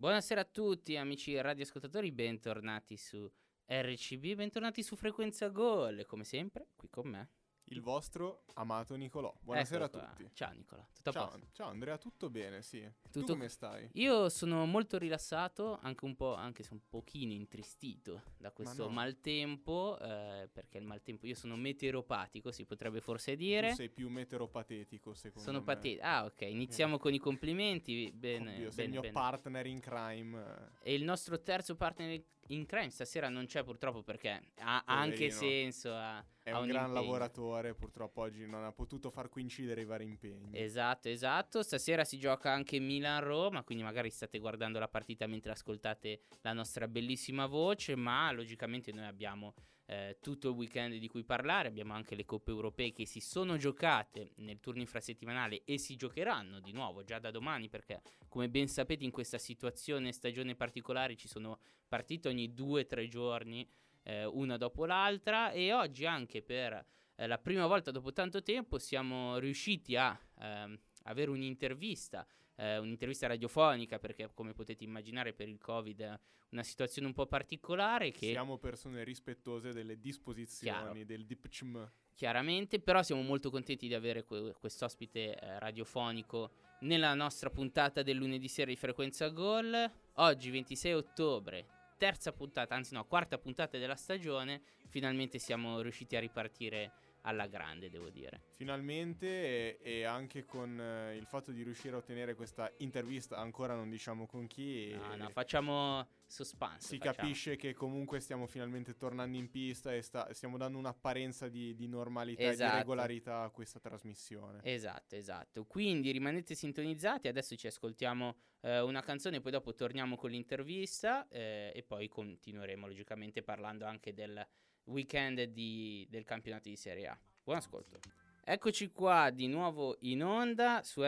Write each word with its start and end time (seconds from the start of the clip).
Buonasera 0.00 0.40
a 0.40 0.48
tutti 0.50 0.96
amici 0.96 1.38
radioascoltatori, 1.38 2.10
bentornati 2.10 2.96
su 2.96 3.30
RCB, 3.66 4.32
bentornati 4.32 4.82
su 4.82 4.96
Frequenza 4.96 5.48
Gol, 5.48 6.06
come 6.06 6.24
sempre 6.24 6.68
qui 6.74 6.88
con 6.88 7.06
me. 7.06 7.28
Il 7.72 7.82
vostro 7.82 8.42
amato 8.54 8.96
Nicolò. 8.96 9.32
Buonasera 9.42 9.84
Eccolo 9.84 10.02
a 10.02 10.06
tutti. 10.08 10.28
Ciao 10.34 10.50
Nicola, 10.50 10.84
tutto 10.92 11.10
a 11.10 11.12
Ciao, 11.12 11.24
posto? 11.28 11.46
ciao 11.52 11.68
Andrea, 11.68 11.98
tutto 11.98 12.28
bene? 12.28 12.62
Sì. 12.62 12.80
Tu 12.80 13.20
Tutto- 13.20 13.34
come 13.34 13.48
stai? 13.48 13.88
Io 13.92 14.28
sono 14.28 14.66
molto 14.66 14.98
rilassato, 14.98 15.78
anche 15.80 16.04
un 16.04 16.16
po', 16.16 16.34
anche 16.34 16.64
se 16.64 16.72
un 16.72 16.80
pochino 16.88 17.32
intristito 17.32 18.22
da 18.38 18.50
questo 18.50 18.86
no. 18.86 18.90
maltempo, 18.90 19.96
eh, 20.00 20.48
perché 20.52 20.78
il 20.78 20.84
maltempo, 20.84 21.26
io 21.28 21.36
sono 21.36 21.54
meteoropatico, 21.54 22.50
si 22.50 22.64
potrebbe 22.64 23.00
forse 23.00 23.32
Tu 23.32 23.38
dire. 23.38 23.72
sei 23.74 23.88
più 23.88 24.08
meteoropatetico, 24.08 25.14
secondo 25.14 25.40
Sono 25.46 25.58
me. 25.60 25.64
patetico. 25.64 26.02
Ah, 26.04 26.24
ok, 26.24 26.40
iniziamo 26.40 26.98
con 26.98 27.14
i 27.14 27.18
complimenti. 27.18 28.10
Bene, 28.12 28.54
Oddio, 28.56 28.70
sei 28.72 28.86
il 28.86 28.90
mio 28.90 29.00
bene. 29.00 29.12
partner 29.12 29.66
in 29.66 29.78
crime. 29.78 30.72
E 30.82 30.92
il 30.92 31.04
nostro 31.04 31.40
terzo 31.40 31.76
partner 31.76 32.20
in 32.48 32.66
crime 32.66 32.90
stasera 32.90 33.28
non 33.28 33.46
c'è 33.46 33.62
purtroppo 33.62 34.02
perché 34.02 34.50
ha 34.56 34.82
anche 34.86 35.28
Poverino. 35.28 35.38
senso. 35.38 35.94
Ha, 35.94 36.24
È 36.50 36.52
ha 36.52 36.58
un 36.58 36.66
gran 36.66 36.86
impegno. 36.88 37.00
lavoratore, 37.00 37.74
purtroppo 37.74 38.20
oggi 38.22 38.46
non 38.46 38.64
ha 38.64 38.72
potuto 38.72 39.10
far 39.10 39.28
coincidere 39.28 39.82
i 39.82 39.84
vari 39.84 40.04
impegni. 40.04 40.58
Esatto, 40.58 41.08
esatto. 41.08 41.62
Stasera 41.62 42.04
si 42.04 42.18
gioca 42.18 42.52
anche 42.52 42.78
Milan-Roma, 42.78 43.62
quindi 43.62 43.84
magari 43.84 44.10
state 44.10 44.38
guardando 44.38 44.78
la 44.78 44.88
partita 44.88 45.26
mentre 45.26 45.52
ascoltate 45.52 46.20
la 46.42 46.52
nostra 46.52 46.88
bellissima 46.88 47.46
voce, 47.46 47.94
ma 47.94 48.30
logicamente 48.32 48.92
noi 48.92 49.06
abbiamo 49.06 49.54
eh, 49.90 50.18
tutto 50.20 50.50
il 50.50 50.54
weekend 50.54 50.94
di 50.94 51.08
cui 51.08 51.24
parlare, 51.24 51.66
abbiamo 51.66 51.94
anche 51.94 52.14
le 52.14 52.24
coppe 52.24 52.52
europee 52.52 52.92
che 52.92 53.06
si 53.06 53.18
sono 53.18 53.56
giocate 53.56 54.32
nel 54.36 54.60
turno 54.60 54.80
infrasettimanale 54.80 55.62
e 55.64 55.78
si 55.78 55.96
giocheranno 55.96 56.60
di 56.60 56.70
nuovo 56.72 57.02
già 57.02 57.18
da 57.18 57.32
domani 57.32 57.68
perché 57.68 58.00
come 58.28 58.48
ben 58.48 58.68
sapete 58.68 59.04
in 59.04 59.10
questa 59.10 59.38
situazione 59.38 60.12
stagione 60.12 60.54
particolare 60.54 61.16
ci 61.16 61.26
sono 61.26 61.58
partite 61.88 62.28
ogni 62.28 62.54
due 62.54 62.82
o 62.82 62.86
tre 62.86 63.08
giorni, 63.08 63.68
eh, 64.02 64.24
una 64.24 64.56
dopo 64.56 64.86
l'altra 64.86 65.50
e 65.52 65.72
oggi 65.72 66.06
anche 66.06 66.42
per 66.42 66.84
eh, 67.16 67.26
la 67.26 67.38
prima 67.38 67.66
volta 67.66 67.90
dopo 67.90 68.12
tanto 68.12 68.42
tempo 68.42 68.78
siamo 68.78 69.38
riusciti 69.38 69.96
a 69.96 70.18
ehm, 70.38 70.78
avere 71.04 71.30
un'intervista, 71.30 72.26
eh, 72.56 72.78
un'intervista 72.78 73.26
radiofonica 73.26 73.98
perché 73.98 74.30
come 74.34 74.52
potete 74.52 74.84
immaginare 74.84 75.32
per 75.32 75.48
il 75.48 75.58
Covid 75.58 76.00
è 76.00 76.18
una 76.50 76.62
situazione 76.62 77.06
un 77.06 77.14
po' 77.14 77.26
particolare 77.26 78.10
che 78.10 78.30
Siamo 78.30 78.58
persone 78.58 79.04
rispettose 79.04 79.72
delle 79.72 80.00
disposizioni 80.00 80.76
Chiaro. 80.76 81.04
del 81.04 81.24
DPCM. 81.26 81.90
chiaramente, 82.14 82.80
però 82.80 83.02
siamo 83.02 83.22
molto 83.22 83.50
contenti 83.50 83.86
di 83.86 83.94
avere 83.94 84.24
que- 84.24 84.52
quest'ospite 84.58 85.38
eh, 85.38 85.58
radiofonico 85.58 86.50
nella 86.80 87.14
nostra 87.14 87.50
puntata 87.50 88.02
del 88.02 88.16
lunedì 88.16 88.48
sera 88.48 88.70
di 88.70 88.76
Frequenza 88.76 89.28
Gol. 89.28 89.90
Oggi 90.14 90.50
26 90.50 90.92
ottobre, 90.94 91.66
terza 92.00 92.32
puntata, 92.32 92.74
anzi 92.74 92.94
no, 92.94 93.04
quarta 93.04 93.36
puntata 93.36 93.76
della 93.76 93.94
stagione, 93.94 94.62
finalmente 94.88 95.38
siamo 95.38 95.82
riusciti 95.82 96.16
a 96.16 96.20
ripartire 96.20 96.92
alla 97.22 97.46
grande, 97.46 97.90
devo 97.90 98.08
dire. 98.10 98.42
Finalmente 98.56 99.26
e, 99.26 99.78
e 99.82 100.04
anche 100.04 100.44
con 100.44 100.80
eh, 100.80 101.16
il 101.16 101.26
fatto 101.26 101.50
di 101.52 101.62
riuscire 101.62 101.94
a 101.94 101.98
ottenere 101.98 102.34
questa 102.34 102.72
intervista, 102.78 103.36
ancora 103.36 103.74
non 103.74 103.90
diciamo 103.90 104.26
con 104.26 104.46
chi, 104.46 104.90
No, 104.94 105.12
e- 105.12 105.16
no, 105.16 105.28
facciamo 105.30 106.06
suspense. 106.26 106.86
si 106.88 106.96
facciamo. 106.98 107.16
capisce 107.16 107.56
che 107.56 107.74
comunque 107.74 108.20
stiamo 108.20 108.46
finalmente 108.46 108.96
tornando 108.96 109.36
in 109.36 109.50
pista 109.50 109.92
e 109.94 110.00
sta- 110.02 110.32
stiamo 110.32 110.56
dando 110.56 110.78
un'apparenza 110.78 111.48
di, 111.48 111.74
di 111.74 111.86
normalità 111.88 112.42
e 112.42 112.46
Esatto. 112.46 112.72
di 112.72 112.78
regolarità 112.78 113.42
a 113.42 113.50
questa 113.50 113.78
trasmissione. 113.80 114.60
Esatto, 114.62 115.14
esatto. 115.16 115.64
Quindi 115.64 116.10
rimanete 116.12 116.54
sintonizzati. 116.54 117.28
Adesso 117.28 117.56
ci 117.56 117.66
ascoltiamo 117.66 118.36
eh, 118.62 118.80
una 118.80 119.02
canzone, 119.02 119.40
poi 119.40 119.52
dopo 119.52 119.74
torniamo 119.74 120.16
con 120.16 120.30
l'intervista 120.30 121.26
eh, 121.28 121.72
e 121.74 121.82
poi 121.82 122.08
continueremo 122.08 122.86
logicamente 122.86 123.42
parlando 123.42 123.84
anche 123.84 124.12
del 124.14 124.46
weekend 124.84 125.42
di- 125.44 126.06
del 126.10 126.24
campionato 126.24 126.68
di 126.68 126.76
Serie 126.76 127.06
A. 127.08 127.18
Buon 127.42 127.58
ascolto. 127.58 127.98
Eccoci 128.42 128.90
qua 128.90 129.30
di 129.30 129.46
nuovo 129.46 129.96
in 130.00 130.24
onda 130.24 130.82
su 130.82 131.02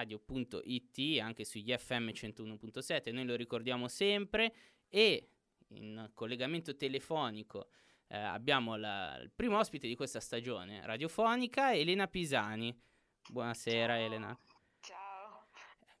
rcbradio.it, 0.00 1.20
anche 1.20 1.44
sugli 1.44 1.74
FM 1.76 2.08
101.7, 2.10 3.12
noi 3.12 3.24
lo 3.26 3.34
ricordiamo 3.36 3.88
sempre 3.88 4.54
e 4.88 5.28
in 5.72 6.10
collegamento 6.14 6.74
telefonico 6.76 7.68
eh, 8.08 8.16
abbiamo 8.18 8.76
la- 8.76 9.16
il 9.22 9.30
primo 9.30 9.58
ospite 9.58 9.86
di 9.86 9.94
questa 9.94 10.18
stagione 10.20 10.84
radiofonica, 10.84 11.72
Elena 11.74 12.08
Pisani. 12.08 12.76
Buonasera 13.30 13.94
Ciao. 13.94 14.04
Elena. 14.04 14.38
Ciao. 14.80 15.46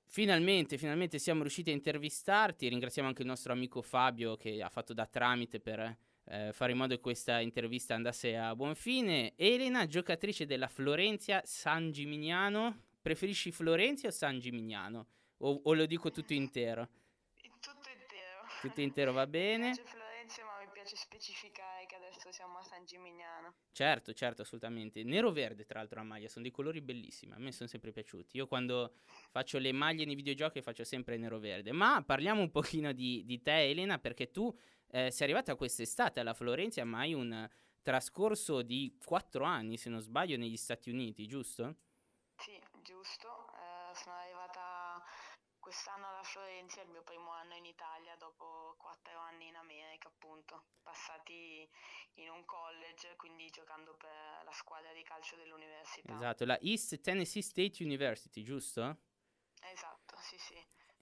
Finalmente, 0.06 0.76
finalmente 0.76 1.18
siamo 1.20 1.42
riusciti 1.42 1.70
a 1.70 1.72
intervistarti. 1.74 2.66
Ringraziamo 2.68 3.06
anche 3.06 3.22
il 3.22 3.28
nostro 3.28 3.52
amico 3.52 3.80
Fabio 3.80 4.36
che 4.36 4.60
ha 4.60 4.68
fatto 4.68 4.92
da 4.92 5.06
tramite 5.06 5.60
per 5.60 5.96
eh, 6.30 6.52
fare 6.52 6.70
in 6.72 6.78
modo 6.78 6.94
che 6.94 7.00
questa 7.00 7.40
intervista 7.40 7.94
andasse 7.94 8.36
a 8.36 8.54
buon 8.54 8.76
fine. 8.76 9.32
Elena, 9.36 9.86
giocatrice 9.86 10.46
della 10.46 10.68
Florenzia 10.68 11.42
San 11.44 11.90
Gimignano. 11.90 12.84
Preferisci 13.02 13.50
Florenzia 13.50 14.10
o 14.10 14.12
San 14.12 14.38
Gimignano? 14.38 15.06
O, 15.38 15.60
o 15.64 15.74
lo 15.74 15.86
dico 15.86 16.10
tutto 16.10 16.32
intero? 16.32 16.88
Tutto 17.34 17.70
intero. 17.90 18.46
Tutto 18.60 18.80
intero 18.80 19.12
va 19.12 19.26
bene? 19.26 19.74
Florenzo, 19.74 20.42
ma 20.42 20.64
mi 20.64 20.70
piace 20.72 20.94
specificare 20.94 21.86
che 21.86 21.96
adesso 21.96 22.30
siamo 22.30 22.58
a 22.58 22.62
San 22.62 22.84
Gimignano. 22.84 23.54
Certo, 23.72 24.12
certo, 24.12 24.42
assolutamente. 24.42 25.02
Nero-verde, 25.02 25.64
tra 25.64 25.80
l'altro, 25.80 25.98
la 25.98 26.04
maglia, 26.04 26.28
sono 26.28 26.44
dei 26.44 26.52
colori 26.52 26.80
bellissimi. 26.80 27.32
A 27.32 27.38
me 27.38 27.50
sono 27.50 27.68
sempre 27.68 27.90
piaciuti. 27.90 28.36
Io 28.36 28.46
quando 28.46 28.92
faccio 29.30 29.58
le 29.58 29.72
maglie 29.72 30.04
nei 30.04 30.14
videogiochi 30.14 30.62
faccio 30.62 30.84
sempre 30.84 31.16
nero-verde. 31.16 31.72
Ma 31.72 32.04
parliamo 32.04 32.40
un 32.40 32.50
pochino 32.50 32.92
di, 32.92 33.24
di 33.24 33.42
te, 33.42 33.70
Elena, 33.70 33.98
perché 33.98 34.30
tu 34.30 34.54
eh, 34.90 35.10
sei 35.10 35.24
arrivata 35.28 35.54
quest'estate 35.56 36.20
alla 36.20 36.34
Florenzia, 36.34 36.84
ma 36.84 37.00
hai 37.00 37.14
un 37.14 37.48
trascorso 37.82 38.62
di 38.62 38.98
quattro 39.04 39.44
anni, 39.44 39.76
se 39.76 39.88
non 39.88 40.00
sbaglio, 40.00 40.36
negli 40.36 40.56
Stati 40.56 40.90
Uniti, 40.90 41.26
giusto? 41.26 41.76
Sì, 42.36 42.58
giusto. 42.82 43.28
Eh, 43.54 43.94
sono 43.94 44.16
arrivata 44.16 45.02
quest'anno 45.58 46.08
alla 46.08 46.22
Florenzia, 46.22 46.82
il 46.82 46.88
mio 46.88 47.02
primo 47.02 47.30
anno 47.30 47.54
in 47.54 47.64
Italia, 47.64 48.16
dopo 48.16 48.74
quattro 48.78 49.18
anni 49.18 49.48
in 49.48 49.56
America, 49.56 50.08
appunto, 50.08 50.64
passati 50.82 51.68
in 52.14 52.30
un 52.30 52.44
college, 52.44 53.14
quindi 53.16 53.48
giocando 53.50 53.94
per 53.96 54.44
la 54.44 54.52
squadra 54.52 54.92
di 54.92 55.02
calcio 55.02 55.36
dell'università. 55.36 56.14
Esatto, 56.14 56.44
la 56.44 56.58
East 56.60 57.00
Tennessee 57.00 57.42
State 57.42 57.82
University, 57.82 58.42
giusto? 58.42 58.96
Esatto, 59.72 60.16
sì, 60.16 60.38
sì. 60.38 60.54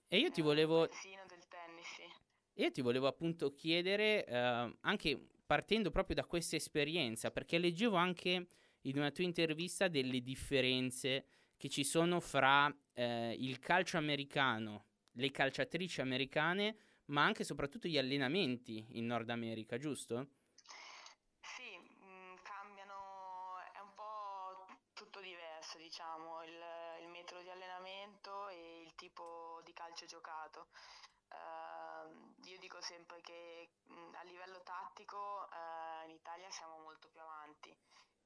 E 0.09 0.17
io 0.17 0.29
ti 0.31 0.41
Eh, 0.41 0.43
volevo 0.43 0.87
del 0.87 1.47
tennis, 1.47 1.87
sì. 1.87 2.27
Io 2.59 2.71
ti 2.71 2.81
volevo 2.81 3.07
appunto 3.07 3.53
chiedere, 3.53 4.25
eh, 4.25 4.77
anche 4.81 5.27
partendo 5.45 5.91
proprio 5.91 6.15
da 6.15 6.25
questa 6.25 6.57
esperienza, 6.57 7.31
perché 7.31 7.57
leggevo 7.57 7.95
anche 7.95 8.47
in 8.81 8.97
una 8.97 9.11
tua 9.11 9.23
intervista 9.23 9.87
delle 9.87 10.21
differenze 10.21 11.25
che 11.55 11.69
ci 11.69 11.85
sono 11.85 12.19
fra 12.19 12.69
eh, 12.93 13.33
il 13.39 13.59
calcio 13.59 13.95
americano, 13.95 14.87
le 15.13 15.31
calciatrici 15.31 16.01
americane, 16.01 16.75
ma 17.05 17.23
anche 17.23 17.43
e 17.43 17.45
soprattutto 17.45 17.87
gli 17.87 17.97
allenamenti 17.97 18.85
in 18.91 19.05
Nord 19.05 19.29
America, 19.29 19.77
giusto? 19.77 20.27
Sì, 21.39 21.77
mh, 21.77 22.41
cambiano, 22.43 23.55
è 23.71 23.79
un 23.79 23.93
po' 23.95 24.67
tutto 24.91 25.21
diverso, 25.21 25.77
diciamo, 25.77 26.43
il, 26.43 27.03
il 27.03 27.07
metodo 27.07 27.41
di 27.41 27.49
allenamento 27.49 28.49
e 28.49 28.81
il 28.83 28.93
tipo 28.95 29.61
di 29.63 29.71
calcio 29.71 30.05
giocato. 30.05 30.67
Io 31.31 31.68
dico 32.69 32.81
sempre 32.81 33.19
che 33.21 33.71
mh, 33.89 34.13
a 34.13 34.23
livello 34.29 34.61
tattico 34.61 35.49
eh, 35.49 36.05
in 36.05 36.13
Italia 36.13 36.51
siamo 36.51 36.77
molto 36.85 37.09
più 37.09 37.19
avanti 37.19 37.75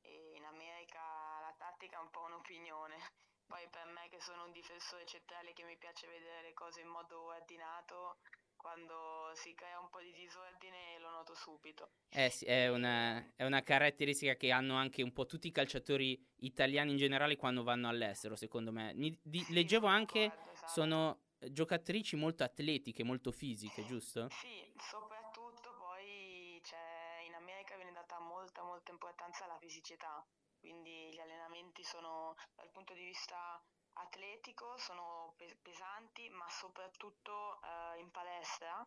e 0.02 0.34
in 0.36 0.44
America 0.44 1.00
la 1.40 1.56
tattica 1.58 1.96
è 1.98 2.02
un 2.02 2.10
po' 2.12 2.28
un'opinione. 2.28 2.96
Poi 3.48 3.64
per 3.72 3.88
me 3.88 4.10
che 4.10 4.20
sono 4.20 4.44
un 4.44 4.52
difensore 4.52 5.06
centrale 5.06 5.54
che 5.54 5.64
mi 5.64 5.78
piace 5.78 6.08
vedere 6.08 6.42
le 6.44 6.54
cose 6.54 6.82
in 6.82 6.88
modo 6.88 7.32
ordinato, 7.32 8.18
quando 8.58 9.32
si 9.34 9.54
crea 9.54 9.80
un 9.80 9.90
po' 9.90 10.02
di 10.02 10.12
disordine 10.12 11.00
lo 11.00 11.10
noto 11.10 11.36
subito. 11.36 11.92
Eh 12.10 12.30
sì, 12.30 12.46
è 12.46 12.68
una, 12.70 13.24
è 13.36 13.46
una 13.46 13.64
caratteristica 13.64 14.36
che 14.36 14.52
hanno 14.52 14.76
anche 14.76 15.04
un 15.04 15.14
po' 15.14 15.26
tutti 15.26 15.48
i 15.48 15.52
calciatori 15.52 16.20
italiani 16.40 16.92
in 16.92 16.98
generale 16.98 17.38
quando 17.38 17.64
vanno 17.64 17.88
all'estero, 17.88 18.36
secondo 18.36 18.72
me. 18.72 18.92
Di- 18.96 19.18
Sì, 19.46 19.54
leggevo 19.54 19.88
anche, 19.88 20.28
d'accordo, 20.28 20.52
esatto. 20.52 20.72
sono 20.72 21.23
giocatrici 21.52 22.16
molto 22.16 22.44
atletiche, 22.44 23.04
molto 23.04 23.32
fisiche, 23.32 23.86
giusto? 23.86 24.30
Sì, 24.30 24.72
soprattutto 24.78 25.74
poi 25.78 26.60
c'è, 26.64 27.24
in 27.28 27.34
America 27.36 27.76
viene 27.76 27.92
data 27.92 28.20
molta 28.20 28.64
molta 28.64 28.92
importanza 28.92 29.46
alla 29.46 29.58
fisicità, 29.60 30.26
quindi 30.60 31.12
gli 31.12 31.20
allenamenti 31.20 31.84
sono 31.84 32.36
dal 32.56 32.70
punto 32.72 32.94
di 32.94 33.04
vista 33.04 33.62
atletico 33.94 34.78
sono 34.78 35.34
pe- 35.38 35.58
pesanti, 35.62 36.30
ma 36.30 36.48
soprattutto 36.50 37.60
eh, 37.62 38.00
in 38.00 38.10
palestra 38.12 38.86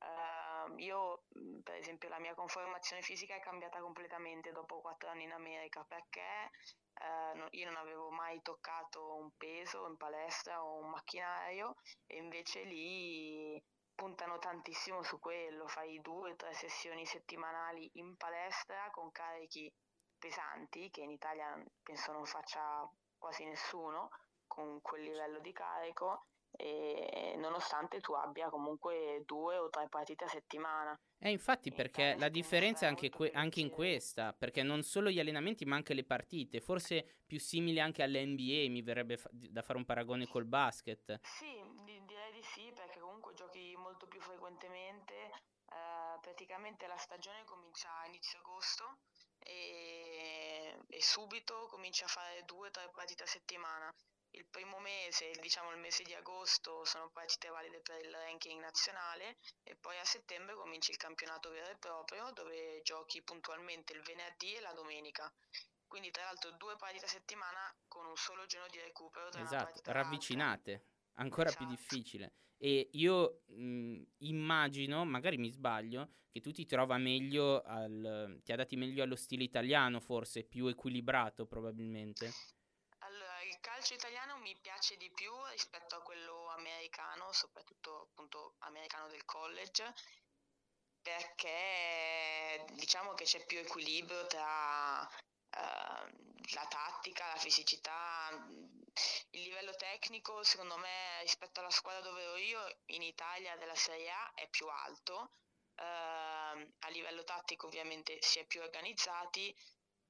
Uh, 0.00 0.78
io, 0.78 1.24
per 1.62 1.74
esempio, 1.74 2.08
la 2.08 2.18
mia 2.18 2.34
conformazione 2.34 3.02
fisica 3.02 3.34
è 3.34 3.40
cambiata 3.40 3.80
completamente 3.80 4.50
dopo 4.52 4.80
quattro 4.80 5.10
anni 5.10 5.24
in 5.24 5.32
America 5.32 5.84
perché 5.84 6.50
uh, 7.00 7.46
io 7.50 7.66
non 7.66 7.76
avevo 7.76 8.10
mai 8.10 8.40
toccato 8.42 9.16
un 9.16 9.30
peso 9.36 9.86
in 9.86 9.96
palestra 9.96 10.64
o 10.64 10.78
un 10.78 10.90
macchinario 10.90 11.76
e 12.06 12.16
invece 12.16 12.62
lì 12.62 13.62
puntano 13.94 14.38
tantissimo 14.38 15.02
su 15.02 15.18
quello, 15.18 15.68
fai 15.68 16.00
due 16.00 16.30
o 16.32 16.36
tre 16.36 16.54
sessioni 16.54 17.04
settimanali 17.04 17.90
in 17.94 18.16
palestra 18.16 18.88
con 18.90 19.10
carichi 19.10 19.70
pesanti 20.18 20.90
che 20.90 21.02
in 21.02 21.10
Italia 21.10 21.62
penso 21.82 22.12
non 22.12 22.24
faccia 22.24 22.90
quasi 23.18 23.44
nessuno 23.44 24.08
con 24.46 24.80
quel 24.80 25.02
livello 25.02 25.40
di 25.40 25.52
carico 25.52 26.28
e 26.52 27.34
nonostante 27.36 28.00
tu 28.00 28.12
abbia 28.12 28.48
comunque 28.48 29.22
due 29.24 29.56
o 29.56 29.68
tre 29.68 29.88
partite 29.88 30.24
a 30.24 30.28
settimana. 30.28 30.98
Eh, 31.18 31.30
infatti, 31.30 31.70
perché 31.70 32.16
la 32.18 32.28
differenza 32.28 32.86
è 32.86 32.88
anche, 32.88 33.10
que- 33.10 33.30
anche, 33.34 33.60
in 33.60 33.68
questa, 33.68 34.32
perché 34.32 34.62
non 34.62 34.82
solo 34.82 35.10
gli 35.10 35.20
allenamenti, 35.20 35.64
ma 35.64 35.76
anche 35.76 35.92
le 35.92 36.04
partite, 36.04 36.60
forse 36.60 37.18
più 37.26 37.38
simili 37.38 37.78
anche 37.78 38.02
all'NBA, 38.02 38.70
mi 38.70 38.82
verrebbe 38.82 39.18
fa- 39.18 39.28
da 39.32 39.62
fare 39.62 39.78
un 39.78 39.84
paragone 39.84 40.26
col 40.26 40.46
basket. 40.46 41.20
Sì, 41.22 41.62
di- 41.84 42.02
direi 42.06 42.32
di 42.32 42.42
sì, 42.42 42.72
perché 42.74 43.00
comunque 43.00 43.34
giochi 43.34 43.76
molto 43.76 44.06
più 44.06 44.20
frequentemente, 44.20 45.14
eh, 45.14 46.18
praticamente 46.22 46.86
la 46.86 46.96
stagione 46.96 47.44
comincia 47.44 47.88
a 48.00 48.06
inizio 48.06 48.38
agosto 48.38 48.98
e, 49.38 50.74
e 50.88 51.02
subito 51.02 51.66
comincia 51.70 52.06
a 52.06 52.08
fare 52.08 52.44
due 52.46 52.68
o 52.68 52.70
tre 52.70 52.88
partite 52.94 53.24
a 53.24 53.26
settimana 53.26 53.94
il 54.32 54.46
primo 54.50 54.78
mese, 54.78 55.32
diciamo 55.40 55.72
il 55.72 55.78
mese 55.78 56.02
di 56.02 56.14
agosto, 56.14 56.84
sono 56.84 57.10
partite 57.10 57.48
valide 57.48 57.80
per 57.80 58.04
il 58.04 58.12
ranking 58.12 58.60
nazionale 58.60 59.38
e 59.64 59.76
poi 59.76 59.98
a 59.98 60.04
settembre 60.04 60.54
comincia 60.54 60.92
il 60.92 60.98
campionato 60.98 61.50
vero 61.50 61.68
e 61.68 61.76
proprio 61.76 62.30
dove 62.32 62.80
giochi 62.82 63.22
puntualmente 63.22 63.92
il 63.92 64.02
venerdì 64.02 64.54
e 64.54 64.60
la 64.60 64.72
domenica. 64.72 65.32
Quindi 65.86 66.10
tra 66.10 66.24
l'altro 66.24 66.52
due 66.52 66.76
partite 66.76 67.06
a 67.06 67.08
settimana 67.08 67.74
con 67.88 68.06
un 68.06 68.16
solo 68.16 68.46
giorno 68.46 68.68
di 68.68 68.78
recupero. 68.78 69.28
esatto, 69.32 69.80
ravvicinate, 69.84 70.84
ancora 71.14 71.48
esatto. 71.48 71.64
più 71.64 71.74
difficile. 71.74 72.34
E 72.56 72.90
io 72.92 73.42
mh, 73.46 74.02
immagino, 74.18 75.04
magari 75.04 75.38
mi 75.38 75.50
sbaglio, 75.50 76.10
che 76.30 76.40
tu 76.40 76.52
ti 76.52 76.66
trova 76.66 76.98
meglio, 76.98 77.62
al, 77.62 78.38
ti 78.44 78.52
adatti 78.52 78.76
meglio 78.76 79.02
allo 79.02 79.16
stile 79.16 79.42
italiano 79.42 79.98
forse, 79.98 80.44
più 80.44 80.66
equilibrato 80.66 81.46
probabilmente 81.46 82.32
calcio 83.60 83.94
italiano 83.94 84.36
mi 84.38 84.56
piace 84.60 84.96
di 84.96 85.10
più 85.10 85.32
rispetto 85.50 85.96
a 85.96 86.02
quello 86.02 86.48
americano, 86.48 87.32
soprattutto 87.32 88.08
appunto 88.10 88.54
americano 88.60 89.08
del 89.08 89.24
college, 89.24 89.92
perché 91.02 92.64
diciamo 92.72 93.14
che 93.14 93.24
c'è 93.24 93.44
più 93.46 93.58
equilibrio 93.58 94.26
tra 94.26 95.00
uh, 95.02 96.10
la 96.54 96.66
tattica, 96.68 97.26
la 97.28 97.36
fisicità, 97.36 98.28
il 99.30 99.42
livello 99.42 99.74
tecnico 99.76 100.42
secondo 100.42 100.76
me 100.76 101.20
rispetto 101.22 101.60
alla 101.60 101.70
squadra 101.70 102.02
dove 102.02 102.22
ero 102.22 102.36
io 102.36 102.78
in 102.86 103.02
Italia 103.02 103.56
della 103.56 103.74
Serie 103.74 104.10
A 104.10 104.32
è 104.34 104.48
più 104.48 104.66
alto, 104.66 105.32
uh, 105.76 105.82
a 105.82 106.88
livello 106.88 107.24
tattico 107.24 107.66
ovviamente 107.66 108.20
si 108.20 108.38
è 108.38 108.46
più 108.46 108.60
organizzati, 108.60 109.54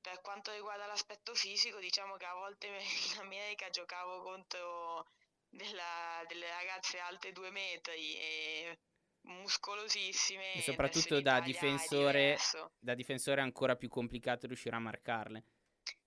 per 0.01 0.21
quanto 0.21 0.53
riguarda 0.53 0.87
l'aspetto 0.87 1.35
fisico, 1.35 1.79
diciamo 1.79 2.17
che 2.17 2.25
a 2.25 2.35
volte 2.35 2.67
in 3.15 3.21
America 3.21 3.69
giocavo 3.71 4.23
contro 4.23 5.07
della, 5.49 6.25
delle 6.29 6.49
ragazze 6.49 6.99
alte 6.99 7.33
due 7.33 7.51
metri 7.51 8.17
e 8.17 8.79
muscolosissime. 9.23 10.55
E 10.55 10.63
soprattutto 10.63 11.21
da 11.21 11.41
difensore, 11.41 12.39
da 12.79 12.95
difensore 12.95 13.41
è 13.41 13.45
ancora 13.45 13.77
più 13.77 13.89
complicato 13.89 14.47
riuscire 14.47 14.77
a 14.77 14.81
marcarle. 14.81 15.45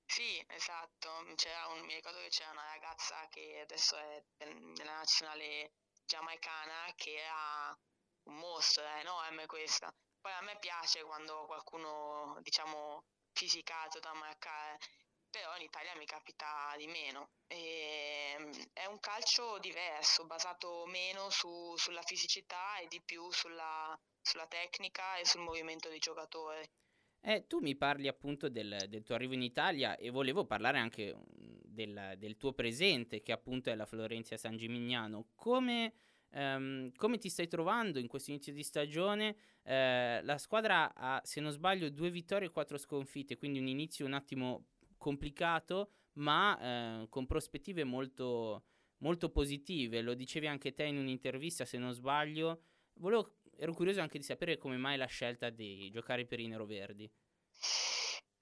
Sì, 0.05 0.43
esatto. 0.47 1.09
Un, 1.25 1.85
mi 1.85 1.95
ricordo 1.95 2.19
che 2.19 2.29
c'era 2.29 2.51
una 2.51 2.65
ragazza 2.65 3.27
che 3.29 3.61
adesso 3.61 3.97
è 3.97 4.23
nella 4.45 4.97
nazionale 4.97 5.71
giamaicana 6.05 6.93
che 6.95 7.15
era 7.15 7.77
un 8.23 8.35
mostro, 8.35 8.83
è 8.83 8.99
enorme 8.99 9.45
questa. 9.45 9.93
Poi 10.21 10.31
a 10.31 10.41
me 10.41 10.57
piace 10.59 11.03
quando 11.03 11.45
qualcuno, 11.45 12.37
diciamo, 12.41 13.05
fisicato 13.33 13.99
da 13.99 14.13
marcare, 14.13 14.77
però 15.29 15.55
in 15.57 15.63
Italia 15.63 15.95
mi 15.97 16.05
capita 16.05 16.73
di 16.77 16.87
meno. 16.87 17.29
E, 17.47 18.35
ehm, 18.37 18.51
è 18.73 18.85
un 18.85 18.99
calcio 18.99 19.57
diverso, 19.59 20.25
basato 20.25 20.85
meno 20.85 21.29
su, 21.29 21.73
sulla 21.75 22.03
fisicità 22.03 22.77
e 22.77 22.87
di 22.87 23.01
più 23.03 23.29
sulla, 23.31 23.97
sulla 24.21 24.47
tecnica 24.47 25.17
e 25.17 25.25
sul 25.25 25.41
movimento 25.41 25.89
dei 25.89 25.99
giocatori. 25.99 26.69
Eh, 27.25 27.47
tu 27.47 27.59
mi 27.59 27.75
parli 27.75 28.09
appunto 28.09 28.49
del, 28.49 28.75
del, 28.89 29.01
tuo 29.01 29.15
arrivo 29.15 29.33
in 29.33 29.41
Italia 29.41 29.95
e 29.95 30.09
volevo 30.09 30.45
parlare 30.45 30.77
anche 30.77 31.15
mm, 31.15 31.59
del, 31.63 32.15
del 32.17 32.35
tuo 32.37 32.51
presente, 32.51 33.21
che 33.21 33.31
appunto 33.31 33.69
è 33.69 33.75
la 33.75 33.85
Florenzia 33.85 34.37
San 34.37 34.57
Gimignano. 34.57 35.29
Come 35.35 35.93
Um, 36.35 36.91
come 36.95 37.19
ti 37.19 37.29
stai 37.29 37.47
trovando 37.47 37.99
in 37.99 38.07
questo 38.07 38.31
inizio 38.31 38.53
di 38.53 38.63
stagione? 38.63 39.35
Uh, 39.63 40.25
la 40.25 40.37
squadra 40.39 40.93
ha, 40.95 41.21
se 41.23 41.39
non 41.41 41.51
sbaglio, 41.51 41.89
due 41.89 42.09
vittorie 42.09 42.47
e 42.47 42.51
quattro 42.51 42.77
sconfitte, 42.77 43.37
quindi 43.37 43.59
un 43.59 43.67
inizio 43.67 44.05
un 44.05 44.13
attimo 44.13 44.65
complicato, 44.97 45.91
ma 46.13 47.01
uh, 47.01 47.09
con 47.09 47.27
prospettive 47.27 47.83
molto, 47.83 48.65
molto 48.97 49.29
positive. 49.29 50.01
Lo 50.01 50.15
dicevi 50.15 50.47
anche 50.47 50.73
te 50.73 50.85
in 50.85 50.97
un'intervista, 50.97 51.65
se 51.65 51.77
non 51.77 51.93
sbaglio. 51.93 52.63
Volevo, 52.95 53.35
ero 53.57 53.73
curioso 53.73 54.01
anche 54.01 54.17
di 54.17 54.23
sapere 54.23 54.57
come 54.57 54.77
mai 54.77 54.97
la 54.97 55.05
scelta 55.05 55.51
di 55.51 55.89
giocare 55.91 56.25
per 56.25 56.39
i 56.39 56.47
neroverdi. 56.47 57.11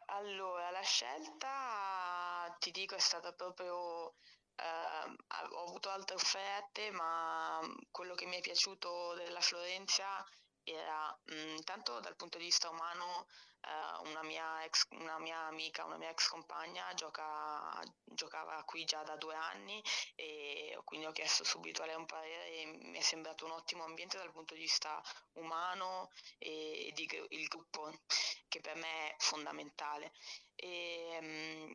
Allora, 0.06 0.70
la 0.72 0.82
scelta, 0.82 2.56
ti 2.60 2.72
dico, 2.72 2.96
è 2.96 3.00
stata 3.00 3.34
proprio 3.34 4.14
eh, 4.56 5.46
ho 5.52 5.64
avuto 5.64 5.90
altre 5.90 6.16
offerte, 6.16 6.92
ma 6.92 7.60
quello 7.92 8.16
che 8.16 8.26
mi 8.26 8.38
è 8.38 8.42
piaciuto 8.42 9.14
della 9.16 9.42
Florenza 9.42 10.26
era 10.64 11.18
intanto 11.56 12.00
dal 12.00 12.16
punto 12.16 12.38
di 12.38 12.44
vista 12.46 12.70
umano 12.70 13.26
eh, 13.62 14.10
una, 14.10 14.24
mia 14.24 14.64
ex, 14.64 14.86
una 14.92 15.18
mia 15.20 15.40
amica, 15.48 15.86
una 15.86 15.98
mia 15.98 16.10
ex 16.10 16.28
compagna 16.28 16.94
gioca, 16.94 17.80
giocava 18.04 18.64
qui 18.64 18.86
già 18.86 19.02
da 19.04 19.16
due 19.18 19.36
anni 19.36 19.82
e 20.16 20.80
quindi 20.84 21.06
ho 21.08 21.12
chiesto 21.12 21.44
subito 21.44 21.82
a 21.82 21.86
lei 21.86 21.96
un 21.96 22.06
parere 22.06 22.48
e 22.52 22.66
mi 22.66 22.98
è 22.98 23.02
sembrato 23.02 23.46
un 23.46 23.52
ottimo 23.52 23.84
ambiente 23.84 24.18
dal 24.18 24.32
punto 24.32 24.54
di 24.54 24.62
vista 24.62 25.02
umano 25.34 26.12
e, 26.38 26.88
e 26.88 26.92
di, 26.94 27.08
il 27.30 27.48
gruppo 27.48 27.92
che 28.48 28.62
per 28.62 28.76
me 28.76 29.10
è 29.12 29.16
fondamentale. 29.18 30.12
E, 30.56 31.02
Mm, 31.22 31.72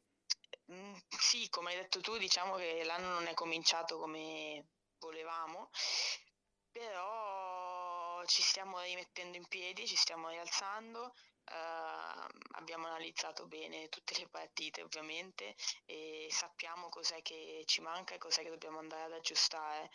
sì, 1.08 1.48
come 1.48 1.70
hai 1.70 1.76
detto 1.76 2.00
tu, 2.00 2.16
diciamo 2.16 2.56
che 2.56 2.82
l'anno 2.84 3.08
non 3.08 3.26
è 3.26 3.34
cominciato 3.34 3.98
come 3.98 4.66
volevamo, 4.98 5.70
però 6.70 8.24
ci 8.26 8.42
stiamo 8.42 8.80
rimettendo 8.80 9.37
in 9.37 9.46
piedi, 9.46 9.87
ci 9.87 9.96
stiamo 9.96 10.28
rialzando, 10.28 11.14
eh, 11.44 12.26
abbiamo 12.56 12.87
analizzato 12.87 13.46
bene 13.46 13.88
tutte 13.88 14.18
le 14.18 14.28
partite 14.28 14.82
ovviamente 14.82 15.54
e 15.85 16.26
sappiamo 16.30 16.88
cos'è 16.88 17.23
che 17.23 17.62
ci 17.66 17.80
manca 17.80 18.14
e 18.14 18.18
cos'è 18.18 18.42
che 18.42 18.50
dobbiamo 18.50 18.78
andare 18.78 19.04
ad 19.04 19.12
aggiustare. 19.12 19.90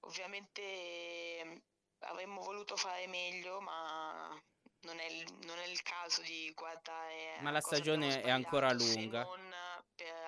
Ovviamente 0.00 1.42
mm, 1.44 1.56
avremmo 2.00 2.40
voluto 2.42 2.76
fare 2.76 3.06
meglio, 3.06 3.60
ma 3.60 4.40
non 4.82 4.98
è, 4.98 5.06
il, 5.06 5.26
non 5.44 5.58
è 5.58 5.66
il 5.66 5.82
caso 5.82 6.22
di 6.22 6.50
guardare. 6.54 7.38
Ma 7.40 7.50
la 7.50 7.60
stagione 7.60 8.22
è 8.22 8.30
ancora 8.30 8.72
lunga. 8.72 9.22
Non 9.22 9.50
per 9.50 9.51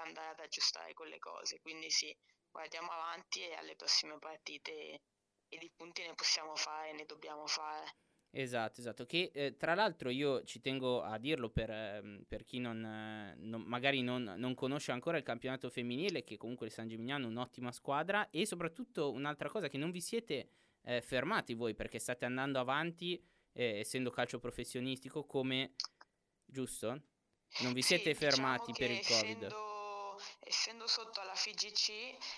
andare 0.04 0.30
ad 0.30 0.40
aggiustare 0.40 0.94
quelle 0.94 1.18
cose. 1.18 1.60
Quindi 1.60 1.90
sì, 1.90 2.14
guardiamo 2.50 2.90
avanti 2.90 3.40
e 3.42 3.54
alle 3.54 3.76
prossime 3.76 4.18
partite 4.18 5.00
e 5.48 5.58
di 5.58 5.70
punti 5.74 6.02
ne 6.02 6.14
possiamo 6.14 6.54
fare, 6.56 6.92
ne 6.92 7.04
dobbiamo 7.04 7.46
fare. 7.46 7.96
Esatto, 8.36 8.80
esatto. 8.80 9.06
Che 9.06 9.30
eh, 9.32 9.56
tra 9.56 9.74
l'altro 9.74 10.10
io 10.10 10.42
ci 10.42 10.60
tengo 10.60 11.02
a 11.02 11.18
dirlo 11.18 11.50
per, 11.50 11.70
eh, 11.70 12.24
per 12.26 12.44
chi 12.44 12.58
non, 12.58 12.84
eh, 12.84 13.34
non, 13.38 13.62
magari 13.62 14.02
non, 14.02 14.34
non, 14.36 14.54
conosce 14.54 14.90
ancora 14.90 15.16
il 15.16 15.22
campionato 15.22 15.70
femminile, 15.70 16.24
che 16.24 16.36
comunque 16.36 16.66
il 16.66 16.72
San 16.72 16.88
Gimignano 16.88 17.26
è 17.26 17.28
un'ottima 17.28 17.70
squadra 17.70 18.28
e 18.30 18.44
soprattutto 18.44 19.12
un'altra 19.12 19.48
cosa 19.48 19.68
che 19.68 19.78
non 19.78 19.92
vi 19.92 20.00
siete 20.00 20.48
eh, 20.82 21.00
fermati 21.00 21.54
voi 21.54 21.74
perché 21.74 22.00
state 22.00 22.24
andando 22.24 22.58
avanti 22.58 23.22
eh, 23.52 23.78
essendo 23.78 24.10
calcio 24.10 24.40
professionistico 24.40 25.24
come 25.24 25.74
giusto? 26.44 26.88
Non 27.60 27.72
vi 27.72 27.82
sì, 27.82 27.94
siete 27.94 28.14
fermati 28.14 28.72
diciamo 28.72 28.88
per 28.88 28.90
il 28.90 29.06
Covid? 29.06 29.42
Essendo, 29.44 29.73
essendo 30.40 30.86
sotto 30.86 31.20
alla 31.20 31.34
FIGC 31.34 31.88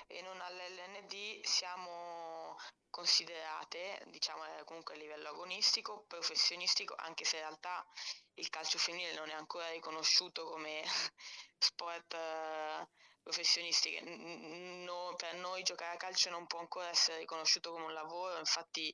e 0.06 0.22
non 0.22 0.40
all'LND 0.40 1.44
siamo 1.44 2.56
considerate, 2.90 4.02
diciamo 4.06 4.42
comunque 4.64 4.94
a 4.94 4.98
livello 4.98 5.28
agonistico, 5.28 6.04
professionistico, 6.06 6.94
anche 6.96 7.24
se 7.24 7.36
in 7.36 7.42
realtà 7.42 7.86
il 8.34 8.48
calcio 8.48 8.78
femminile 8.78 9.14
non 9.14 9.28
è 9.28 9.34
ancora 9.34 9.70
riconosciuto 9.70 10.44
come 10.46 10.82
sport 11.58 12.14
uh, 12.14 12.88
professionistico. 13.22 14.02
No, 14.04 15.14
per 15.16 15.34
noi 15.34 15.62
giocare 15.62 15.94
a 15.94 15.98
calcio 15.98 16.30
non 16.30 16.46
può 16.46 16.60
ancora 16.60 16.88
essere 16.88 17.18
riconosciuto 17.18 17.72
come 17.72 17.84
un 17.84 17.92
lavoro, 17.92 18.38
infatti 18.38 18.88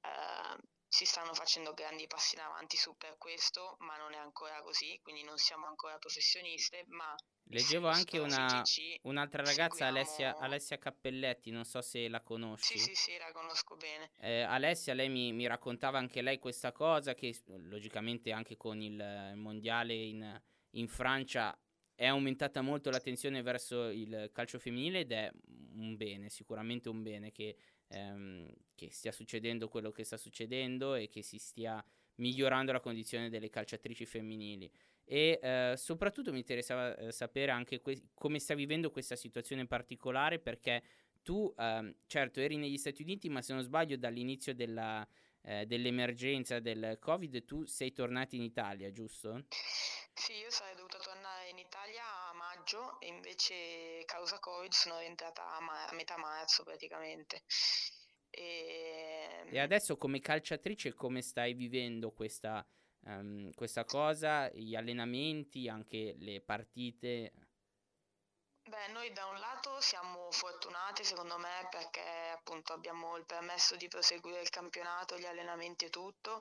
eh, 0.00 0.56
si 0.96 1.04
stanno 1.04 1.34
facendo 1.34 1.74
grandi 1.74 2.06
passi 2.06 2.36
in 2.36 2.40
avanti 2.40 2.78
su 2.78 2.96
per 2.96 3.18
questo, 3.18 3.76
ma 3.80 3.98
non 3.98 4.14
è 4.14 4.16
ancora 4.16 4.62
così, 4.62 4.98
quindi 5.02 5.24
non 5.24 5.36
siamo 5.36 5.66
ancora 5.66 5.98
professioniste, 5.98 6.86
ma 6.88 7.14
Leggevo 7.48 7.86
anche 7.92 8.18
una, 8.18 8.62
un'altra 9.02 9.44
ragazza, 9.44 9.88
Alessia, 9.88 10.38
Alessia, 10.38 10.78
Cappelletti, 10.78 11.50
non 11.50 11.66
so 11.66 11.82
se 11.82 12.08
la 12.08 12.22
conosci. 12.22 12.78
Sì, 12.78 12.94
sì, 12.94 12.94
sì, 12.94 13.18
la 13.18 13.30
conosco 13.30 13.76
bene. 13.76 14.10
Eh, 14.20 14.40
Alessia, 14.40 14.94
lei 14.94 15.10
mi, 15.10 15.34
mi, 15.34 15.46
raccontava 15.46 15.98
anche 15.98 16.22
lei 16.22 16.38
questa 16.38 16.72
cosa, 16.72 17.12
che 17.14 17.38
logicamente 17.44 18.32
anche 18.32 18.56
con 18.56 18.80
il 18.80 19.32
mondiale 19.34 19.92
in, 19.92 20.42
in 20.70 20.88
Francia 20.88 21.56
è 21.94 22.06
aumentata 22.06 22.62
molto 22.62 22.88
l'attenzione 22.88 23.42
verso 23.42 23.88
il 23.88 24.30
calcio 24.32 24.58
femminile 24.58 25.00
ed 25.00 25.12
è 25.12 25.30
un 25.74 25.94
bene, 25.96 26.30
sicuramente 26.30 26.88
un 26.88 27.02
bene 27.02 27.32
che, 27.32 27.56
ehm, 27.88 28.48
che 28.74 28.90
stia 28.90 29.12
succedendo 29.12 29.68
quello 29.68 29.90
che 29.90 30.04
sta 30.04 30.16
succedendo 30.16 30.94
e 30.94 31.08
che 31.08 31.22
si 31.22 31.38
stia 31.38 31.84
migliorando 32.16 32.72
la 32.72 32.80
condizione 32.80 33.28
delle 33.28 33.50
calciatrici 33.50 34.06
femminili. 34.06 34.70
E 35.04 35.38
eh, 35.40 35.74
soprattutto 35.76 36.32
mi 36.32 36.38
interessava 36.38 36.96
eh, 36.96 37.12
sapere 37.12 37.52
anche 37.52 37.80
que- 37.80 38.08
come 38.14 38.38
sta 38.38 38.54
vivendo 38.54 38.90
questa 38.90 39.16
situazione 39.16 39.66
particolare 39.66 40.38
perché 40.38 40.82
tu, 41.22 41.52
eh, 41.56 41.96
certo, 42.06 42.40
eri 42.40 42.56
negli 42.56 42.78
Stati 42.78 43.02
Uniti, 43.02 43.28
ma 43.28 43.42
se 43.42 43.52
non 43.52 43.62
sbaglio 43.62 43.96
dall'inizio 43.96 44.54
della, 44.54 45.06
eh, 45.42 45.64
dell'emergenza 45.66 46.58
del 46.60 46.98
Covid 47.00 47.44
tu 47.44 47.64
sei 47.66 47.92
tornata 47.92 48.34
in 48.36 48.42
Italia, 48.42 48.90
giusto? 48.90 49.44
Sì, 50.14 50.32
io 50.32 50.50
sarei 50.50 50.74
dovuta 50.74 50.98
tornare 50.98 51.25
maggio 52.66 52.98
e 53.00 53.06
invece 53.06 54.04
causa 54.04 54.38
Covid 54.40 54.72
sono 54.72 54.98
rientrata 54.98 55.54
a, 55.54 55.60
ma- 55.60 55.86
a 55.86 55.94
metà 55.94 56.16
marzo 56.18 56.64
praticamente. 56.64 57.44
E... 58.30 59.46
e... 59.48 59.58
adesso 59.58 59.96
come 59.96 60.20
calciatrice 60.20 60.94
come 60.94 61.22
stai 61.22 61.54
vivendo 61.54 62.10
questa, 62.10 62.66
um, 63.04 63.52
questa 63.54 63.84
cosa, 63.84 64.50
gli 64.52 64.74
allenamenti, 64.74 65.68
anche 65.68 66.16
le 66.18 66.40
partite? 66.40 67.32
Beh, 68.68 68.88
noi 68.92 69.12
da 69.12 69.26
un 69.26 69.38
lato 69.38 69.80
siamo 69.80 70.28
fortunati 70.32 71.04
secondo 71.04 71.38
me 71.38 71.68
perché 71.70 72.02
appunto 72.34 72.72
abbiamo 72.72 73.16
il 73.16 73.24
permesso 73.24 73.76
di 73.76 73.86
proseguire 73.86 74.42
il 74.42 74.50
campionato, 74.50 75.16
gli 75.16 75.24
allenamenti 75.24 75.84
e 75.84 75.90
tutto 75.90 76.40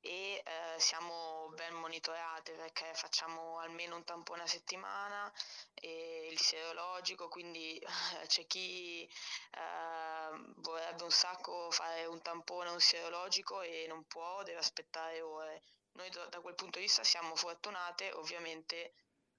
e 0.00 0.42
eh, 0.44 0.78
siamo 0.78 1.50
ben 1.54 1.74
monitorate 1.74 2.52
perché 2.52 2.90
facciamo 2.94 3.58
almeno 3.58 3.96
un 3.96 4.04
tampone 4.04 4.42
a 4.42 4.46
settimana 4.46 5.32
e 5.74 6.28
il 6.30 6.38
serologico, 6.38 7.28
quindi 7.28 7.78
eh, 7.78 7.86
c'è 8.26 8.46
chi 8.46 9.04
eh, 9.04 10.52
vorrebbe 10.56 11.02
un 11.02 11.10
sacco 11.10 11.70
fare 11.70 12.06
un 12.06 12.22
tampone, 12.22 12.70
un 12.70 12.80
serologico 12.80 13.60
e 13.62 13.86
non 13.88 14.04
può, 14.04 14.42
deve 14.44 14.58
aspettare 14.58 15.20
ore. 15.20 15.62
Noi 15.92 16.10
da 16.10 16.40
quel 16.40 16.54
punto 16.54 16.78
di 16.78 16.84
vista 16.84 17.02
siamo 17.02 17.34
fortunate, 17.34 18.12
ovviamente 18.12 18.92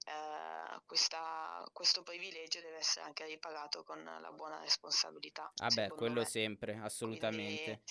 eh, 0.04 0.80
questa, 0.86 1.64
questo 1.72 2.02
privilegio 2.02 2.60
deve 2.60 2.78
essere 2.78 3.06
anche 3.06 3.24
ripagato 3.24 3.82
con 3.82 4.02
la 4.02 4.32
buona 4.32 4.60
responsabilità. 4.60 5.50
Ah 5.56 5.68
beh, 5.68 5.88
quello 5.88 6.20
me. 6.20 6.26
sempre, 6.26 6.78
assolutamente. 6.82 7.62
Quindi, 7.62 7.82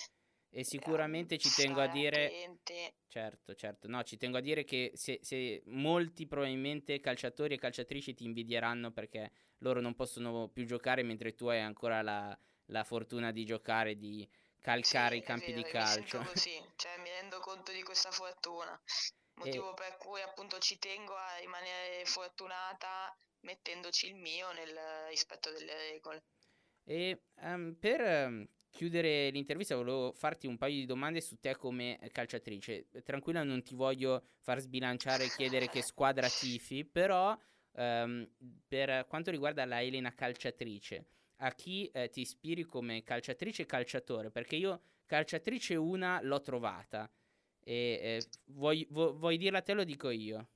e 0.50 0.64
sicuramente 0.64 1.38
ci 1.38 1.48
tengo 1.54 1.80
a 1.80 1.86
dire... 1.86 2.58
Certo, 3.08 3.54
certo. 3.54 3.88
No, 3.88 4.02
ci 4.02 4.16
tengo 4.16 4.38
a 4.38 4.40
dire 4.40 4.64
che 4.64 4.92
se, 4.94 5.18
se, 5.22 5.62
molti 5.66 6.26
probabilmente 6.26 7.00
calciatori 7.00 7.54
e 7.54 7.58
calciatrici 7.58 8.14
ti 8.14 8.24
invidieranno 8.24 8.92
perché 8.92 9.32
loro 9.58 9.80
non 9.80 9.94
possono 9.94 10.48
più 10.48 10.64
giocare 10.64 11.02
mentre 11.02 11.34
tu 11.34 11.46
hai 11.46 11.60
ancora 11.60 12.02
la, 12.02 12.36
la 12.66 12.84
fortuna 12.84 13.32
di 13.32 13.44
giocare, 13.44 13.96
di 13.96 14.28
calcare 14.60 15.16
sì, 15.16 15.20
i 15.20 15.24
campi 15.24 15.52
vero, 15.52 15.62
di 15.62 15.70
calcio. 15.70 16.18
Così, 16.18 16.62
cioè 16.76 16.98
mi 16.98 17.10
rendo 17.10 17.38
conto 17.40 17.72
di 17.72 17.82
questa 17.82 18.10
fortuna. 18.10 18.80
Motivo 19.34 19.72
e... 19.72 19.74
per 19.74 19.96
cui 19.96 20.20
appunto 20.20 20.58
ci 20.58 20.78
tengo 20.78 21.14
a 21.14 21.36
rimanere 21.38 22.04
fortunata 22.04 23.16
mettendoci 23.40 24.06
il 24.08 24.16
mio 24.16 24.52
nel 24.52 24.76
rispetto 25.08 25.50
delle 25.50 25.74
regole. 25.90 26.24
E 26.84 27.22
um, 27.42 27.76
per 27.78 28.00
um, 28.00 28.46
chiudere 28.70 29.30
l'intervista 29.30 29.76
volevo 29.76 30.12
farti 30.12 30.46
un 30.46 30.56
paio 30.56 30.76
di 30.76 30.86
domande 30.86 31.20
su 31.20 31.38
te 31.38 31.56
come 31.56 31.98
calciatrice. 32.12 32.88
Tranquilla, 33.04 33.42
non 33.42 33.62
ti 33.62 33.74
voglio 33.74 34.22
far 34.38 34.60
sbilanciare 34.60 35.24
e 35.24 35.30
chiedere 35.36 35.68
che 35.68 35.82
squadra 35.82 36.28
tifi, 36.28 36.84
però 36.84 37.36
um, 37.72 38.28
per 38.66 39.06
quanto 39.08 39.30
riguarda 39.30 39.64
la 39.64 39.82
Elena 39.82 40.14
calciatrice, 40.14 41.06
a 41.36 41.52
chi 41.52 41.90
eh, 41.92 42.08
ti 42.10 42.20
ispiri 42.20 42.64
come 42.64 43.02
calciatrice 43.02 43.62
e 43.62 43.66
calciatore? 43.66 44.30
Perché 44.30 44.56
io 44.56 44.80
calciatrice 45.06 45.74
una 45.74 46.20
l'ho 46.22 46.40
trovata. 46.40 47.10
E 47.62 47.74
eh, 47.74 48.26
vuoi, 48.52 48.86
vu- 48.90 49.14
vuoi 49.16 49.36
dirla 49.36 49.60
te 49.60 49.74
lo 49.74 49.84
dico 49.84 50.10
io? 50.10 50.48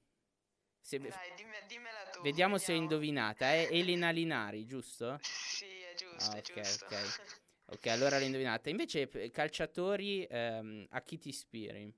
Se, 0.80 0.98
Dai, 0.98 1.10
dimmi, 1.36 1.54
dimmela 1.66 2.02
tu. 2.12 2.20
Vediamo, 2.20 2.54
vediamo. 2.54 2.58
se 2.58 2.72
è 2.72 2.76
indovinata. 2.76 3.46
È 3.52 3.68
Elena 3.70 4.10
Linari, 4.10 4.66
giusto? 4.66 5.18
Sì, 5.20 5.64
è 5.64 5.94
giusto. 5.94 6.30
Ah, 6.30 6.36
ok, 6.36 6.50
è 6.50 6.60
giusto. 6.60 6.84
ok. 6.86 7.42
Ok, 7.74 7.86
allora 7.86 8.18
l'ho 8.18 8.24
indovinata. 8.24 8.70
Invece, 8.70 9.08
calciatori, 9.30 10.24
ehm, 10.30 10.86
a 10.90 11.00
chi 11.02 11.18
ti 11.18 11.30
ispiri? 11.30 11.92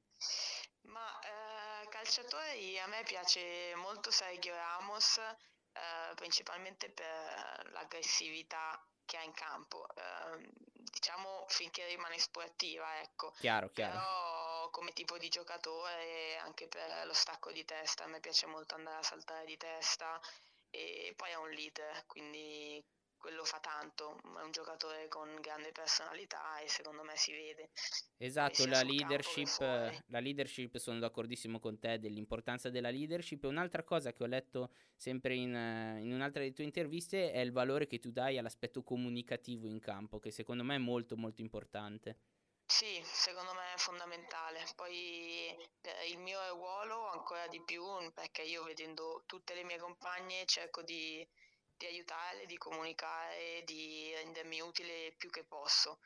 Ma 0.82 1.20
eh, 1.20 1.88
calciatori, 1.88 2.78
a 2.78 2.86
me 2.86 3.02
piace 3.04 3.74
molto 3.76 4.10
Sergio 4.10 4.54
Ramos, 4.54 5.18
eh, 5.18 6.14
principalmente 6.14 6.90
per 6.90 7.70
l'aggressività 7.72 8.82
che 9.04 9.18
ha 9.18 9.22
in 9.22 9.32
campo. 9.32 9.86
Eh, 9.94 10.48
diciamo 10.72 11.44
finché 11.48 11.86
rimane 11.86 12.18
sportiva, 12.18 13.02
ecco. 13.02 13.32
Chiaro, 13.38 13.68
chiaro. 13.70 13.98
Però 13.98 14.70
come 14.70 14.92
tipo 14.94 15.18
di 15.18 15.28
giocatore, 15.28 16.38
anche 16.38 16.68
per 16.68 17.06
lo 17.06 17.12
stacco 17.12 17.52
di 17.52 17.66
testa, 17.66 18.04
a 18.04 18.06
me 18.06 18.20
piace 18.20 18.46
molto 18.46 18.76
andare 18.76 18.96
a 18.96 19.02
saltare 19.02 19.44
di 19.44 19.58
testa 19.58 20.18
e 20.70 21.12
poi 21.14 21.30
è 21.30 21.36
un 21.36 21.50
leader, 21.50 22.04
quindi 22.06 22.82
quello 23.18 23.44
fa 23.44 23.58
tanto, 23.60 24.18
è 24.38 24.42
un 24.42 24.50
giocatore 24.50 25.08
con 25.08 25.40
grande 25.40 25.72
personalità 25.72 26.58
e 26.60 26.68
secondo 26.68 27.02
me 27.02 27.16
si 27.16 27.32
vede. 27.32 27.70
Esatto, 28.18 28.66
la 28.66 28.82
leadership, 28.82 29.60
la 29.60 30.20
leadership, 30.20 30.76
sono 30.76 30.98
d'accordissimo 30.98 31.58
con 31.58 31.78
te 31.78 31.98
dell'importanza 31.98 32.70
della 32.70 32.90
leadership 32.90 33.44
un'altra 33.44 33.82
cosa 33.82 34.12
che 34.12 34.22
ho 34.22 34.26
letto 34.26 34.72
sempre 34.94 35.34
in, 35.34 35.50
in 36.00 36.12
un'altra 36.12 36.40
delle 36.40 36.54
tue 36.54 36.64
interviste 36.64 37.32
è 37.32 37.40
il 37.40 37.52
valore 37.52 37.86
che 37.86 37.98
tu 37.98 38.10
dai 38.10 38.38
all'aspetto 38.38 38.82
comunicativo 38.82 39.66
in 39.66 39.80
campo, 39.80 40.18
che 40.18 40.30
secondo 40.30 40.64
me 40.64 40.76
è 40.76 40.78
molto 40.78 41.16
molto 41.16 41.40
importante. 41.40 42.18
Sì, 42.66 43.00
secondo 43.04 43.54
me 43.54 43.74
è 43.74 43.78
fondamentale. 43.78 44.66
Poi 44.74 45.50
eh, 45.50 46.10
il 46.10 46.18
mio 46.18 46.38
ruolo 46.48 47.06
ancora 47.10 47.46
di 47.46 47.62
più 47.64 47.84
perché 48.12 48.42
io 48.42 48.64
vedendo 48.64 49.22
tutte 49.26 49.54
le 49.54 49.62
mie 49.62 49.78
compagne 49.78 50.44
cerco 50.46 50.82
di 50.82 51.26
di 51.76 51.86
aiutare, 51.86 52.46
di 52.46 52.56
comunicare, 52.56 53.62
di 53.64 54.12
rendermi 54.14 54.60
utile 54.60 55.14
più 55.16 55.30
che 55.30 55.44
posso. 55.44 55.98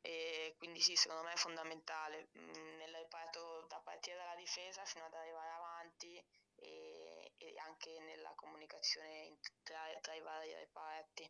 E 0.00 0.54
quindi 0.58 0.80
sì, 0.80 0.94
secondo 0.94 1.24
me 1.24 1.32
è 1.32 1.36
fondamentale 1.36 2.28
mm, 2.38 2.76
nel 2.78 2.94
reparto 2.94 3.66
da 3.68 3.80
partire 3.82 4.16
dalla 4.16 4.36
difesa 4.36 4.84
fino 4.84 5.04
ad 5.04 5.14
arrivare 5.14 5.50
avanti 5.50 6.22
e, 6.54 7.32
e 7.36 7.54
anche 7.66 7.98
nella 8.00 8.32
comunicazione 8.36 9.38
tra, 9.64 9.80
tra, 10.00 10.14
i 10.14 10.20
vari 10.20 10.54
reparti. 10.54 11.28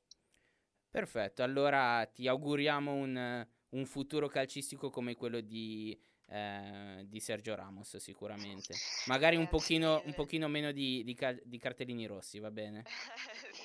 Perfetto, 0.90 1.42
allora 1.42 2.04
ti 2.06 2.28
auguriamo 2.28 2.92
un, 2.92 3.46
un 3.70 3.86
futuro 3.86 4.28
calcistico 4.28 4.90
come 4.90 5.14
quello 5.14 5.40
di, 5.40 5.98
eh, 6.26 7.04
di 7.06 7.20
Sergio 7.20 7.54
Ramos 7.54 7.96
sicuramente. 7.96 8.74
Magari 9.06 9.36
un 9.36 9.48
pochino, 9.48 10.02
un 10.04 10.14
pochino 10.14 10.48
meno 10.48 10.72
di, 10.72 11.02
di, 11.02 11.16
di 11.44 11.58
cartellini 11.58 12.06
rossi, 12.06 12.38
va 12.38 12.50
bene? 12.50 12.84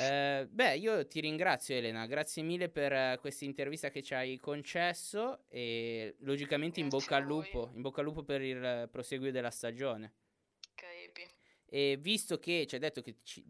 Eh, 0.00 0.46
beh, 0.50 0.76
io 0.76 1.06
ti 1.06 1.20
ringrazio 1.20 1.74
Elena, 1.74 2.06
grazie 2.06 2.42
mille 2.42 2.68
per 2.68 2.92
uh, 2.92 3.20
questa 3.20 3.44
intervista 3.44 3.90
che 3.90 4.02
ci 4.02 4.14
hai 4.14 4.38
concesso 4.38 5.44
e 5.48 6.16
logicamente 6.20 6.80
in 6.80 6.88
bocca, 6.88 7.16
al 7.16 7.24
lupo, 7.24 7.70
in 7.74 7.82
bocca 7.82 8.00
al 8.00 8.06
lupo 8.06 8.22
per 8.22 8.40
il 8.40 8.88
proseguio 8.90 9.30
della 9.30 9.50
stagione. 9.50 10.12
Crepi. 10.74 11.26
E 11.66 11.98
visto 12.00 12.38
che 12.38 12.66
ci 12.66 12.74
hai 12.76 12.80
detto 12.80 13.02
che 13.02 13.16
ci, 13.22 13.44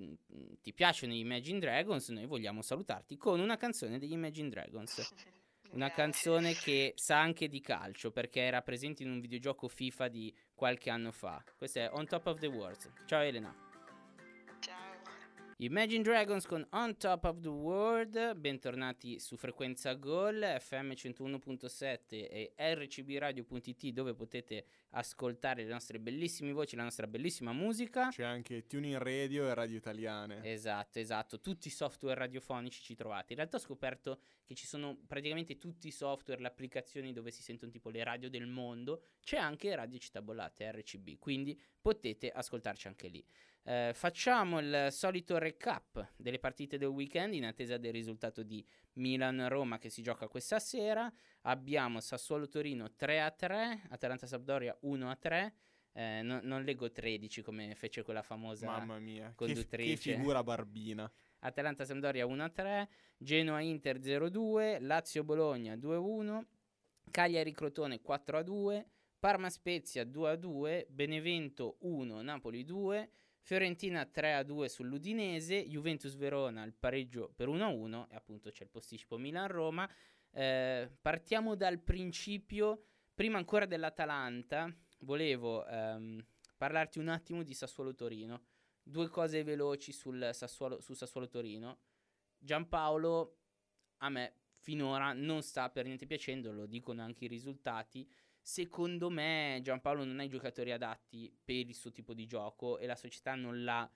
ti 0.61 0.73
piacciono 0.75 1.12
gli 1.12 1.19
Imagine 1.19 1.61
Dragons, 1.61 2.09
noi 2.09 2.26
vogliamo 2.26 2.62
salutarti 2.62 3.16
con 3.16 3.38
una 3.38 3.57
canzone 3.57 3.99
degli 3.99 4.12
Imagine 4.12 4.49
Dragons. 4.49 5.12
Una 5.73 5.92
canzone 5.92 6.54
che 6.54 6.95
sa 6.97 7.21
anche 7.21 7.47
di 7.47 7.61
calcio 7.61 8.11
perché 8.11 8.40
era 8.40 8.61
presente 8.61 9.04
in 9.04 9.11
un 9.11 9.21
videogioco 9.21 9.69
FIFA 9.69 10.09
di 10.09 10.35
qualche 10.52 10.90
anno 10.90 11.12
fa. 11.12 11.45
Questa 11.57 11.78
è 11.78 11.90
On 11.92 12.09
Top 12.09 12.26
of 12.26 12.40
the 12.40 12.49
World. 12.49 12.92
Ciao 13.07 13.21
Elena. 13.21 13.70
Imagine 15.62 16.02
Dragons 16.02 16.47
con 16.47 16.67
On 16.71 16.97
Top 16.97 17.25
of 17.25 17.40
the 17.40 17.49
World, 17.49 18.35
bentornati 18.37 19.19
su 19.19 19.37
Frequenza 19.37 19.93
Gol, 19.93 20.57
FM 20.59 20.93
101.7 20.93 22.07
e 22.09 22.55
rcbradio.it 22.57 23.88
dove 23.88 24.14
potete 24.14 24.64
ascoltare 24.93 25.64
le 25.64 25.69
nostre 25.69 26.00
bellissime 26.00 26.52
voci, 26.52 26.76
la 26.76 26.85
nostra 26.85 27.07
bellissima 27.07 27.52
musica. 27.52 28.09
C'è 28.09 28.25
anche 28.25 28.67
Tuning 28.67 28.97
Radio 28.97 29.50
e 29.50 29.52
Radio 29.52 29.76
Italiane. 29.76 30.43
Esatto, 30.50 30.99
esatto, 30.99 31.40
tutti 31.40 31.69
i 31.69 31.71
software 31.71 32.19
radiofonici 32.19 32.81
ci 32.81 32.95
trovate. 32.95 33.35
In 33.35 33.40
realtà 33.40 33.59
ho 33.59 33.61
scoperto 33.61 34.21
che 34.47 34.55
ci 34.55 34.67
sono 34.67 34.97
praticamente 35.07 35.59
tutti 35.59 35.88
i 35.88 35.93
software, 35.93 36.40
le 36.40 36.49
applicazioni 36.49 37.12
dove 37.12 37.31
si 37.31 37.43
sentono 37.43 37.71
tipo 37.71 37.90
le 37.90 38.02
radio 38.02 38.31
del 38.31 38.47
mondo, 38.47 39.02
c'è 39.23 39.37
anche 39.37 39.75
Radio 39.75 39.99
Città 39.99 40.23
Bollate, 40.23 40.73
RCB, 40.73 41.19
quindi 41.19 41.61
potete 41.79 42.31
ascoltarci 42.31 42.87
anche 42.87 43.09
lì. 43.09 43.23
Eh, 43.62 43.93
facciamo 43.95 44.59
il 44.59 44.88
solito 44.90 45.37
recap 45.38 46.12
delle 46.17 46.38
partite 46.38 46.79
del 46.79 46.88
weekend 46.88 47.35
in 47.35 47.45
attesa 47.45 47.76
del 47.76 47.93
risultato 47.93 48.43
di 48.43 48.64
Milan-Roma 48.95 49.79
che 49.79 49.90
si 49.90 50.02
gioca 50.02 50.29
questa 50.29 50.59
sera. 50.59 51.12
Abbiamo 51.43 52.00
Sassuolo-Torino 52.00 52.93
3-3, 52.99 53.81
Atalanta-Sampdoria 53.90 54.76
1-3. 54.85 55.52
Eh, 55.93 56.23
no, 56.23 56.40
non 56.43 56.62
leggo 56.62 56.90
13 56.90 57.43
come 57.43 57.75
fece 57.75 58.02
quella 58.02 58.23
famosa 58.23 58.67
Mamma 58.67 58.99
mia, 58.99 59.33
conduttrice. 59.35 59.95
Che, 59.95 60.11
che 60.11 60.17
figura 60.17 60.43
barbina. 60.43 61.11
Atalanta-Sampdoria 61.40 62.26
1-3, 62.26 62.87
Genoa-Inter 63.19 63.99
0-2, 63.99 64.83
Lazio-Bologna 64.83 65.75
2-1, 65.75 66.45
Cagliari-Crotone 67.11 68.00
4-2, 68.00 68.85
Parma-Spezia 69.19 70.05
2-2, 70.05 70.87
Benevento 70.88 71.76
1, 71.81 72.23
Napoli 72.23 72.64
2, 72.64 73.11
Fiorentina 73.40 74.02
3-2 74.02 74.66
sull'Udinese, 74.66 75.66
Juventus 75.66 76.14
Verona 76.14 76.62
il 76.64 76.75
pareggio 76.75 77.32
per 77.35 77.49
1-1 77.49 78.06
e 78.11 78.14
appunto 78.14 78.50
c'è 78.50 78.64
il 78.64 78.70
posticipo 78.70 79.16
Milan-Roma. 79.16 79.90
Eh, 80.30 80.90
partiamo 81.00 81.56
dal 81.56 81.80
principio, 81.80 82.85
prima 83.14 83.38
ancora 83.38 83.66
dell'Atalanta, 83.66 84.73
volevo 85.00 85.66
ehm, 85.66 86.25
parlarti 86.56 86.99
un 86.99 87.09
attimo 87.09 87.42
di 87.42 87.54
Sassuolo-Torino. 87.54 88.42
Due 88.82 89.09
cose 89.09 89.42
veloci 89.42 89.92
sul 89.92 90.30
Sassuolo, 90.32 90.80
su 90.80 90.94
Sassuolo-Torino. 90.94 91.78
Giampaolo 92.38 93.37
a 93.99 94.09
me 94.09 94.35
finora 94.61 95.12
non 95.12 95.42
sta 95.42 95.70
per 95.70 95.87
niente 95.87 96.06
piacendo, 96.06 96.52
lo 96.52 96.66
dicono 96.66 97.02
anche 97.02 97.25
i 97.25 97.28
risultati. 97.28 98.09
Secondo 98.50 99.11
me 99.11 99.61
Giampaolo 99.62 100.02
non 100.02 100.19
ha 100.19 100.25
i 100.25 100.28
giocatori 100.28 100.73
adatti 100.73 101.33
per 101.45 101.69
il 101.69 101.73
suo 101.73 101.92
tipo 101.92 102.14
di 102.14 102.26
gioco 102.26 102.78
e 102.78 102.87
la 102.87 102.97
società 102.97 103.37
non 103.37 103.62
l'ha, 103.62 103.88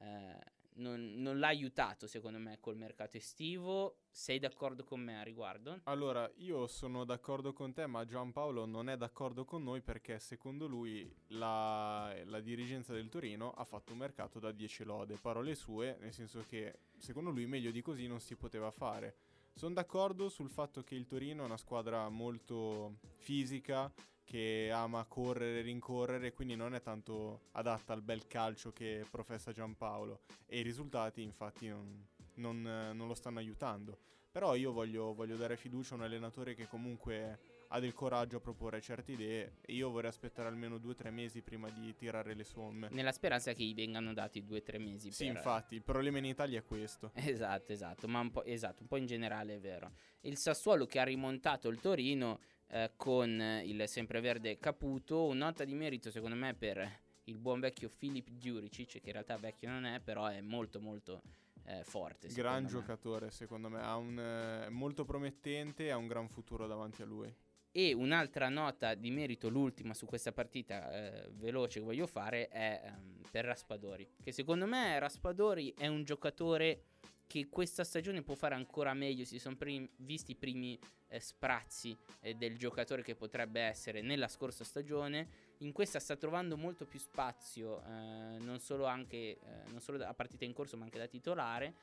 eh, 0.00 0.38
non, 0.76 1.12
non 1.16 1.38
l'ha 1.38 1.48
aiutato 1.48 2.06
secondo 2.06 2.38
me 2.38 2.56
col 2.58 2.78
mercato 2.78 3.18
estivo. 3.18 3.98
Sei 4.08 4.38
d'accordo 4.38 4.82
con 4.82 5.00
me 5.00 5.20
a 5.20 5.22
riguardo? 5.22 5.80
Allora, 5.82 6.26
io 6.36 6.66
sono 6.68 7.04
d'accordo 7.04 7.52
con 7.52 7.74
te, 7.74 7.86
ma 7.86 8.06
Giampaolo 8.06 8.64
non 8.64 8.88
è 8.88 8.96
d'accordo 8.96 9.44
con 9.44 9.62
noi 9.62 9.82
perché 9.82 10.18
secondo 10.20 10.66
lui 10.66 11.14
la, 11.26 12.10
la 12.24 12.40
dirigenza 12.40 12.94
del 12.94 13.10
Torino 13.10 13.52
ha 13.52 13.64
fatto 13.64 13.92
un 13.92 13.98
mercato 13.98 14.38
da 14.38 14.52
10 14.52 14.84
lode. 14.84 15.18
Parole 15.20 15.54
sue, 15.54 15.98
nel 16.00 16.14
senso 16.14 16.42
che 16.48 16.78
secondo 16.96 17.28
lui 17.28 17.44
meglio 17.44 17.70
di 17.70 17.82
così 17.82 18.06
non 18.06 18.20
si 18.20 18.36
poteva 18.36 18.70
fare. 18.70 19.16
Sono 19.58 19.74
d'accordo 19.74 20.28
sul 20.28 20.50
fatto 20.50 20.84
che 20.84 20.94
il 20.94 21.04
Torino 21.04 21.42
è 21.42 21.44
una 21.44 21.56
squadra 21.56 22.08
molto 22.08 22.98
fisica, 23.16 23.92
che 24.22 24.70
ama 24.72 25.04
correre 25.04 25.58
e 25.58 25.62
rincorrere, 25.62 26.32
quindi 26.32 26.54
non 26.54 26.76
è 26.76 26.80
tanto 26.80 27.40
adatta 27.50 27.92
al 27.92 28.02
bel 28.02 28.28
calcio 28.28 28.70
che 28.70 29.04
professa 29.10 29.50
Giampaolo. 29.50 30.20
E 30.46 30.60
i 30.60 30.62
risultati 30.62 31.22
infatti 31.22 31.66
non, 31.66 32.06
non, 32.34 32.62
non 32.62 33.08
lo 33.08 33.14
stanno 33.14 33.40
aiutando. 33.40 33.98
Però 34.30 34.54
io 34.54 34.70
voglio, 34.70 35.12
voglio 35.12 35.36
dare 35.36 35.56
fiducia 35.56 35.94
a 35.94 35.96
un 35.96 36.04
allenatore 36.04 36.54
che 36.54 36.68
comunque 36.68 37.57
ha 37.68 37.80
del 37.80 37.92
coraggio 37.92 38.38
a 38.38 38.40
proporre 38.40 38.80
certe 38.80 39.12
idee 39.12 39.56
e 39.60 39.74
io 39.74 39.90
vorrei 39.90 40.10
aspettare 40.10 40.48
almeno 40.48 40.78
due 40.78 40.92
o 40.92 40.94
tre 40.94 41.10
mesi 41.10 41.42
prima 41.42 41.68
di 41.70 41.94
tirare 41.94 42.34
le 42.34 42.44
somme. 42.44 42.88
Nella 42.90 43.12
speranza 43.12 43.52
che 43.52 43.62
gli 43.62 43.74
vengano 43.74 44.14
dati 44.14 44.42
due 44.44 44.58
o 44.58 44.62
tre 44.62 44.78
mesi. 44.78 45.12
Sì, 45.12 45.26
per... 45.26 45.36
infatti, 45.36 45.74
il 45.74 45.82
problema 45.82 46.18
in 46.18 46.24
Italia 46.24 46.58
è 46.58 46.64
questo. 46.64 47.12
Esatto, 47.38 47.72
esatto, 47.72 48.08
ma 48.08 48.20
un 48.20 48.30
po', 48.30 48.42
esatto, 48.44 48.82
un 48.82 48.88
po' 48.88 48.96
in 48.96 49.06
generale 49.06 49.56
è 49.56 49.60
vero. 49.60 49.92
Il 50.20 50.38
Sassuolo 50.38 50.86
che 50.86 50.98
ha 50.98 51.04
rimontato 51.04 51.68
il 51.68 51.78
Torino 51.78 52.40
eh, 52.68 52.92
con 52.96 53.28
il 53.64 53.86
sempreverde 53.86 54.58
Caputo, 54.58 55.32
nota 55.34 55.64
di 55.64 55.74
merito 55.74 56.10
secondo 56.10 56.36
me 56.36 56.54
per 56.54 57.00
il 57.24 57.38
buon 57.38 57.60
vecchio 57.60 57.88
Filip 57.88 58.30
Djuricic, 58.30 58.92
che 58.92 59.06
in 59.06 59.12
realtà 59.12 59.36
vecchio 59.36 59.68
non 59.68 59.84
è, 59.84 60.00
però 60.00 60.26
è 60.26 60.40
molto 60.40 60.80
molto 60.80 61.22
eh, 61.64 61.84
forte. 61.84 62.28
Gran 62.28 62.62
me. 62.62 62.68
giocatore, 62.68 63.30
secondo 63.30 63.68
me, 63.68 63.80
ha 63.80 63.96
un, 63.96 64.18
eh, 64.18 64.68
molto 64.70 65.04
promettente 65.04 65.84
e 65.84 65.90
ha 65.90 65.96
un 65.96 66.06
gran 66.06 66.28
futuro 66.28 66.66
davanti 66.66 67.02
a 67.02 67.04
lui. 67.04 67.32
E 67.70 67.92
un'altra 67.92 68.48
nota 68.48 68.94
di 68.94 69.10
merito, 69.10 69.48
l'ultima 69.48 69.94
su 69.94 70.06
questa 70.06 70.32
partita 70.32 70.90
eh, 70.90 71.30
veloce 71.32 71.78
che 71.80 71.84
voglio 71.84 72.06
fare, 72.06 72.48
è 72.48 72.80
um, 72.84 73.20
per 73.30 73.44
Raspadori. 73.44 74.08
Che 74.22 74.32
secondo 74.32 74.66
me 74.66 74.98
Raspadori 74.98 75.74
è 75.76 75.86
un 75.86 76.02
giocatore 76.02 76.84
che 77.28 77.48
questa 77.50 77.84
stagione 77.84 78.22
può 78.22 78.34
fare 78.34 78.54
ancora 78.54 78.94
meglio. 78.94 79.24
Si 79.24 79.38
sono 79.38 79.54
prim- 79.54 79.88
visti 79.96 80.32
i 80.32 80.34
primi 80.34 80.78
eh, 81.08 81.20
sprazzi 81.20 81.96
eh, 82.20 82.34
del 82.34 82.56
giocatore 82.56 83.02
che 83.02 83.14
potrebbe 83.14 83.60
essere 83.60 84.00
nella 84.00 84.28
scorsa 84.28 84.64
stagione. 84.64 85.28
In 85.58 85.72
questa 85.72 86.00
sta 86.00 86.16
trovando 86.16 86.56
molto 86.56 86.86
più 86.86 86.98
spazio, 86.98 87.82
eh, 87.84 88.38
non 88.38 88.58
solo, 88.60 88.86
anche, 88.86 89.16
eh, 89.16 89.38
non 89.70 89.80
solo 89.80 90.02
a 90.04 90.14
partita 90.14 90.46
in 90.46 90.54
corso, 90.54 90.76
ma 90.78 90.84
anche 90.84 90.98
da 90.98 91.06
titolare. 91.06 91.74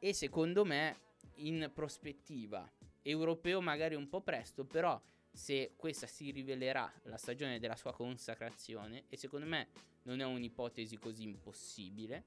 E 0.00 0.12
secondo 0.12 0.64
me, 0.64 0.96
in 1.36 1.70
prospettiva, 1.72 2.68
europeo 3.02 3.60
magari 3.60 3.94
un 3.94 4.08
po' 4.08 4.22
presto, 4.22 4.64
però 4.64 5.00
se 5.34 5.74
questa 5.76 6.06
si 6.06 6.30
rivelerà 6.30 6.90
la 7.04 7.16
stagione 7.16 7.58
della 7.58 7.76
sua 7.76 7.92
consacrazione, 7.92 9.04
e 9.08 9.16
secondo 9.16 9.46
me 9.46 9.68
non 10.02 10.20
è 10.20 10.24
un'ipotesi 10.24 10.96
così 10.96 11.24
impossibile 11.24 12.24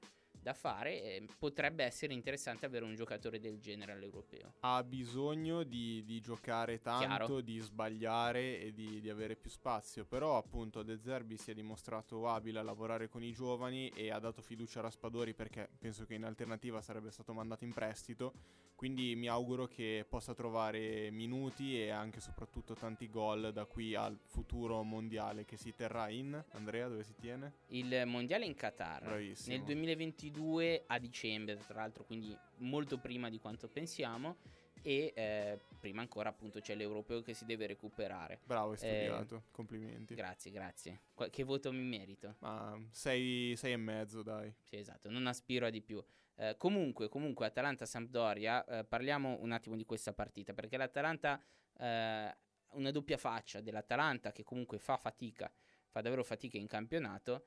da 0.48 0.54
fare, 0.54 1.02
eh, 1.02 1.26
potrebbe 1.38 1.84
essere 1.84 2.14
interessante 2.14 2.64
avere 2.64 2.86
un 2.86 2.94
giocatore 2.94 3.38
del 3.38 3.58
genere 3.60 3.92
all'europeo. 3.92 4.54
Ha 4.60 4.82
bisogno 4.82 5.62
di, 5.62 6.02
di 6.04 6.20
giocare 6.20 6.80
tanto, 6.80 7.06
Chiaro. 7.06 7.40
di 7.42 7.58
sbagliare 7.58 8.60
e 8.60 8.72
di, 8.72 9.00
di, 9.00 9.10
avere 9.10 9.36
più 9.36 9.50
spazio, 9.50 10.06
però 10.06 10.38
appunto 10.38 10.82
De 10.82 10.98
Zerbi 10.98 11.36
si 11.36 11.50
è 11.50 11.54
dimostrato 11.54 12.26
abile 12.28 12.60
a 12.60 12.62
lavorare 12.62 13.08
con 13.08 13.22
i 13.22 13.32
giovani 13.32 13.90
e 13.90 14.10
ha 14.10 14.18
dato 14.18 14.40
fiducia 14.40 14.78
a 14.78 14.82
Raspadori 14.82 15.34
perché 15.34 15.68
penso 15.78 16.06
che 16.06 16.14
in 16.14 16.24
alternativa 16.24 16.80
sarebbe 16.80 17.10
stato 17.10 17.34
mandato 17.34 17.64
in 17.64 17.74
prestito 17.74 18.32
quindi 18.78 19.16
mi 19.16 19.26
auguro 19.26 19.66
che 19.66 20.06
possa 20.08 20.34
trovare 20.34 21.10
minuti 21.10 21.82
e 21.82 21.90
anche 21.90 22.20
soprattutto 22.20 22.74
tanti 22.74 23.10
gol 23.10 23.50
da 23.52 23.64
qui 23.64 23.96
al 23.96 24.16
futuro 24.22 24.84
mondiale 24.84 25.44
che 25.44 25.56
si 25.56 25.74
terrà 25.74 26.08
in 26.10 26.40
Andrea 26.52 26.86
dove 26.86 27.02
si 27.02 27.12
tiene? 27.18 27.54
Il 27.70 28.04
mondiale 28.06 28.44
in 28.44 28.54
Qatar 28.54 29.02
Bravissimo. 29.02 29.56
nel 29.56 29.64
2022 29.64 30.37
a 30.86 30.98
dicembre 30.98 31.56
tra 31.56 31.80
l'altro 31.80 32.04
quindi 32.04 32.36
molto 32.58 32.98
prima 32.98 33.28
di 33.28 33.38
quanto 33.38 33.68
pensiamo 33.68 34.36
e 34.82 35.12
eh, 35.14 35.58
prima 35.78 36.00
ancora 36.00 36.28
appunto 36.30 36.60
c'è 36.60 36.74
l'europeo 36.74 37.22
che 37.22 37.34
si 37.34 37.44
deve 37.44 37.66
recuperare. 37.66 38.40
Bravo, 38.44 38.70
hai 38.70 38.76
studiato, 38.76 39.36
eh, 39.36 39.42
complimenti. 39.50 40.14
Grazie, 40.14 40.50
grazie. 40.50 41.00
Qu- 41.14 41.30
che 41.30 41.42
voto 41.42 41.72
mi 41.72 41.82
merito? 41.82 42.36
Ma 42.40 42.78
sei, 42.90 43.54
sei 43.56 43.72
e 43.72 43.76
mezzo, 43.76 44.22
dai. 44.22 44.52
Sì, 44.62 44.76
esatto, 44.76 45.10
non 45.10 45.26
aspiro 45.26 45.66
a 45.66 45.70
di 45.70 45.82
più. 45.82 46.02
Eh, 46.36 46.54
comunque, 46.56 47.08
comunque, 47.08 47.46
Atalanta-Sampdoria, 47.46 48.64
eh, 48.64 48.84
parliamo 48.84 49.38
un 49.40 49.52
attimo 49.52 49.76
di 49.76 49.84
questa 49.84 50.12
partita, 50.12 50.54
perché 50.54 50.76
l'Atalanta, 50.76 51.42
eh, 51.78 52.36
una 52.70 52.90
doppia 52.90 53.16
faccia 53.16 53.60
dell'Atalanta 53.60 54.30
che 54.30 54.44
comunque 54.44 54.78
fa 54.78 54.96
fatica, 54.96 55.50
fa 55.88 56.00
davvero 56.00 56.22
fatica 56.22 56.56
in 56.56 56.66
campionato, 56.66 57.46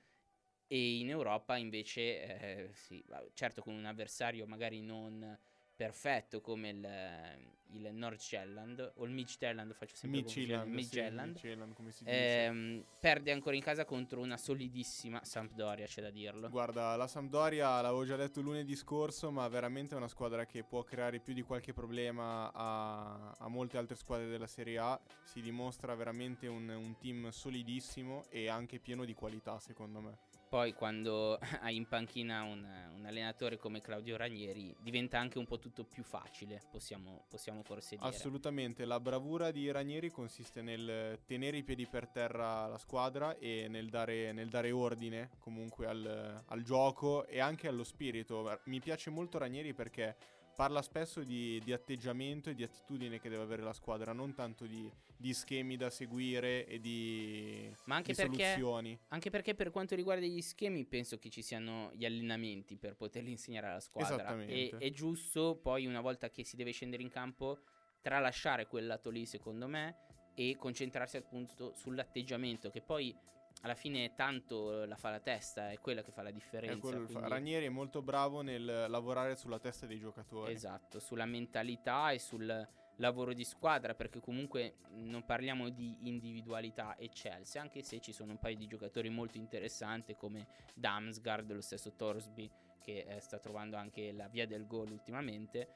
e 0.71 0.99
in 0.99 1.09
Europa 1.09 1.57
invece, 1.57 2.01
eh, 2.21 2.69
sì, 2.71 3.03
certo 3.33 3.61
con 3.61 3.73
un 3.73 3.83
avversario 3.83 4.47
magari 4.47 4.81
non 4.81 5.37
perfetto 5.75 6.39
come 6.39 6.69
il, 6.69 7.83
il 7.83 7.93
Nordsjælland 7.93 8.93
o 8.95 9.03
il 9.03 9.11
Midtjylland, 9.11 9.73
faccio 9.73 9.95
sempre 9.97 10.21
Midtjylland, 10.21 10.71
Midtjylland, 10.71 11.35
sì, 11.35 11.47
Midtjylland 11.47 11.73
come 11.73 11.91
si 11.91 12.03
dice. 12.05 12.43
Ehm, 12.45 12.85
perde 13.01 13.33
ancora 13.33 13.53
in 13.53 13.61
casa 13.61 13.83
contro 13.83 14.21
una 14.21 14.37
solidissima 14.37 15.21
Sampdoria, 15.25 15.87
c'è 15.87 16.01
da 16.01 16.09
dirlo. 16.09 16.49
Guarda, 16.49 16.95
la 16.95 17.07
Sampdoria 17.07 17.81
l'avevo 17.81 18.05
già 18.05 18.15
detto 18.15 18.39
lunedì 18.39 18.73
scorso, 18.77 19.29
ma 19.29 19.45
veramente 19.49 19.93
è 19.95 19.97
una 19.97 20.07
squadra 20.07 20.45
che 20.45 20.63
può 20.63 20.83
creare 20.83 21.19
più 21.19 21.33
di 21.33 21.41
qualche 21.41 21.73
problema 21.73 22.49
a, 22.53 23.31
a 23.31 23.47
molte 23.49 23.77
altre 23.77 23.97
squadre 23.97 24.27
della 24.27 24.47
Serie 24.47 24.77
A. 24.77 24.97
Si 25.25 25.41
dimostra 25.41 25.93
veramente 25.95 26.47
un, 26.47 26.69
un 26.69 26.95
team 26.97 27.29
solidissimo 27.29 28.23
e 28.29 28.47
anche 28.47 28.79
pieno 28.79 29.03
di 29.03 29.13
qualità, 29.13 29.59
secondo 29.59 29.99
me. 29.99 30.29
Poi 30.51 30.73
quando 30.73 31.39
hai 31.63 31.77
in 31.77 31.87
panchina 31.87 32.41
un, 32.43 32.67
un, 32.93 33.05
allenatore 33.05 33.57
come 33.57 33.79
Claudio 33.79 34.17
Ranieri 34.17 34.75
diventa 34.81 35.17
anche 35.17 35.37
un 35.37 35.45
po' 35.45 35.59
tutto 35.59 35.85
più 35.85 36.03
facile, 36.03 36.61
possiamo, 36.69 37.23
possiamo 37.29 37.63
forse 37.63 37.95
dire. 37.95 38.09
Assolutamente, 38.09 38.83
la 38.83 38.99
bravura 38.99 39.49
di 39.49 39.71
Ranieri 39.71 40.09
consiste 40.09 40.61
nel 40.61 41.19
tenere 41.25 41.55
i 41.55 41.63
piedi 41.63 41.87
per 41.87 42.09
terra 42.09 42.67
la 42.67 42.77
squadra 42.77 43.37
e 43.37 43.67
nel 43.69 43.89
dare, 43.89 44.33
nel 44.33 44.49
dare 44.49 44.71
ordine 44.71 45.29
comunque 45.39 45.87
al, 45.87 46.43
al 46.45 46.61
gioco 46.63 47.25
e 47.27 47.39
anche 47.39 47.69
allo 47.69 47.85
spirito. 47.85 48.59
Mi 48.65 48.81
piace 48.81 49.09
molto 49.09 49.37
Ranieri 49.37 49.73
perché 49.73 50.17
parla 50.55 50.81
spesso 50.81 51.23
di, 51.23 51.59
di, 51.63 51.73
atteggiamento 51.73 52.49
e 52.49 52.53
di 52.53 52.63
attitudine 52.63 53.19
che 53.19 53.29
deve 53.29 53.43
avere 53.43 53.61
la 53.63 53.73
squadra, 53.73 54.13
non 54.13 54.33
tanto 54.33 54.65
di, 54.65 54.91
di 55.17 55.33
schemi 55.33 55.77
da 55.77 55.89
seguire 55.89 56.65
e 56.65 56.79
di, 56.79 57.73
Ma 57.85 57.95
anche 57.95 58.13
perché, 58.13 58.43
soluzioni. 58.43 58.99
Anche 59.09 59.29
perché 59.29 59.55
per 59.55 59.71
quanto 59.71 59.95
riguarda 59.95 60.25
gli 60.25 60.41
schemi 60.41 60.85
penso 60.85 61.17
che 61.17 61.29
ci 61.29 61.41
siano 61.41 61.91
gli 61.93 62.05
allenamenti 62.05 62.77
per 62.77 62.95
poterli 62.95 63.31
insegnare 63.31 63.67
alla 63.67 63.79
squadra. 63.79 64.39
E 64.43 64.73
è 64.77 64.91
giusto 64.91 65.59
poi 65.61 65.85
una 65.85 66.01
volta 66.01 66.29
che 66.29 66.43
si 66.43 66.55
deve 66.55 66.71
scendere 66.71 67.01
in 67.01 67.09
campo 67.09 67.59
tralasciare 68.01 68.67
quel 68.67 68.87
lato 68.87 69.09
lì 69.09 69.25
secondo 69.25 69.67
me 69.67 70.09
e 70.33 70.55
concentrarsi 70.57 71.17
appunto 71.17 71.73
sull'atteggiamento 71.75 72.69
che 72.69 72.81
poi 72.81 73.15
alla 73.61 73.75
fine 73.75 74.13
tanto 74.15 74.85
la 74.85 74.95
fa 74.95 75.09
la 75.09 75.19
testa, 75.19 75.69
è 75.71 75.79
quella 75.79 76.01
che 76.01 76.11
fa 76.11 76.23
la 76.23 76.31
differenza. 76.31 76.89
È 76.89 77.05
quindi... 77.05 77.13
Ranieri 77.15 77.65
è 77.67 77.69
molto 77.69 78.01
bravo 78.01 78.41
nel 78.41 78.85
lavorare 78.87 79.35
sulla 79.35 79.59
testa 79.59 79.85
dei 79.85 79.99
giocatori. 79.99 80.51
Esatto, 80.51 80.99
sulla 80.99 81.25
mentalità 81.25 82.11
e 82.11 82.19
sul 82.19 82.67
lavoro 82.95 83.33
di 83.33 83.43
squadra, 83.43 83.93
perché 83.93 84.19
comunque 84.19 84.75
non 84.89 85.25
parliamo 85.25 85.69
di 85.69 85.95
individualità 86.03 86.97
eccelse, 86.97 87.59
anche 87.59 87.83
se 87.83 87.99
ci 87.99 88.11
sono 88.11 88.31
un 88.31 88.39
paio 88.39 88.55
di 88.55 88.67
giocatori 88.67 89.09
molto 89.09 89.37
interessanti 89.37 90.15
come 90.15 90.47
Damsgaard, 90.73 91.51
lo 91.51 91.61
stesso 91.61 91.93
Torsby, 91.95 92.49
che 92.81 93.05
eh, 93.07 93.19
sta 93.19 93.37
trovando 93.37 93.77
anche 93.77 94.11
la 94.11 94.27
via 94.27 94.47
del 94.47 94.65
gol 94.65 94.91
ultimamente. 94.91 95.75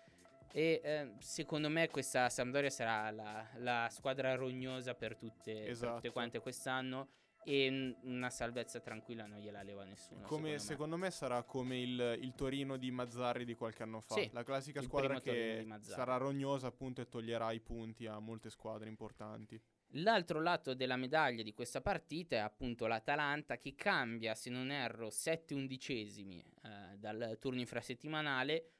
E 0.52 0.82
eh, 0.84 1.12
secondo 1.20 1.70
me 1.70 1.90
questa 1.90 2.30
Sampdoria 2.30 2.70
sarà 2.70 3.12
la, 3.12 3.46
la 3.58 3.88
squadra 3.92 4.36
rognosa 4.36 4.96
per 4.96 5.18
tutte, 5.18 5.52
esatto. 5.52 5.62
per 5.62 5.68
tutte 5.68 5.88
esatto. 5.98 6.12
quante 6.12 6.40
quest'anno 6.40 7.10
e 7.48 7.96
una 8.02 8.32
salvezza 8.32 8.80
tranquilla 8.80 9.28
non 9.28 9.40
gliela 9.40 9.62
leva 9.62 9.84
nessuno. 9.84 10.22
Come, 10.22 10.58
secondo, 10.58 10.64
secondo 10.64 10.96
me. 10.98 11.06
me. 11.06 11.12
sarà 11.12 11.44
come 11.44 11.80
il, 11.80 12.18
il, 12.22 12.34
Torino 12.34 12.76
di 12.76 12.90
Mazzarri 12.90 13.46
di 13.46 13.54
qualche 13.54 13.84
anno 13.84 14.02
fa. 14.02 14.16
Sì, 14.16 14.30
la 14.34 14.44
classica 14.44 14.82
squadra 14.82 15.22
che 15.22 15.66
sarà 15.82 16.18
rognosa 16.18 16.68
appunto 16.68 17.02
e 17.02 17.08
toglierà 17.08 17.52
i 17.52 17.60
punti 17.60 18.08
a 18.08 18.18
molte 18.18 18.50
squadre 18.50 18.90
importanti. 18.90 19.62
L'altro 19.90 20.42
lato 20.42 20.74
della 20.74 20.98
medaglia 20.98 21.44
di 21.44 21.54
questa 21.54 21.82
partita 21.82 22.36
è 22.36 22.40
appunto 22.40 22.88
l'Atalanta 22.88 23.60
che 23.60 23.76
cambia, 23.76 24.34
se 24.34 24.50
non 24.50 24.72
erro, 24.72 25.12
7 25.12 25.54
undicesimi 25.54 26.44
eh, 26.64 26.98
dal 26.98 27.38
turno 27.40 27.60
infrasettimanale. 27.60 28.72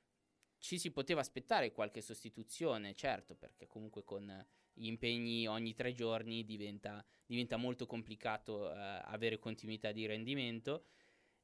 Ci 0.58 0.80
si 0.80 0.90
poteva 0.90 1.22
aspettare 1.22 1.72
qualche 1.72 2.02
sostituzione, 2.02 2.96
certo, 2.96 3.36
perché 3.36 3.68
comunque 3.68 4.04
con 4.04 4.44
gli 4.76 4.88
impegni 4.88 5.48
ogni 5.48 5.74
tre 5.74 5.94
giorni 5.94 6.44
diventa, 6.44 7.04
diventa 7.26 7.56
molto 7.56 7.86
complicato 7.86 8.72
eh, 8.72 8.78
avere 8.78 9.40
continuità 9.40 9.92
di 9.92 10.06
rendimento. 10.06 10.86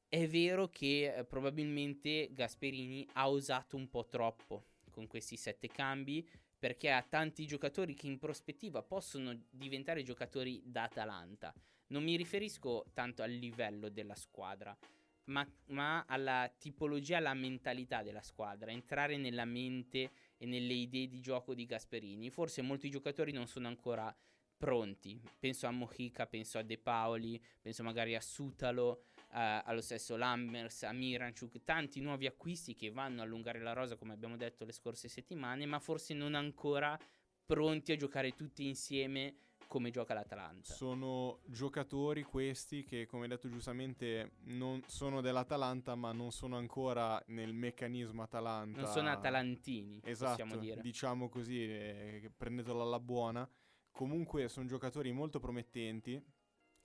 È 0.06 0.28
vero 0.28 0.68
che 0.68 1.14
eh, 1.14 1.24
probabilmente 1.24 2.28
Gasperini 2.32 3.08
ha 3.14 3.28
usato 3.28 3.76
un 3.76 3.88
po' 3.88 4.06
troppo 4.06 4.66
con 4.90 5.06
questi 5.06 5.36
sette 5.38 5.68
cambi 5.68 6.28
perché 6.58 6.90
ha 6.92 7.02
tanti 7.02 7.46
giocatori 7.46 7.94
che 7.94 8.06
in 8.06 8.18
prospettiva 8.18 8.82
possono 8.82 9.46
diventare 9.50 10.02
giocatori 10.02 10.62
da 10.64 10.84
Atalanta. 10.84 11.52
Non 11.88 12.04
mi 12.04 12.14
riferisco 12.14 12.84
tanto 12.92 13.22
al 13.22 13.32
livello 13.32 13.88
della 13.88 14.14
squadra, 14.14 14.76
ma, 15.24 15.50
ma 15.68 16.04
alla 16.06 16.52
tipologia, 16.58 17.16
alla 17.16 17.34
mentalità 17.34 18.02
della 18.02 18.22
squadra, 18.22 18.70
entrare 18.70 19.16
nella 19.16 19.44
mente 19.44 20.12
e 20.42 20.46
nelle 20.46 20.72
idee 20.72 21.06
di 21.06 21.20
gioco 21.20 21.54
di 21.54 21.64
Gasperini. 21.66 22.28
Forse 22.28 22.62
molti 22.62 22.90
giocatori 22.90 23.30
non 23.30 23.46
sono 23.46 23.68
ancora 23.68 24.12
pronti. 24.56 25.22
Penso 25.38 25.68
a 25.68 25.70
Mojica, 25.70 26.26
penso 26.26 26.58
a 26.58 26.62
De 26.62 26.78
Paoli, 26.78 27.40
penso 27.60 27.84
magari 27.84 28.16
a 28.16 28.20
Sutalo, 28.20 29.04
uh, 29.14 29.62
allo 29.64 29.80
stesso 29.80 30.16
Lammers, 30.16 30.82
a 30.82 30.92
Miranchuk, 30.92 31.62
tanti 31.62 32.00
nuovi 32.00 32.26
acquisti 32.26 32.74
che 32.74 32.90
vanno 32.90 33.20
a 33.20 33.24
allungare 33.24 33.60
la 33.60 33.72
rosa 33.72 33.94
come 33.94 34.14
abbiamo 34.14 34.36
detto 34.36 34.64
le 34.64 34.72
scorse 34.72 35.08
settimane, 35.08 35.64
ma 35.64 35.78
forse 35.78 36.12
non 36.12 36.34
ancora 36.34 36.98
pronti 37.46 37.92
a 37.92 37.96
giocare 37.96 38.34
tutti 38.34 38.66
insieme 38.66 39.34
come 39.72 39.90
gioca 39.90 40.12
l'Atalanta. 40.12 40.70
Sono 40.70 41.40
giocatori 41.46 42.24
questi 42.24 42.84
che, 42.84 43.06
come 43.06 43.26
detto 43.26 43.48
giustamente, 43.48 44.32
non 44.48 44.82
sono 44.86 45.22
dell'Atalanta, 45.22 45.94
ma 45.94 46.12
non 46.12 46.30
sono 46.30 46.58
ancora 46.58 47.18
nel 47.28 47.54
meccanismo 47.54 48.20
Atalanta. 48.20 48.82
Non 48.82 48.90
sono 48.90 49.08
atalantini, 49.08 49.98
esatto, 50.04 50.42
possiamo 50.42 50.60
dire. 50.60 50.82
Diciamo 50.82 51.30
così, 51.30 51.64
eh, 51.64 52.30
prendetelo 52.36 52.82
alla 52.82 53.00
buona. 53.00 53.48
Comunque 53.90 54.46
sono 54.48 54.66
giocatori 54.66 55.10
molto 55.10 55.40
promettenti. 55.40 56.22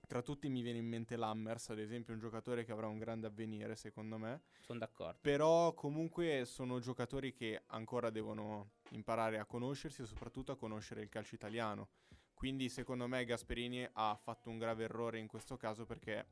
Tra 0.06 0.22
tutti 0.22 0.48
mi 0.48 0.62
viene 0.62 0.78
in 0.78 0.86
mente 0.86 1.16
Lammers, 1.16 1.68
ad 1.68 1.80
esempio, 1.80 2.14
un 2.14 2.20
giocatore 2.20 2.64
che 2.64 2.72
avrà 2.72 2.86
un 2.86 2.96
grande 2.96 3.26
avvenire, 3.26 3.76
secondo 3.76 4.16
me. 4.16 4.44
Sono 4.60 4.78
d'accordo. 4.78 5.18
Però 5.20 5.74
comunque 5.74 6.46
sono 6.46 6.78
giocatori 6.78 7.34
che 7.34 7.64
ancora 7.66 8.08
devono 8.08 8.70
imparare 8.92 9.38
a 9.38 9.44
conoscersi 9.44 10.00
e 10.00 10.06
soprattutto 10.06 10.52
a 10.52 10.56
conoscere 10.56 11.02
il 11.02 11.10
calcio 11.10 11.34
italiano. 11.34 11.90
Quindi 12.38 12.68
secondo 12.68 13.08
me 13.08 13.24
Gasperini 13.24 13.84
ha 13.94 14.14
fatto 14.14 14.48
un 14.48 14.58
grave 14.58 14.84
errore 14.84 15.18
in 15.18 15.26
questo 15.26 15.56
caso 15.56 15.84
perché 15.84 16.24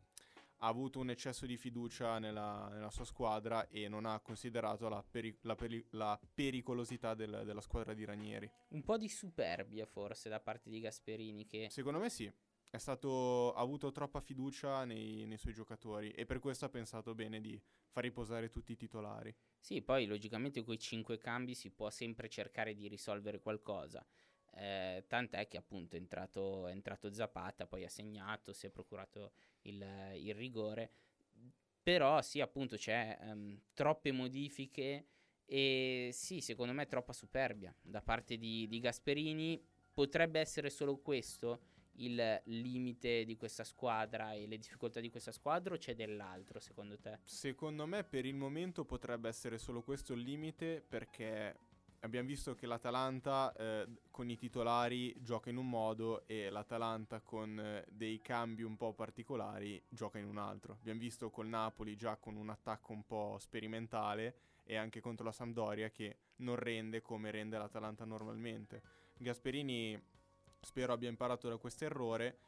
ha 0.58 0.68
avuto 0.68 1.00
un 1.00 1.10
eccesso 1.10 1.46
di 1.46 1.56
fiducia 1.56 2.20
nella, 2.20 2.68
nella 2.70 2.90
sua 2.90 3.04
squadra 3.04 3.66
e 3.66 3.88
non 3.88 4.06
ha 4.06 4.20
considerato 4.20 4.88
la, 4.88 5.02
peri- 5.02 5.36
la, 5.40 5.56
peri- 5.56 5.84
la 5.90 6.16
pericolosità 6.32 7.14
del, 7.14 7.42
della 7.44 7.60
squadra 7.60 7.92
di 7.92 8.04
Ranieri. 8.04 8.48
Un 8.68 8.84
po' 8.84 8.96
di 8.96 9.08
superbia 9.08 9.84
forse 9.84 10.28
da 10.28 10.38
parte 10.38 10.70
di 10.70 10.78
Gasperini 10.78 11.44
che... 11.44 11.66
Secondo 11.70 11.98
me 11.98 12.08
sì. 12.08 12.32
È 12.70 12.78
stato, 12.78 13.52
ha 13.54 13.60
avuto 13.60 13.90
troppa 13.90 14.20
fiducia 14.20 14.84
nei, 14.84 15.26
nei, 15.26 15.38
suoi 15.38 15.54
giocatori 15.54 16.12
e 16.12 16.24
per 16.24 16.38
questo 16.38 16.66
ha 16.66 16.68
pensato 16.68 17.16
bene 17.16 17.40
di 17.40 17.60
far 17.88 18.04
riposare 18.04 18.48
tutti 18.48 18.70
i 18.70 18.76
titolari. 18.76 19.34
Sì, 19.58 19.82
poi 19.82 20.06
logicamente 20.06 20.62
con 20.62 20.74
i 20.74 20.78
cinque 20.78 21.18
cambi 21.18 21.54
si 21.54 21.70
può 21.70 21.90
sempre 21.90 22.28
cercare 22.28 22.76
di 22.76 22.86
risolvere 22.86 23.40
qualcosa. 23.40 24.06
Eh, 24.56 25.04
tant'è 25.06 25.46
che 25.48 25.58
appunto 25.58 25.96
è 25.96 25.98
entrato, 25.98 26.66
è 26.66 26.72
entrato, 26.72 27.12
Zapata, 27.12 27.66
poi 27.66 27.84
ha 27.84 27.88
segnato, 27.88 28.52
si 28.52 28.66
è 28.66 28.70
procurato 28.70 29.32
il, 29.62 29.84
il 30.14 30.34
rigore. 30.34 30.90
Però 31.82 32.20
sì, 32.22 32.40
appunto 32.40 32.76
c'è 32.76 33.16
um, 33.20 33.60
troppe 33.74 34.10
modifiche 34.12 35.06
e 35.44 36.10
sì, 36.12 36.40
secondo 36.40 36.72
me 36.72 36.86
troppa 36.86 37.12
superbia 37.12 37.72
da 37.80 38.02
parte 38.02 38.36
di, 38.36 38.66
di 38.66 38.80
Gasperini. 38.80 39.62
Potrebbe 39.92 40.40
essere 40.40 40.68
solo 40.68 40.98
questo 40.98 41.60
il 41.98 42.42
limite 42.44 43.24
di 43.24 43.36
questa 43.36 43.64
squadra 43.64 44.32
e 44.32 44.46
le 44.46 44.58
difficoltà 44.58 45.00
di 45.00 45.08
questa 45.08 45.32
squadra 45.32 45.74
o 45.74 45.78
c'è 45.78 45.94
dell'altro 45.94 46.60
secondo 46.60 46.98
te? 46.98 47.20
Secondo 47.22 47.86
me 47.86 48.04
per 48.04 48.26
il 48.26 48.34
momento 48.34 48.84
potrebbe 48.84 49.28
essere 49.28 49.58
solo 49.58 49.82
questo 49.82 50.12
il 50.12 50.20
limite 50.20 50.82
perché 50.86 51.56
abbiamo 52.06 52.28
visto 52.28 52.54
che 52.54 52.66
l'Atalanta 52.66 53.52
eh, 53.52 53.86
con 54.10 54.30
i 54.30 54.36
titolari 54.36 55.14
gioca 55.20 55.50
in 55.50 55.56
un 55.56 55.68
modo 55.68 56.26
e 56.26 56.48
l'Atalanta 56.50 57.20
con 57.20 57.58
eh, 57.58 57.84
dei 57.90 58.20
cambi 58.20 58.62
un 58.62 58.76
po' 58.76 58.94
particolari 58.94 59.82
gioca 59.88 60.18
in 60.18 60.26
un 60.26 60.38
altro. 60.38 60.74
Abbiamo 60.74 61.00
visto 61.00 61.30
col 61.30 61.48
Napoli 61.48 61.96
già 61.96 62.16
con 62.16 62.36
un 62.36 62.48
attacco 62.48 62.92
un 62.92 63.04
po' 63.04 63.36
sperimentale 63.38 64.36
e 64.64 64.76
anche 64.76 65.00
contro 65.00 65.24
la 65.24 65.32
Sampdoria 65.32 65.90
che 65.90 66.18
non 66.36 66.56
rende 66.56 67.02
come 67.02 67.30
rende 67.30 67.58
l'Atalanta 67.58 68.04
normalmente. 68.04 68.82
Gasperini 69.18 70.00
spero 70.60 70.92
abbia 70.92 71.08
imparato 71.08 71.48
da 71.48 71.56
questo 71.56 71.84
errore 71.84 72.38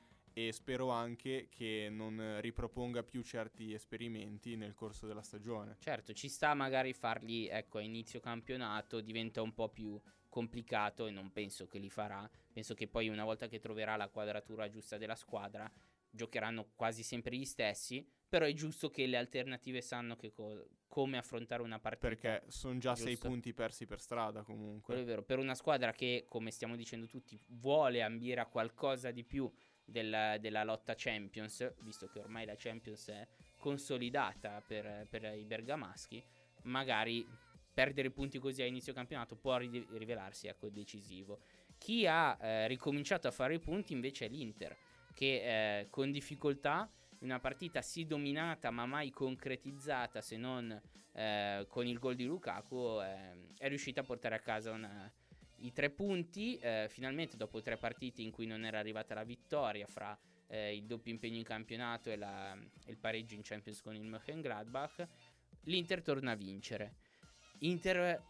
e 0.47 0.53
spero 0.53 0.91
anche 0.91 1.49
che 1.51 1.89
non 1.91 2.39
riproponga 2.41 3.03
più 3.03 3.23
certi 3.23 3.73
esperimenti 3.73 4.55
nel 4.55 4.73
corso 4.73 5.09
della 5.09 5.23
stagione. 5.23 5.77
Certo, 5.81 6.13
ci 6.13 6.29
sta 6.29 6.55
magari 6.55 6.93
farli, 6.93 7.49
ecco, 7.49 7.79
a 7.79 7.81
inizio 7.81 8.21
campionato 8.21 9.01
diventa 9.01 9.43
un 9.43 9.53
po' 9.53 9.69
più 9.69 10.01
complicato 10.29 11.07
e 11.07 11.11
non 11.11 11.33
penso 11.33 11.67
che 11.67 11.79
li 11.79 11.91
farà. 11.91 12.29
Penso 12.53 12.75
che 12.75 12.87
poi 12.87 13.09
una 13.09 13.25
volta 13.25 13.49
che 13.49 13.59
troverà 13.59 13.97
la 13.97 14.09
quadratura 14.09 14.69
giusta 14.69 14.97
della 14.97 15.17
squadra 15.17 15.69
giocheranno 16.11 16.71
quasi 16.77 17.03
sempre 17.03 17.37
gli 17.37 17.45
stessi, 17.45 18.07
però 18.29 18.47
è 18.47 18.53
giusto 18.53 18.91
che 18.91 19.07
le 19.07 19.17
alternative 19.17 19.81
sanno 19.81 20.17
co- 20.17 20.69
come 20.87 21.19
affrontare 21.19 21.63
una 21.63 21.79
partita. 21.79 22.09
Perché 22.09 22.45
sono 22.49 22.79
già 22.79 22.93
giusto? 22.93 23.09
sei 23.09 23.19
punti 23.19 23.53
persi 23.53 23.87
per 23.87 24.01
strada 24.01 24.43
comunque. 24.43 24.95
Quello 24.95 25.01
è 25.01 25.05
vero, 25.05 25.23
per 25.23 25.39
una 25.39 25.55
squadra 25.55 25.93
che, 25.93 26.25
come 26.29 26.51
stiamo 26.51 26.77
dicendo 26.77 27.07
tutti, 27.07 27.41
vuole 27.49 28.03
ambire 28.03 28.41
a 28.41 28.47
qualcosa 28.47 29.11
di 29.11 29.25
più 29.25 29.51
della, 29.89 30.39
della, 30.39 30.65
lotta 30.65 30.95
Champions, 30.97 31.75
visto 31.81 32.09
che 32.09 32.19
ormai 32.19 32.45
la 32.45 32.55
Champions 32.57 33.09
è 33.09 33.27
consolidata 33.59 34.63
per, 34.65 35.07
per 35.09 35.35
i 35.37 35.45
bergamaschi, 35.45 36.23
magari 36.63 37.27
perdere 37.73 38.11
punti 38.11 38.39
così 38.39 38.63
a 38.63 38.67
inizio 38.67 38.93
campionato 38.93 39.37
può 39.37 39.57
ri- 39.57 39.87
rivelarsi 39.93 40.47
ecco, 40.49 40.69
decisivo. 40.69 41.41
Chi 41.79 42.07
ha 42.07 42.37
eh, 42.41 42.67
ricominciato 42.67 43.29
a 43.29 43.31
fare 43.31 43.55
i 43.55 43.61
punti 43.61 43.93
invece 43.93 44.27
è 44.27 44.29
l'Inter, 44.29 44.77
che 45.15 45.81
eh, 45.81 45.87
con 45.89 46.11
difficoltà 46.11 46.91
una 47.21 47.41
partita 47.41 47.83
sì 47.83 48.07
dominata 48.07 48.71
ma 48.71 48.87
mai 48.87 49.11
concretizzata 49.11 50.21
se 50.21 50.37
non 50.37 50.81
eh, 51.13 51.67
con 51.69 51.87
il 51.87 51.99
gol 51.99 52.15
di 52.15 52.25
Lukaku 52.25 53.01
eh, 53.01 53.55
è 53.59 53.69
riuscita 53.69 54.03
a 54.03 54.05
portare 54.05 54.37
a 54.37 54.41
casa 54.41 54.71
una, 54.71 55.11
i 55.61 55.73
tre 55.73 55.91
punti 55.91 56.57
eh, 56.57 56.87
finalmente 56.89 57.37
dopo 57.37 57.61
tre 57.61 57.77
partite 57.77 58.23
in 58.23 58.31
cui 58.31 58.47
non 58.47 58.65
era 58.65 58.79
arrivata 58.79 59.15
la 59.15 59.25
vittoria 59.25 59.87
fra 59.87 60.19
eh, 60.47 60.75
il 60.75 60.85
doppio 60.85 61.13
impegno 61.13 61.37
in 61.37 61.45
campionato 61.45 62.11
e, 62.11 62.17
la, 62.17 62.55
e, 62.55 62.91
il 62.91 62.99
pareggio 62.99 63.35
in 63.35 63.43
Champions 63.43 63.81
con 63.81 63.95
il 63.95 64.03
Mönchengladbach 64.05 65.07
l'Inter 65.65 66.03
torna 66.03 66.33
a 66.33 66.37
vincere 66.37 66.95
Inter 67.61 68.23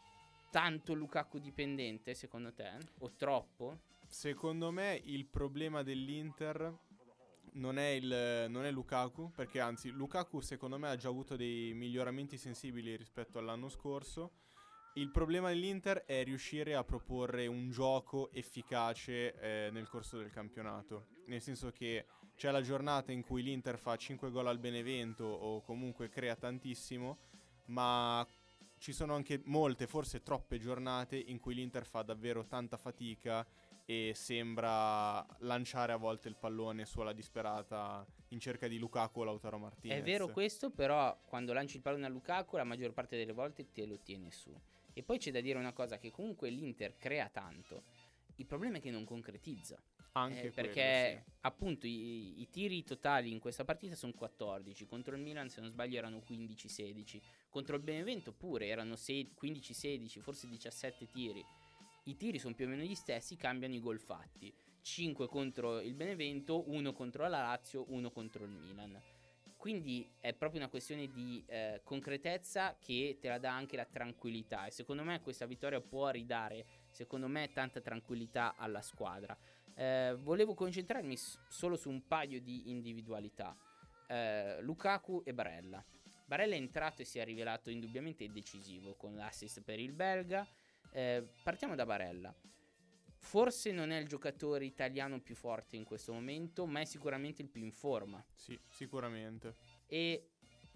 tanto 0.50 0.94
Lukaku 0.94 1.38
dipendente 1.38 2.14
secondo 2.14 2.52
te? 2.52 2.70
O 3.00 3.12
troppo? 3.14 3.80
Secondo 4.06 4.70
me 4.70 5.00
il 5.04 5.26
problema 5.26 5.82
dell'Inter 5.82 6.74
non 7.52 7.78
è, 7.78 7.88
il, 7.88 8.46
non 8.48 8.64
è 8.64 8.70
Lukaku, 8.70 9.30
perché 9.34 9.60
anzi 9.60 9.90
Lukaku 9.90 10.40
secondo 10.40 10.78
me 10.78 10.88
ha 10.88 10.96
già 10.96 11.08
avuto 11.08 11.36
dei 11.36 11.74
miglioramenti 11.74 12.38
sensibili 12.38 12.96
rispetto 12.96 13.38
all'anno 13.38 13.68
scorso. 13.68 14.32
Il 14.94 15.10
problema 15.10 15.48
dell'Inter 15.48 16.04
è 16.04 16.24
riuscire 16.24 16.74
a 16.74 16.82
proporre 16.82 17.46
un 17.46 17.70
gioco 17.70 18.32
efficace 18.32 19.34
eh, 19.34 19.70
nel 19.70 19.88
corso 19.88 20.18
del 20.18 20.30
campionato, 20.30 21.06
nel 21.26 21.40
senso 21.40 21.70
che 21.70 22.06
c'è 22.34 22.50
la 22.50 22.62
giornata 22.62 23.12
in 23.12 23.22
cui 23.22 23.42
l'Inter 23.42 23.78
fa 23.78 23.96
5 23.96 24.30
gol 24.30 24.46
al 24.46 24.58
Benevento 24.58 25.24
o 25.24 25.60
comunque 25.62 26.08
crea 26.08 26.34
tantissimo, 26.34 27.18
ma 27.66 28.26
ci 28.78 28.92
sono 28.92 29.14
anche 29.14 29.40
molte, 29.44 29.86
forse 29.86 30.22
troppe 30.22 30.58
giornate 30.58 31.16
in 31.16 31.38
cui 31.38 31.54
l'Inter 31.54 31.84
fa 31.84 32.02
davvero 32.02 32.46
tanta 32.46 32.76
fatica 32.76 33.46
e 33.84 34.12
sembra 34.14 35.26
lanciare 35.38 35.92
a 35.92 35.96
volte 35.96 36.28
il 36.28 36.36
pallone 36.36 36.84
sulla 36.84 37.12
disperata 37.12 38.06
in 38.28 38.38
cerca 38.38 38.68
di 38.68 38.78
Lukaku 38.78 39.20
o 39.20 39.24
Lautaro 39.24 39.58
Martinez. 39.58 39.98
È 39.98 40.02
vero 40.02 40.28
questo, 40.28 40.70
però 40.70 41.18
quando 41.24 41.52
lanci 41.52 41.76
il 41.76 41.82
pallone 41.82 42.06
a 42.06 42.08
Lukaku 42.08 42.56
la 42.56 42.64
maggior 42.64 42.92
parte 42.92 43.16
delle 43.16 43.32
volte 43.32 43.72
te 43.72 43.86
lo 43.86 43.98
tiene 43.98 44.30
su. 44.30 44.54
E 44.98 45.04
poi 45.04 45.18
c'è 45.18 45.30
da 45.30 45.40
dire 45.40 45.56
una 45.60 45.72
cosa 45.72 45.96
che 45.96 46.10
comunque 46.10 46.50
l'Inter 46.50 46.96
crea 46.96 47.28
tanto. 47.28 47.84
Il 48.34 48.46
problema 48.46 48.78
è 48.78 48.80
che 48.80 48.90
non 48.90 49.04
concretizza. 49.04 49.80
Anche 50.14 50.46
eh, 50.46 50.50
perché 50.50 51.22
sì. 51.24 51.32
appunto 51.42 51.86
i, 51.86 52.40
i, 52.40 52.48
tiri 52.50 52.82
totali 52.82 53.30
in 53.30 53.38
questa 53.38 53.64
partita 53.64 53.94
sono 53.94 54.12
14, 54.12 54.86
contro 54.86 55.14
il 55.14 55.22
Milan 55.22 55.50
se 55.50 55.60
non 55.60 55.70
sbaglio 55.70 55.98
erano 55.98 56.20
15-16, 56.28 57.20
contro 57.48 57.76
il 57.76 57.82
Benevento 57.82 58.32
pure 58.32 58.66
erano 58.66 58.94
15-16, 58.94 60.18
forse 60.18 60.48
17 60.48 61.08
tiri. 61.10 61.44
I 62.06 62.16
tiri 62.16 62.40
sono 62.40 62.54
più 62.54 62.66
o 62.66 62.68
meno 62.68 62.82
gli 62.82 62.96
stessi, 62.96 63.36
cambiano 63.36 63.74
i 63.74 63.80
gol 63.80 64.00
fatti. 64.00 64.52
5 64.82 65.28
contro 65.28 65.78
il 65.78 65.94
Benevento, 65.94 66.68
1 66.72 66.92
contro 66.92 67.22
la 67.22 67.28
Lazio, 67.28 67.84
1 67.86 68.10
contro 68.10 68.42
il 68.42 68.50
Milan. 68.50 69.00
Quindi 69.58 70.08
è 70.20 70.34
proprio 70.34 70.60
una 70.60 70.70
questione 70.70 71.10
di 71.10 71.44
eh, 71.48 71.80
concretezza 71.82 72.76
che 72.78 73.18
te 73.20 73.28
la 73.28 73.38
dà 73.38 73.52
anche 73.52 73.74
la 73.76 73.84
tranquillità 73.84 74.66
e 74.66 74.70
secondo 74.70 75.02
me 75.02 75.20
questa 75.20 75.46
vittoria 75.46 75.80
può 75.80 76.08
ridare, 76.10 76.64
secondo 76.92 77.26
me, 77.26 77.50
tanta 77.52 77.80
tranquillità 77.80 78.54
alla 78.56 78.80
squadra. 78.80 79.36
Eh, 79.74 80.16
volevo 80.20 80.54
concentrarmi 80.54 81.16
s- 81.16 81.40
solo 81.48 81.74
su 81.74 81.90
un 81.90 82.06
paio 82.06 82.40
di 82.40 82.70
individualità. 82.70 83.56
Eh, 84.06 84.62
Lukaku 84.62 85.22
e 85.24 85.34
Barella. 85.34 85.84
Barella 86.24 86.54
è 86.54 86.58
entrato 86.58 87.02
e 87.02 87.04
si 87.04 87.18
è 87.18 87.24
rivelato 87.24 87.68
indubbiamente 87.68 88.30
decisivo 88.30 88.94
con 88.94 89.16
l'assist 89.16 89.60
per 89.62 89.80
il 89.80 89.92
belga. 89.92 90.46
Eh, 90.92 91.26
partiamo 91.42 91.74
da 91.74 91.84
Barella. 91.84 92.32
Forse 93.20 93.72
non 93.72 93.90
è 93.90 93.98
il 93.98 94.06
giocatore 94.06 94.64
italiano 94.64 95.20
più 95.20 95.34
forte 95.34 95.76
in 95.76 95.84
questo 95.84 96.12
momento, 96.12 96.66
ma 96.66 96.80
è 96.80 96.84
sicuramente 96.84 97.42
il 97.42 97.48
più 97.48 97.62
in 97.62 97.72
forma. 97.72 98.24
Sì, 98.34 98.58
sicuramente. 98.70 99.54
E 99.86 100.30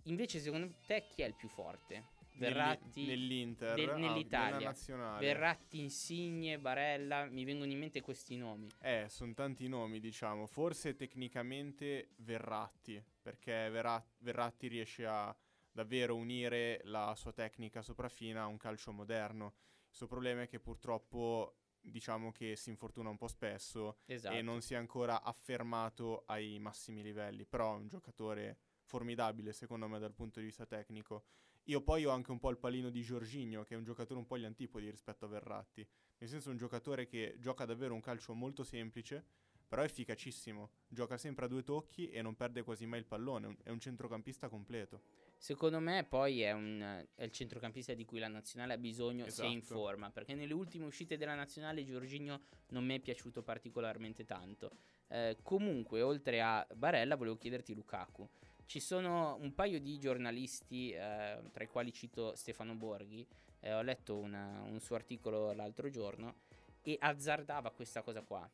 invece 0.04 0.40
secondo 0.40 0.70
te 0.86 1.06
chi 1.08 1.22
è 1.22 1.26
il 1.26 1.34
più 1.34 1.48
forte? 1.48 2.20
Verratti 2.34 3.06
nell'Inter, 3.06 3.74
de, 3.74 3.86
nell'Italia, 3.94 4.66
nazionale. 4.66 5.24
Verratti, 5.24 5.80
Insigne, 5.80 6.58
Barella, 6.58 7.26
mi 7.26 7.44
vengono 7.44 7.70
in 7.70 7.78
mente 7.78 8.00
questi 8.00 8.36
nomi. 8.36 8.68
Eh, 8.80 9.06
sono 9.08 9.34
tanti 9.34 9.68
nomi, 9.68 10.00
diciamo. 10.00 10.46
Forse 10.46 10.96
tecnicamente 10.96 12.08
Verratti, 12.16 13.02
perché 13.20 13.68
Verratti, 13.70 14.10
Verratti 14.18 14.66
riesce 14.68 15.06
a 15.06 15.34
davvero 15.70 16.16
unire 16.16 16.80
la 16.84 17.14
sua 17.16 17.32
tecnica 17.32 17.82
sopraffina 17.82 18.42
a 18.42 18.46
un 18.46 18.56
calcio 18.56 18.92
moderno. 18.92 19.54
Il 19.90 19.96
suo 19.96 20.06
problema 20.06 20.42
è 20.42 20.48
che 20.48 20.58
purtroppo 20.58 21.56
diciamo 21.82 22.32
che 22.32 22.56
si 22.56 22.70
infortuna 22.70 23.10
un 23.10 23.16
po' 23.16 23.28
spesso 23.28 23.98
esatto. 24.06 24.34
e 24.34 24.42
non 24.42 24.62
si 24.62 24.74
è 24.74 24.76
ancora 24.76 25.22
affermato 25.22 26.24
ai 26.26 26.58
massimi 26.58 27.02
livelli, 27.02 27.44
però 27.44 27.74
è 27.74 27.78
un 27.78 27.88
giocatore 27.88 28.58
formidabile 28.84 29.52
secondo 29.52 29.88
me 29.88 29.98
dal 29.98 30.14
punto 30.14 30.38
di 30.40 30.46
vista 30.46 30.66
tecnico. 30.66 31.24
Io 31.66 31.80
poi 31.80 32.04
ho 32.04 32.10
anche 32.10 32.32
un 32.32 32.38
po' 32.38 32.50
il 32.50 32.58
palino 32.58 32.90
di 32.90 33.02
Giorginio, 33.02 33.62
che 33.62 33.74
è 33.74 33.76
un 33.76 33.84
giocatore 33.84 34.18
un 34.18 34.26
po' 34.26 34.34
agli 34.34 34.44
antipodi 34.44 34.90
rispetto 34.90 35.26
a 35.26 35.28
Verratti. 35.28 35.86
Nel 36.18 36.28
senso 36.28 36.50
un 36.50 36.56
giocatore 36.56 37.06
che 37.06 37.36
gioca 37.38 37.64
davvero 37.64 37.94
un 37.94 38.00
calcio 38.00 38.34
molto 38.34 38.64
semplice, 38.64 39.24
però 39.68 39.82
è 39.82 39.86
efficacissimo. 39.86 40.70
Gioca 40.88 41.16
sempre 41.16 41.44
a 41.44 41.48
due 41.48 41.62
tocchi 41.62 42.10
e 42.10 42.20
non 42.20 42.34
perde 42.34 42.62
quasi 42.62 42.84
mai 42.84 42.98
il 42.98 43.06
pallone. 43.06 43.56
È 43.62 43.70
un 43.70 43.78
centrocampista 43.78 44.48
completo. 44.48 45.02
Secondo 45.42 45.80
me 45.80 46.04
poi 46.04 46.42
è, 46.42 46.52
un, 46.52 47.04
è 47.16 47.24
il 47.24 47.32
centrocampista 47.32 47.94
di 47.94 48.04
cui 48.04 48.20
la 48.20 48.28
nazionale 48.28 48.74
ha 48.74 48.78
bisogno 48.78 49.26
esatto. 49.26 49.48
se 49.48 49.52
in 49.52 49.60
forma, 49.60 50.08
perché 50.08 50.36
nelle 50.36 50.52
ultime 50.52 50.84
uscite 50.84 51.16
della 51.16 51.34
nazionale 51.34 51.82
Giorginio 51.82 52.42
non 52.68 52.84
mi 52.84 52.94
è 52.94 53.00
piaciuto 53.00 53.42
particolarmente 53.42 54.24
tanto. 54.24 54.70
Eh, 55.08 55.38
comunque, 55.42 56.00
oltre 56.00 56.40
a 56.40 56.64
Barella, 56.76 57.16
volevo 57.16 57.38
chiederti 57.38 57.74
Lukaku. 57.74 58.30
Ci 58.66 58.78
sono 58.78 59.36
un 59.40 59.52
paio 59.52 59.80
di 59.80 59.98
giornalisti, 59.98 60.92
eh, 60.92 61.40
tra 61.50 61.64
i 61.64 61.66
quali 61.66 61.92
cito 61.92 62.36
Stefano 62.36 62.76
Borghi, 62.76 63.26
eh, 63.62 63.74
ho 63.74 63.82
letto 63.82 64.16
una, 64.18 64.62
un 64.62 64.78
suo 64.78 64.94
articolo 64.94 65.52
l'altro 65.54 65.90
giorno, 65.90 66.42
e 66.82 66.96
azzardava 67.00 67.72
questa 67.72 68.02
cosa 68.02 68.22
qua. 68.22 68.48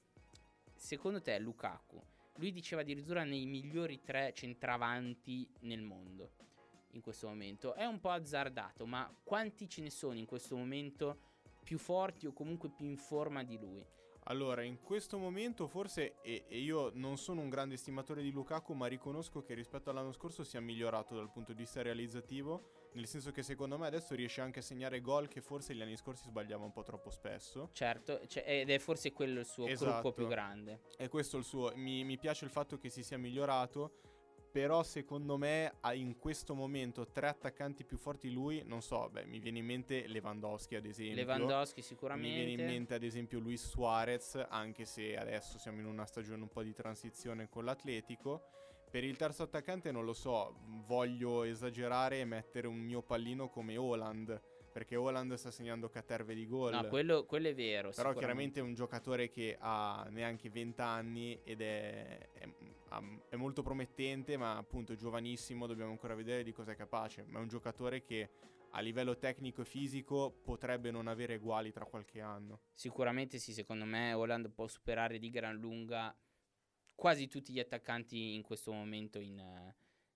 Secondo 0.74 1.20
te 1.20 1.38
Lukaku, 1.38 2.02
lui 2.36 2.50
diceva 2.50 2.80
addirittura 2.80 3.24
nei 3.24 3.44
migliori 3.44 4.00
tre 4.00 4.32
centravanti 4.32 5.46
nel 5.60 5.82
mondo 5.82 6.46
in 6.92 7.00
questo 7.00 7.28
momento, 7.28 7.74
è 7.74 7.84
un 7.84 8.00
po' 8.00 8.10
azzardato, 8.10 8.86
ma 8.86 9.12
quanti 9.22 9.68
ce 9.68 9.82
ne 9.82 9.90
sono 9.90 10.18
in 10.18 10.26
questo 10.26 10.56
momento 10.56 11.18
più 11.62 11.78
forti 11.78 12.26
o 12.26 12.32
comunque 12.32 12.70
più 12.70 12.86
in 12.86 12.96
forma 12.96 13.42
di 13.42 13.58
lui? 13.58 13.84
Allora, 14.30 14.62
in 14.62 14.82
questo 14.82 15.16
momento 15.16 15.66
forse, 15.66 16.20
e, 16.20 16.44
e, 16.48 16.58
io 16.58 16.90
non 16.94 17.16
sono 17.16 17.40
un 17.40 17.48
grande 17.48 17.74
estimatore 17.74 18.22
di 18.22 18.30
Lukaku, 18.30 18.74
ma 18.74 18.86
riconosco 18.86 19.42
che 19.42 19.54
rispetto 19.54 19.88
all'anno 19.88 20.12
scorso 20.12 20.44
sia 20.44 20.60
migliorato 20.60 21.14
dal 21.14 21.30
punto 21.30 21.52
di 21.52 21.62
vista 21.62 21.80
realizzativo, 21.80 22.90
nel 22.92 23.06
senso 23.06 23.30
che 23.30 23.42
secondo 23.42 23.78
me 23.78 23.86
adesso 23.86 24.14
riesce 24.14 24.42
anche 24.42 24.58
a 24.58 24.62
segnare 24.62 25.00
gol 25.00 25.28
che 25.28 25.40
forse 25.40 25.74
gli 25.74 25.80
anni 25.80 25.96
scorsi 25.96 26.24
sbagliava 26.24 26.62
un 26.62 26.72
po' 26.72 26.82
troppo 26.82 27.08
spesso. 27.08 27.70
Certo, 27.72 28.26
cioè, 28.26 28.44
ed 28.46 28.68
è 28.68 28.78
forse 28.78 29.12
quello 29.12 29.40
il 29.40 29.46
suo 29.46 29.66
esatto. 29.66 29.92
gruppo 29.92 30.12
più 30.12 30.26
grande. 30.26 30.80
E 30.98 31.08
questo 31.08 31.38
il 31.38 31.44
suo, 31.44 31.72
mi, 31.76 32.04
mi 32.04 32.18
piace 32.18 32.44
il 32.44 32.50
fatto 32.50 32.76
che 32.76 32.90
si 32.90 33.02
sia 33.02 33.16
migliorato 33.16 34.07
però 34.50 34.82
secondo 34.82 35.36
me 35.36 35.74
ha 35.80 35.94
in 35.94 36.18
questo 36.18 36.54
momento 36.54 37.06
tre 37.08 37.28
attaccanti 37.28 37.84
più 37.84 37.96
forti 37.96 38.30
lui, 38.30 38.62
non 38.64 38.82
so, 38.82 39.08
beh, 39.10 39.26
mi 39.26 39.38
viene 39.38 39.58
in 39.58 39.66
mente 39.66 40.06
Lewandowski 40.06 40.76
ad 40.76 40.86
esempio. 40.86 41.16
Lewandowski 41.16 41.82
sicuramente. 41.82 42.28
Mi 42.28 42.44
viene 42.44 42.62
in 42.62 42.68
mente 42.68 42.94
ad 42.94 43.02
esempio 43.02 43.38
Luis 43.38 43.66
Suarez, 43.66 44.46
anche 44.48 44.84
se 44.84 45.16
adesso 45.16 45.58
siamo 45.58 45.80
in 45.80 45.86
una 45.86 46.06
stagione 46.06 46.42
un 46.42 46.48
po' 46.48 46.62
di 46.62 46.72
transizione 46.72 47.48
con 47.48 47.64
l'Atletico. 47.64 48.42
Per 48.90 49.04
il 49.04 49.16
terzo 49.16 49.42
attaccante 49.42 49.92
non 49.92 50.04
lo 50.04 50.14
so, 50.14 50.56
voglio 50.86 51.42
esagerare 51.42 52.20
e 52.20 52.24
mettere 52.24 52.66
un 52.66 52.78
mio 52.78 53.02
pallino 53.02 53.50
come 53.50 53.76
Holland 53.76 54.40
perché 54.78 54.94
Holland 54.94 55.34
sta 55.34 55.50
segnando 55.50 55.88
caterve 55.88 56.34
di 56.34 56.46
gol. 56.46 56.72
No, 56.72 56.86
quello, 56.86 57.24
quello 57.24 57.48
è 57.48 57.54
vero. 57.54 57.90
Però 57.90 58.14
chiaramente 58.14 58.60
è 58.60 58.62
un 58.62 58.74
giocatore 58.74 59.28
che 59.28 59.56
ha 59.58 60.06
neanche 60.10 60.50
20 60.50 60.80
anni 60.80 61.40
ed 61.42 61.60
è, 61.60 62.28
è, 62.32 62.48
è, 63.28 63.36
molto 63.36 63.62
promettente, 63.62 64.36
ma 64.36 64.56
appunto 64.56 64.94
giovanissimo, 64.94 65.66
dobbiamo 65.66 65.90
ancora 65.90 66.14
vedere 66.14 66.42
di 66.42 66.52
cosa 66.52 66.72
è 66.72 66.76
capace. 66.76 67.24
Ma 67.26 67.38
è 67.38 67.42
un 67.42 67.48
giocatore 67.48 68.02
che 68.02 68.30
a 68.70 68.80
livello 68.80 69.16
tecnico 69.16 69.62
e 69.62 69.64
fisico 69.64 70.30
potrebbe 70.30 70.90
non 70.90 71.06
avere 71.06 71.36
uguali 71.36 71.72
tra 71.72 71.84
qualche 71.84 72.20
anno. 72.20 72.60
Sicuramente 72.72 73.38
sì, 73.38 73.52
secondo 73.52 73.84
me 73.84 74.12
Holland 74.12 74.50
può 74.50 74.66
superare 74.66 75.18
di 75.18 75.30
gran 75.30 75.56
lunga 75.56 76.14
quasi 76.94 77.28
tutti 77.28 77.52
gli 77.52 77.60
attaccanti 77.60 78.34
in 78.34 78.42
questo 78.42 78.72
momento 78.72 79.18
in... 79.20 79.38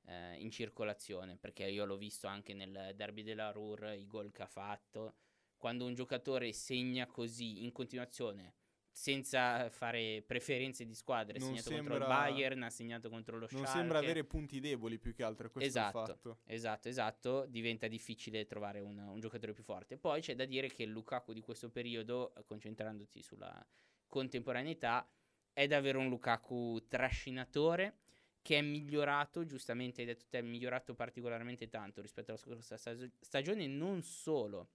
Eh, 0.05 0.35
in 0.39 0.51
circolazione, 0.51 1.37
perché 1.37 1.65
io 1.65 1.85
l'ho 1.85 1.97
visto 1.97 2.27
anche 2.27 2.55
nel 2.55 2.91
derby 2.97 3.23
della 3.23 3.53
Ruhr, 3.53 3.95
i 3.97 4.05
gol 4.05 4.33
che 4.33 4.43
ha 4.43 4.49
fatto. 4.49 5.15
Quando 5.57 5.85
un 5.85 5.95
giocatore 5.95 6.53
segna 6.53 7.07
così 7.07 7.63
in 7.63 7.71
continuazione, 7.71 8.55
senza 8.95 9.71
fare 9.71 10.23
preferenze 10.27 10.85
di 10.85 10.95
squadre, 10.95 11.39
ha 11.39 11.41
segnato 11.41 11.71
sembra... 11.71 11.97
contro 11.97 11.97
il 11.97 12.07
Bayern, 12.07 12.63
ha 12.63 12.71
segnato 12.71 13.09
contro 13.09 13.39
lo 13.39 13.47
Schalke. 13.47 13.65
Non 13.65 13.75
sembra 13.75 13.99
avere 13.99 14.25
punti 14.25 14.61
deboli 14.61 14.99
più 14.99 15.15
che 15.15 15.23
altro, 15.23 15.51
questo 15.51 15.69
esatto, 15.69 16.03
è 16.03 16.07
fatto. 16.07 16.39
Esatto, 16.45 16.89
esatto, 16.89 17.47
diventa 17.47 17.89
difficile 17.89 18.45
trovare 18.45 18.81
un, 18.81 18.99
un 18.99 19.19
giocatore 19.19 19.55
più 19.55 19.65
forte. 19.65 19.97
Poi 19.97 20.21
c'è 20.21 20.35
da 20.35 20.45
dire 20.45 20.69
che 20.69 20.83
il 20.83 20.91
Lukaku 20.91 21.33
di 21.33 21.41
questo 21.41 21.71
periodo, 21.71 22.35
concentrandoti 22.45 23.23
sulla 23.23 23.67
contemporaneità, 24.07 25.09
è 25.55 25.67
davvero 25.67 25.99
un 25.99 26.09
Lukaku 26.09 26.87
trascinatore 26.87 27.97
che 28.43 28.59
è 28.59 28.63
migliorato, 28.63 29.47
giustamente 29.47 30.01
hai 30.01 30.07
detto 30.07 30.27
te, 30.29 30.41
è 30.41 30.43
migliorato 30.43 30.95
particolarmente 30.95 31.69
tanto 31.69 32.03
rispetto 32.03 32.33
alla 32.33 32.41
scorsa 32.41 32.77
stagione, 33.21 33.67
non 33.67 34.03
solo 34.03 34.71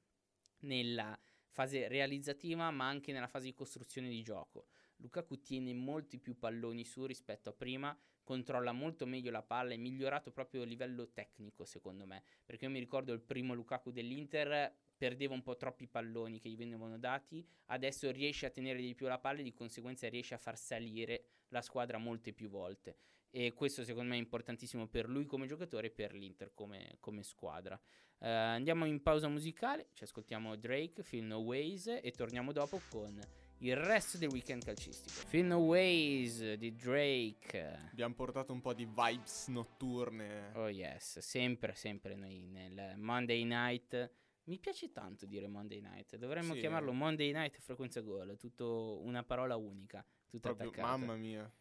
nella 0.60 1.18
fase 1.58 1.88
realizzativa, 1.88 2.70
ma 2.70 2.88
anche 2.88 3.12
nella 3.12 3.26
fase 3.26 3.46
di 3.46 3.54
costruzione 3.56 4.10
di 4.10 4.22
gioco. 4.22 4.68
Lukaku 4.98 5.42
tiene 5.42 5.74
molti 5.74 6.20
più 6.20 6.38
palloni 6.38 6.86
su 6.86 7.08
rispetto 7.08 7.50
a 7.50 7.54
prima, 7.54 7.98
controlla 8.24 8.74
molto 8.74 9.08
meglio 9.08 9.32
la 9.32 9.42
palla, 9.42 9.74
è 9.74 9.78
migliorato 9.78 10.30
proprio 10.30 10.62
a 10.62 10.66
livello 10.66 11.10
tecnico, 11.14 11.66
secondo 11.66 12.06
me, 12.06 12.22
perché 12.46 12.66
io 12.66 12.70
mi 12.70 12.78
ricordo 12.78 13.12
il 13.12 13.22
primo 13.22 13.56
Lukaku 13.56 13.90
dell'Inter 13.90 14.72
perdeva 14.96 15.34
un 15.34 15.42
po' 15.42 15.56
troppi 15.56 15.88
palloni 15.88 16.40
che 16.40 16.50
gli 16.50 16.58
venivano 16.58 17.00
dati, 17.00 17.44
adesso 17.66 18.12
riesce 18.12 18.46
a 18.46 18.52
tenere 18.52 18.80
di 18.80 18.94
più 18.94 19.08
la 19.08 19.18
palla 19.18 19.40
e 19.40 19.44
di 19.44 19.54
conseguenza 19.54 20.08
riesce 20.10 20.36
a 20.36 20.40
far 20.40 20.60
salire 20.60 21.26
la 21.48 21.64
squadra 21.64 21.98
molte 21.98 22.34
più 22.34 22.50
volte 22.50 22.98
e 23.30 23.54
questo 23.54 23.84
secondo 23.84 24.10
me 24.10 24.16
è 24.16 24.20
importantissimo 24.20 24.88
per 24.88 25.10
lui 25.10 25.26
come 25.26 25.48
giocatore 25.48 25.88
e 25.88 25.92
per 25.92 26.14
l'Inter 26.14 26.54
come, 26.54 26.98
come 27.00 27.24
squadra. 27.24 27.80
Uh, 28.20 28.26
andiamo 28.26 28.86
in 28.86 29.02
pausa 29.04 29.28
musicale, 29.28 29.90
ci 29.94 30.04
ascoltiamo 30.04 30.56
Drake, 30.56 31.04
Feel 31.04 31.26
No 31.26 31.38
Ways 31.38 31.88
e 32.02 32.12
torniamo 32.16 32.52
dopo 32.52 32.82
con 32.90 33.20
il 33.60 33.76
resto 33.76 34.18
del 34.18 34.30
weekend 34.30 34.64
calcistico. 34.64 35.28
Feel 35.28 35.46
No 35.46 35.58
Ways 35.58 36.54
di 36.54 36.76
Drake. 36.76 37.80
Abbiamo 37.92 38.16
portato 38.16 38.54
un 38.54 38.62
po' 38.62 38.74
di 38.74 38.86
vibes 38.86 39.48
notturne. 39.50 40.52
Oh 40.56 40.70
yes, 40.70 41.20
sempre, 41.20 41.76
sempre 41.76 42.16
noi 42.16 42.48
nel 42.48 42.94
Monday 42.98 43.44
Night. 43.44 44.12
Mi 44.46 44.58
piace 44.58 44.92
tanto 44.92 45.26
dire 45.26 45.48
Monday 45.48 45.82
Night, 45.82 46.16
dovremmo 46.16 46.54
sì, 46.54 46.62
chiamarlo 46.62 46.94
Monday 46.94 47.32
Night 47.34 47.60
frequenza 47.60 48.00
gol, 48.00 48.38
tutto 48.38 49.02
una 49.04 49.22
parola 49.22 49.58
unica, 49.58 50.04
tutta 50.26 50.54
Proprio, 50.54 50.70
attaccata. 50.70 50.98
Mamma 50.98 51.16
mia 51.16 51.52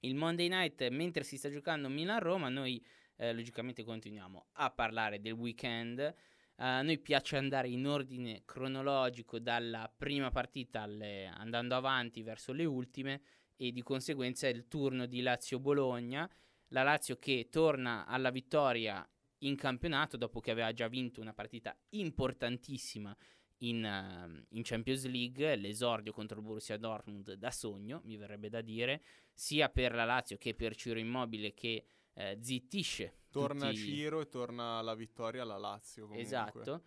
il 0.00 0.14
Monday 0.14 0.48
night 0.48 0.88
mentre 0.88 1.24
si 1.24 1.36
sta 1.36 1.50
giocando 1.50 1.88
Milan-Roma, 1.88 2.48
noi 2.48 2.82
eh, 3.16 3.32
logicamente 3.32 3.84
continuiamo 3.84 4.46
a 4.52 4.70
parlare 4.70 5.20
del 5.20 5.32
weekend. 5.32 5.98
Uh, 5.98 6.62
a 6.62 6.82
noi 6.82 6.98
piace 6.98 7.36
andare 7.36 7.68
in 7.68 7.86
ordine 7.86 8.42
cronologico 8.44 9.38
dalla 9.38 9.90
prima 9.94 10.30
partita 10.30 10.82
alle, 10.82 11.26
andando 11.26 11.74
avanti 11.74 12.22
verso 12.22 12.52
le 12.52 12.64
ultime 12.64 13.22
e 13.56 13.72
di 13.72 13.82
conseguenza 13.82 14.46
è 14.46 14.50
il 14.50 14.68
turno 14.68 15.06
di 15.06 15.20
Lazio-Bologna. 15.22 16.28
La 16.68 16.82
Lazio 16.82 17.18
che 17.18 17.48
torna 17.50 18.06
alla 18.06 18.30
vittoria 18.30 19.06
in 19.38 19.56
campionato 19.56 20.16
dopo 20.16 20.40
che 20.40 20.50
aveva 20.50 20.72
già 20.72 20.88
vinto 20.88 21.20
una 21.20 21.32
partita 21.32 21.76
importantissima 21.90 23.14
in, 23.62 23.84
uh, 23.84 24.44
in, 24.56 24.62
Champions 24.62 25.06
League, 25.06 25.56
l'esordio 25.56 26.12
contro 26.12 26.38
il 26.38 26.44
Borussia 26.44 26.76
Dortmund 26.76 27.32
da 27.34 27.50
sogno, 27.50 28.00
mi 28.04 28.16
verrebbe 28.16 28.48
da 28.48 28.60
dire, 28.60 29.02
sia 29.32 29.68
per 29.68 29.94
la 29.94 30.04
Lazio 30.04 30.36
che 30.36 30.54
per 30.54 30.76
Ciro 30.76 30.98
Immobile 30.98 31.52
che 31.52 31.84
eh, 32.14 32.38
zittisce. 32.40 33.18
Torna 33.30 33.68
tutti... 33.68 33.80
Ciro 33.80 34.20
e 34.20 34.28
torna 34.28 34.80
la 34.80 34.94
vittoria 34.94 35.42
alla 35.42 35.58
Lazio. 35.58 36.02
Comunque. 36.02 36.24
Esatto. 36.24 36.82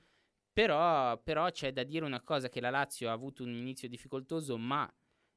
Però, 0.52 1.18
però 1.22 1.50
c'è 1.50 1.72
da 1.74 1.84
dire 1.84 2.06
una 2.06 2.22
cosa 2.22 2.50
che 2.50 2.62
la 2.62 2.70
Lazio 2.70 3.10
ha 3.10 3.14
avuto 3.14 3.44
un 3.44 3.54
inizio 3.54 3.88
difficoltoso, 3.88 4.58
ma 4.58 4.92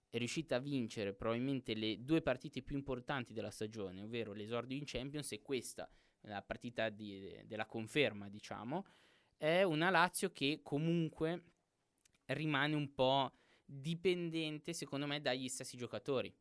è 0.08 0.18
riuscita 0.18 0.56
a 0.56 0.60
vincere 0.60 1.14
probabilmente 1.14 1.74
le 1.74 2.02
due 2.02 2.20
partite 2.20 2.62
più 2.62 2.76
importanti 2.76 3.32
della 3.32 3.50
stagione, 3.50 4.02
ovvero 4.02 4.32
l'esordio 4.32 4.76
in 4.76 4.84
Champions 4.84 5.32
e 5.32 5.40
questa, 5.40 5.88
la 6.22 6.42
partita 6.42 6.90
di, 6.90 7.40
della 7.44 7.66
conferma, 7.66 8.28
diciamo 8.28 8.84
è 9.36 9.62
una 9.62 9.90
Lazio 9.90 10.32
che 10.32 10.60
comunque 10.62 11.42
rimane 12.26 12.74
un 12.74 12.92
po' 12.94 13.32
dipendente, 13.64 14.72
secondo 14.72 15.06
me, 15.06 15.20
dagli 15.20 15.48
stessi 15.48 15.76
giocatori. 15.76 16.34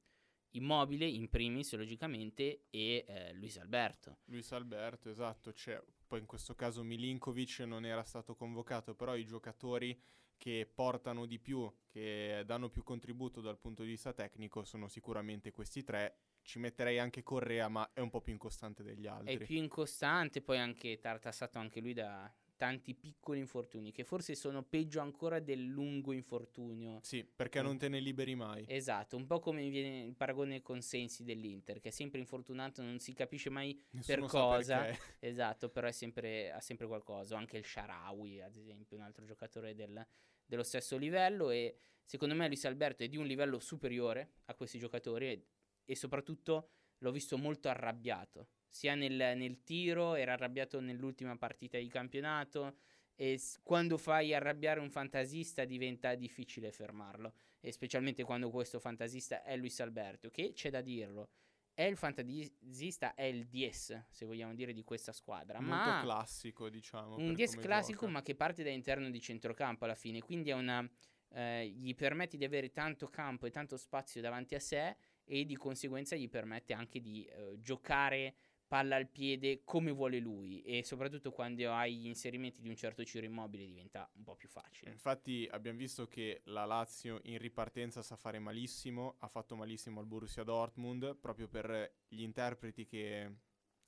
Immobile 0.51 1.05
in 1.05 1.29
primis, 1.29 1.75
logicamente, 1.75 2.65
e 2.69 3.03
eh, 3.07 3.33
Luis 3.33 3.57
Alberto. 3.57 4.19
Luis 4.25 4.51
Alberto, 4.53 5.09
esatto. 5.09 5.51
Cioè, 5.51 5.83
poi 6.07 6.19
in 6.19 6.25
questo 6.25 6.55
caso 6.55 6.81
Milinkovic 6.83 7.59
non 7.61 7.85
era 7.85 8.03
stato 8.03 8.35
convocato, 8.35 8.95
però 8.95 9.15
i 9.15 9.25
giocatori 9.25 9.99
che 10.37 10.69
portano 10.71 11.25
di 11.25 11.39
più, 11.39 11.69
che 11.87 12.43
danno 12.45 12.69
più 12.69 12.83
contributo 12.83 13.41
dal 13.41 13.57
punto 13.57 13.83
di 13.83 13.89
vista 13.89 14.13
tecnico, 14.13 14.63
sono 14.63 14.87
sicuramente 14.87 15.51
questi 15.51 15.83
tre. 15.83 16.19
Ci 16.41 16.59
metterei 16.59 16.99
anche 16.99 17.23
Correa, 17.23 17.67
ma 17.67 17.91
è 17.91 17.99
un 17.99 18.09
po' 18.09 18.21
più 18.21 18.31
incostante 18.31 18.83
degli 18.83 19.07
altri. 19.07 19.33
È 19.33 19.43
più 19.43 19.57
incostante, 19.57 20.41
poi 20.41 20.59
anche 20.59 20.99
tartassato 20.99 21.57
anche 21.57 21.79
lui 21.81 21.93
da, 21.93 22.31
tanti 22.55 22.93
piccoli 22.93 23.39
infortuni 23.39 23.91
che 23.91 24.03
forse 24.03 24.35
sono 24.35 24.63
peggio 24.63 24.99
ancora 24.99 25.39
del 25.39 25.63
lungo 25.65 26.13
infortunio. 26.13 26.99
Sì, 27.01 27.23
perché 27.23 27.61
mm. 27.61 27.63
non 27.65 27.77
te 27.77 27.89
ne 27.89 27.99
liberi 27.99 28.35
mai. 28.35 28.65
Esatto, 28.67 29.17
un 29.17 29.25
po' 29.25 29.39
come 29.39 29.61
mi 29.61 29.69
viene 29.69 30.03
il 30.05 30.15
paragone 30.15 30.61
con 30.61 30.81
Sensi 30.81 31.23
dell'Inter, 31.23 31.79
che 31.79 31.89
è 31.89 31.91
sempre 31.91 32.19
infortunato, 32.19 32.81
non 32.81 32.99
si 32.99 33.13
capisce 33.13 33.49
mai 33.49 33.79
Nessuno 33.91 34.21
per 34.21 34.29
cosa. 34.29 34.85
Esatto, 35.19 35.69
però 35.69 35.91
sempre, 35.91 36.51
ha 36.51 36.59
sempre 36.59 36.87
qualcosa. 36.87 37.37
Anche 37.37 37.57
il 37.57 37.65
Sharawi, 37.65 38.41
ad 38.41 38.55
esempio, 38.55 38.95
un 38.95 39.03
altro 39.03 39.25
giocatore 39.25 39.73
del, 39.73 40.05
dello 40.45 40.63
stesso 40.63 40.97
livello 40.97 41.49
e 41.49 41.77
secondo 42.03 42.35
me 42.35 42.47
Luis 42.47 42.65
Alberto 42.65 43.03
è 43.03 43.07
di 43.07 43.17
un 43.17 43.25
livello 43.25 43.59
superiore 43.59 44.33
a 44.45 44.53
questi 44.53 44.77
giocatori 44.77 45.27
e, 45.27 45.47
e 45.85 45.95
soprattutto 45.95 46.69
l'ho 46.99 47.11
visto 47.11 47.37
molto 47.37 47.67
arrabbiato 47.67 48.49
sia 48.75 48.93
nel, 48.93 49.37
nel 49.37 49.63
tiro, 49.63 50.15
era 50.15 50.33
arrabbiato 50.33 50.81
nell'ultima 50.81 51.37
partita 51.37 51.77
di 51.77 51.87
campionato 51.87 52.75
e 53.15 53.39
quando 53.63 53.97
fai 53.97 54.33
arrabbiare 54.33 54.81
un 54.81 54.89
fantasista 54.89 55.63
diventa 55.63 56.13
difficile 56.15 56.73
fermarlo 56.73 57.33
e 57.61 57.71
specialmente 57.71 58.25
quando 58.25 58.49
questo 58.49 58.77
fantasista 58.77 59.43
è 59.43 59.55
Luis 59.55 59.79
Alberto 59.79 60.29
che 60.29 60.51
c'è 60.51 60.69
da 60.69 60.81
dirlo 60.81 61.29
è 61.73 61.83
il 61.83 61.95
fantasista 61.95 63.13
è 63.13 63.23
il 63.23 63.47
10 63.47 64.03
se 64.09 64.25
vogliamo 64.25 64.53
dire 64.53 64.73
di 64.73 64.83
questa 64.83 65.13
squadra 65.13 65.61
molto 65.61 65.89
ma 65.89 66.01
classico 66.01 66.67
diciamo 66.67 67.15
un 67.15 67.33
10 67.33 67.57
classico 67.59 67.99
gioca. 68.01 68.11
ma 68.11 68.21
che 68.21 68.35
parte 68.35 68.61
da 68.61 68.69
interno 68.71 69.09
di 69.09 69.21
centrocampo 69.21 69.85
alla 69.85 69.95
fine 69.95 70.19
quindi 70.19 70.49
è 70.49 70.53
una 70.53 70.85
eh, 71.29 71.67
gli 71.69 71.95
permette 71.95 72.35
di 72.35 72.43
avere 72.43 72.71
tanto 72.71 73.07
campo 73.07 73.45
e 73.45 73.51
tanto 73.51 73.77
spazio 73.77 74.19
davanti 74.19 74.55
a 74.55 74.59
sé 74.59 74.97
e 75.23 75.45
di 75.45 75.55
conseguenza 75.55 76.15
gli 76.15 76.29
permette 76.29 76.73
anche 76.73 76.99
di 76.99 77.25
eh, 77.25 77.57
giocare 77.59 78.35
palla 78.75 78.97
al 78.97 79.07
piede 79.07 79.61
come 79.63 79.91
vuole 79.91 80.19
lui 80.19 80.61
e 80.63 80.83
soprattutto 80.83 81.31
quando 81.31 81.71
hai 81.71 81.95
gli 81.95 82.07
inserimenti 82.07 82.59
di 82.61 82.67
un 82.67 82.75
certo 82.75 83.05
Ciro 83.05 83.25
Immobile 83.25 83.65
diventa 83.65 84.09
un 84.15 84.23
po' 84.25 84.35
più 84.35 84.49
facile. 84.49 84.91
Infatti 84.91 85.47
abbiamo 85.49 85.77
visto 85.77 86.07
che 86.07 86.41
la 86.47 86.65
Lazio 86.65 87.21
in 87.23 87.37
ripartenza 87.37 88.01
sa 88.01 88.17
fare 88.17 88.37
malissimo, 88.37 89.15
ha 89.19 89.29
fatto 89.29 89.55
malissimo 89.55 90.01
al 90.01 90.07
Borussia 90.07 90.43
Dortmund 90.43 91.15
proprio 91.15 91.47
per 91.47 91.99
gli 92.09 92.21
interpreti 92.21 92.83
che, 92.83 93.35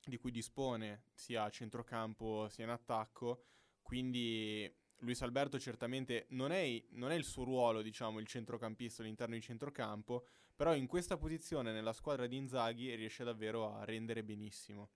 di 0.06 0.16
cui 0.16 0.30
dispone 0.30 1.02
sia 1.12 1.42
a 1.42 1.50
centrocampo 1.50 2.48
sia 2.48 2.64
in 2.64 2.70
attacco, 2.70 3.42
quindi 3.82 4.74
Luis 5.00 5.20
Alberto 5.20 5.58
certamente 5.58 6.28
non 6.30 6.50
è, 6.50 6.82
non 6.92 7.10
è 7.10 7.14
il 7.14 7.24
suo 7.24 7.44
ruolo, 7.44 7.82
diciamo, 7.82 8.20
il 8.20 8.26
centrocampista 8.26 9.02
all'interno 9.02 9.34
di 9.34 9.42
centrocampo, 9.42 10.24
però 10.58 10.74
in 10.74 10.88
questa 10.88 11.16
posizione 11.16 11.70
nella 11.70 11.92
squadra 11.92 12.26
di 12.26 12.34
Inzaghi 12.36 12.92
riesce 12.96 13.22
davvero 13.22 13.76
a 13.76 13.84
rendere 13.84 14.24
benissimo. 14.24 14.90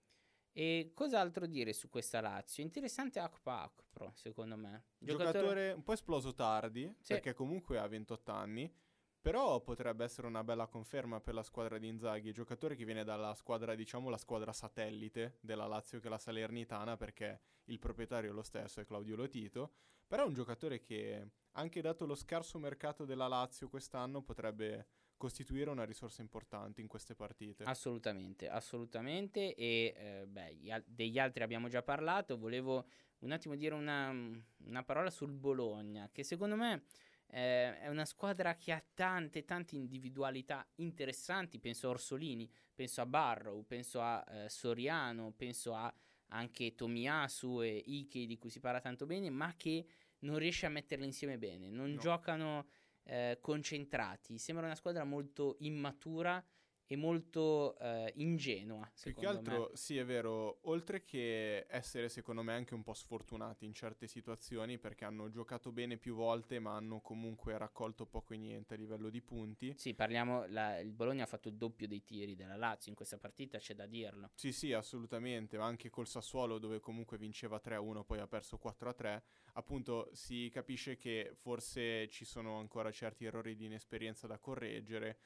E 0.51 0.91
cos'altro 0.93 1.47
dire 1.47 1.73
su 1.73 1.89
questa 1.89 2.21
Lazio? 2.21 2.65
Interessante 2.65 3.21
Akpa 3.21 3.63
Akpro, 3.63 4.11
secondo 4.17 4.57
me. 4.57 4.87
Giocatore... 4.99 5.33
Giocatore 5.33 5.71
un 5.71 5.85
po' 5.85 5.93
esploso 5.93 6.35
tardi, 6.35 6.93
sì. 6.99 7.13
perché 7.13 7.33
comunque 7.33 7.79
ha 7.79 7.87
28 7.87 8.33
anni, 8.33 8.75
però 9.21 9.61
potrebbe 9.61 10.03
essere 10.03 10.27
una 10.27 10.43
bella 10.43 10.67
conferma 10.67 11.21
per 11.21 11.35
la 11.35 11.45
squadra 11.45 11.79
di 11.79 11.87
Inzaghi, 11.87 12.33
giocatore 12.33 12.75
che 12.75 12.85
viene 12.85 13.05
dalla 13.05 13.33
squadra, 13.37 13.77
diciamo, 13.77 14.09
la 14.09 14.19
squadra 14.19 14.53
satellite 14.53 15.39
della 15.43 15.69
Lazio 15.69 16.01
che 16.01 16.09
è 16.09 16.11
la 16.11 16.19
Salernitana, 16.19 16.97
perché 16.97 17.41
il 17.67 17.79
proprietario 17.79 18.31
è 18.31 18.35
lo 18.35 18.43
stesso, 18.43 18.81
è 18.81 18.85
Claudio 18.85 19.15
Lotito, 19.15 19.75
però 20.09 20.25
è 20.25 20.27
un 20.27 20.35
giocatore 20.35 20.81
che, 20.81 21.25
anche 21.53 21.81
dato 21.81 22.05
lo 22.05 22.17
scarso 22.17 22.59
mercato 22.59 23.05
della 23.05 23.29
Lazio 23.29 23.69
quest'anno, 23.69 24.23
potrebbe 24.23 25.02
costituire 25.23 25.71
una 25.71 25.85
risorsa 25.85 26.21
importante 26.21 26.81
in 26.81 26.89
queste 26.89 27.15
partite. 27.15 27.63
Assolutamente, 27.63 28.49
assolutamente. 28.49 29.55
E 29.55 29.95
eh, 29.97 30.27
beh, 30.27 30.83
degli 30.85 31.17
altri 31.21 31.45
abbiamo 31.45 31.69
già 31.69 31.81
parlato. 31.81 32.37
Volevo 32.37 32.89
un 33.21 33.31
attimo 33.31 33.55
dire 33.55 33.73
una, 33.77 34.11
una 34.11 34.83
parola 34.83 35.11
sul 35.11 35.31
Bologna, 35.31 36.11
che 36.11 36.25
secondo 36.25 36.57
me 36.57 36.87
eh, 37.29 37.79
è 37.79 37.87
una 37.87 38.05
squadra 38.05 38.57
che 38.57 38.73
ha 38.73 38.85
tante, 38.95 39.45
tante 39.45 39.77
individualità 39.77 40.67
interessanti. 40.77 41.61
Penso 41.61 41.87
a 41.87 41.91
Orsolini, 41.91 42.51
penso 42.75 43.01
a 43.01 43.07
Barrow, 43.07 43.63
penso 43.65 44.01
a 44.01 44.25
eh, 44.29 44.49
Soriano, 44.49 45.33
penso 45.37 45.73
a 45.73 45.95
anche 46.31 46.75
Tomiyasu 46.75 47.63
e 47.63 47.81
Ike 47.87 48.27
di 48.27 48.39
cui 48.39 48.51
si 48.51 48.59
parla 48.59 48.81
tanto 48.81 49.07
bene, 49.07 49.31
ma 49.31 49.55
che 49.57 49.87
non 50.21 50.39
riesce 50.39 50.67
a 50.67 50.71
metterle 50.71 51.05
insieme 51.05 51.39
bene. 51.39 51.71
Non 51.71 51.93
no. 51.93 52.01
giocano 52.01 52.67
eh, 53.05 53.39
concentrati. 53.41 54.39
Sembra 54.39 54.67
una 54.67 54.75
squadra 54.75 55.05
molto 55.05 55.57
immatura 55.61 56.45
e 56.93 56.97
molto 56.97 57.79
eh, 57.79 58.13
ingenua. 58.17 58.87
Più 59.03 59.15
che 59.15 59.27
altro, 59.27 59.69
me. 59.71 59.77
sì, 59.77 59.97
è 59.97 60.05
vero, 60.05 60.59
oltre 60.65 61.05
che 61.07 61.65
essere 61.67 62.11
secondo 62.11 62.43
me 62.43 62.53
anche 62.53 62.75
un 62.75 62.83
po' 62.83 62.93
sfortunati 62.93 63.65
in 63.65 63.73
certe 63.73 64.07
situazioni 64.07 64.77
perché 64.77 65.07
hanno 65.07 65.31
giocato 65.31 65.73
bene 65.73 65.97
più 65.97 66.15
volte 66.15 66.59
ma 66.59 66.77
hanno 66.77 67.01
comunque 67.01 67.57
raccolto 67.57 68.05
poco 68.05 68.35
e 68.35 68.37
niente 68.37 68.75
a 68.75 68.77
livello 68.77 69.09
di 69.09 69.23
punti. 69.23 69.73
Sì, 69.75 69.95
parliamo, 69.95 70.45
la, 70.49 70.81
il 70.81 70.93
Bologna 70.93 71.23
ha 71.25 71.27
fatto 71.27 71.49
il 71.49 71.57
doppio 71.57 71.89
dei 71.89 72.05
tiri 72.05 72.35
della 72.35 72.57
Lazio 72.57 72.91
in 72.91 72.97
questa 72.97 73.17
partita, 73.17 73.57
c'è 73.57 73.75
da 73.75 73.87
dirlo. 73.87 74.31
Sì, 74.35 74.53
sì, 74.53 74.75
assolutamente, 74.75 75.57
ma 75.57 75.65
anche 75.65 75.89
col 75.89 76.07
Sassuolo 76.07 76.59
dove 76.59 76.79
comunque 76.79 77.17
vinceva 77.17 77.59
3-1, 77.65 78.05
poi 78.05 78.19
ha 78.19 78.27
perso 78.27 78.61
4-3, 78.63 79.23
appunto 79.55 80.11
si 80.13 80.51
capisce 80.53 80.99
che 80.99 81.31
forse 81.33 82.07
ci 82.11 82.27
sono 82.27 82.59
ancora 82.59 82.91
certi 82.91 83.25
errori 83.25 83.57
di 83.57 83.65
inesperienza 83.65 84.27
da 84.27 84.39
correggere 84.39 85.17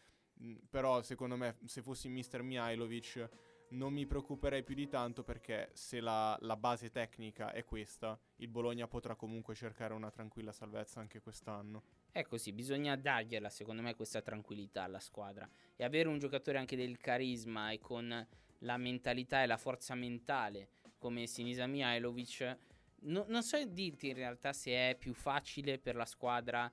però 0.68 1.03
secondo 1.03 1.37
me 1.37 1.57
se 1.64 1.82
fossi 1.82 2.09
Mr. 2.09 2.43
Mihailovic 2.43 3.28
non 3.68 3.93
mi 3.93 4.07
preoccuperei 4.07 4.62
più 4.62 4.74
di 4.74 4.87
tanto 4.87 5.24
perché 5.24 5.70
se 5.72 6.01
la, 6.01 6.37
la, 6.43 6.57
base 6.57 6.91
tecnica 6.91 7.53
è 7.53 7.64
questa, 7.64 8.18
il 8.37 8.49
Bologna 8.49 8.87
potrà 8.87 9.16
comunque 9.16 9.55
cercare 9.55 9.93
una 9.93 10.11
tranquilla 10.11 10.53
salvezza 10.53 11.01
anche 11.01 11.20
quest'anno. 11.20 11.82
È 12.12 12.22
così, 12.22 12.53
bisogna 12.53 12.95
dargliela 12.97 13.49
secondo 13.49 13.82
me 13.82 13.95
questa 13.95 14.22
tranquillità 14.22 14.84
alla 14.84 15.01
squadra 15.01 15.49
e 15.74 15.84
avere 15.84 16.09
un 16.09 16.18
giocatore 16.18 16.59
anche 16.59 16.76
del 16.76 16.97
carisma 16.99 17.70
e 17.70 17.80
con 17.80 18.26
la 18.61 18.76
mentalità 18.76 19.43
e 19.43 19.47
la 19.47 19.57
forza 19.57 19.95
mentale 19.95 20.68
come 20.99 21.26
Sinisa 21.26 21.66
Mihailovic. 21.66 22.59
No, 22.99 23.24
non 23.28 23.43
so 23.43 23.62
dirti 23.64 24.09
in 24.09 24.14
realtà 24.14 24.53
se 24.53 24.91
è 24.91 24.97
più 24.97 25.12
facile 25.12 25.78
per 25.78 25.97
la 25.97 26.07
squadra 26.07 26.70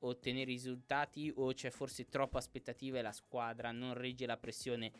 ottenere 0.00 0.44
risultati 0.44 1.32
o 1.34 1.52
c'è 1.52 1.70
forse 1.70 2.06
troppa 2.06 2.38
aspettativa 2.38 2.98
e 2.98 3.02
la 3.02 3.12
squadra 3.12 3.72
non 3.72 3.94
regge 3.94 4.26
la 4.26 4.36
pressione 4.36 4.92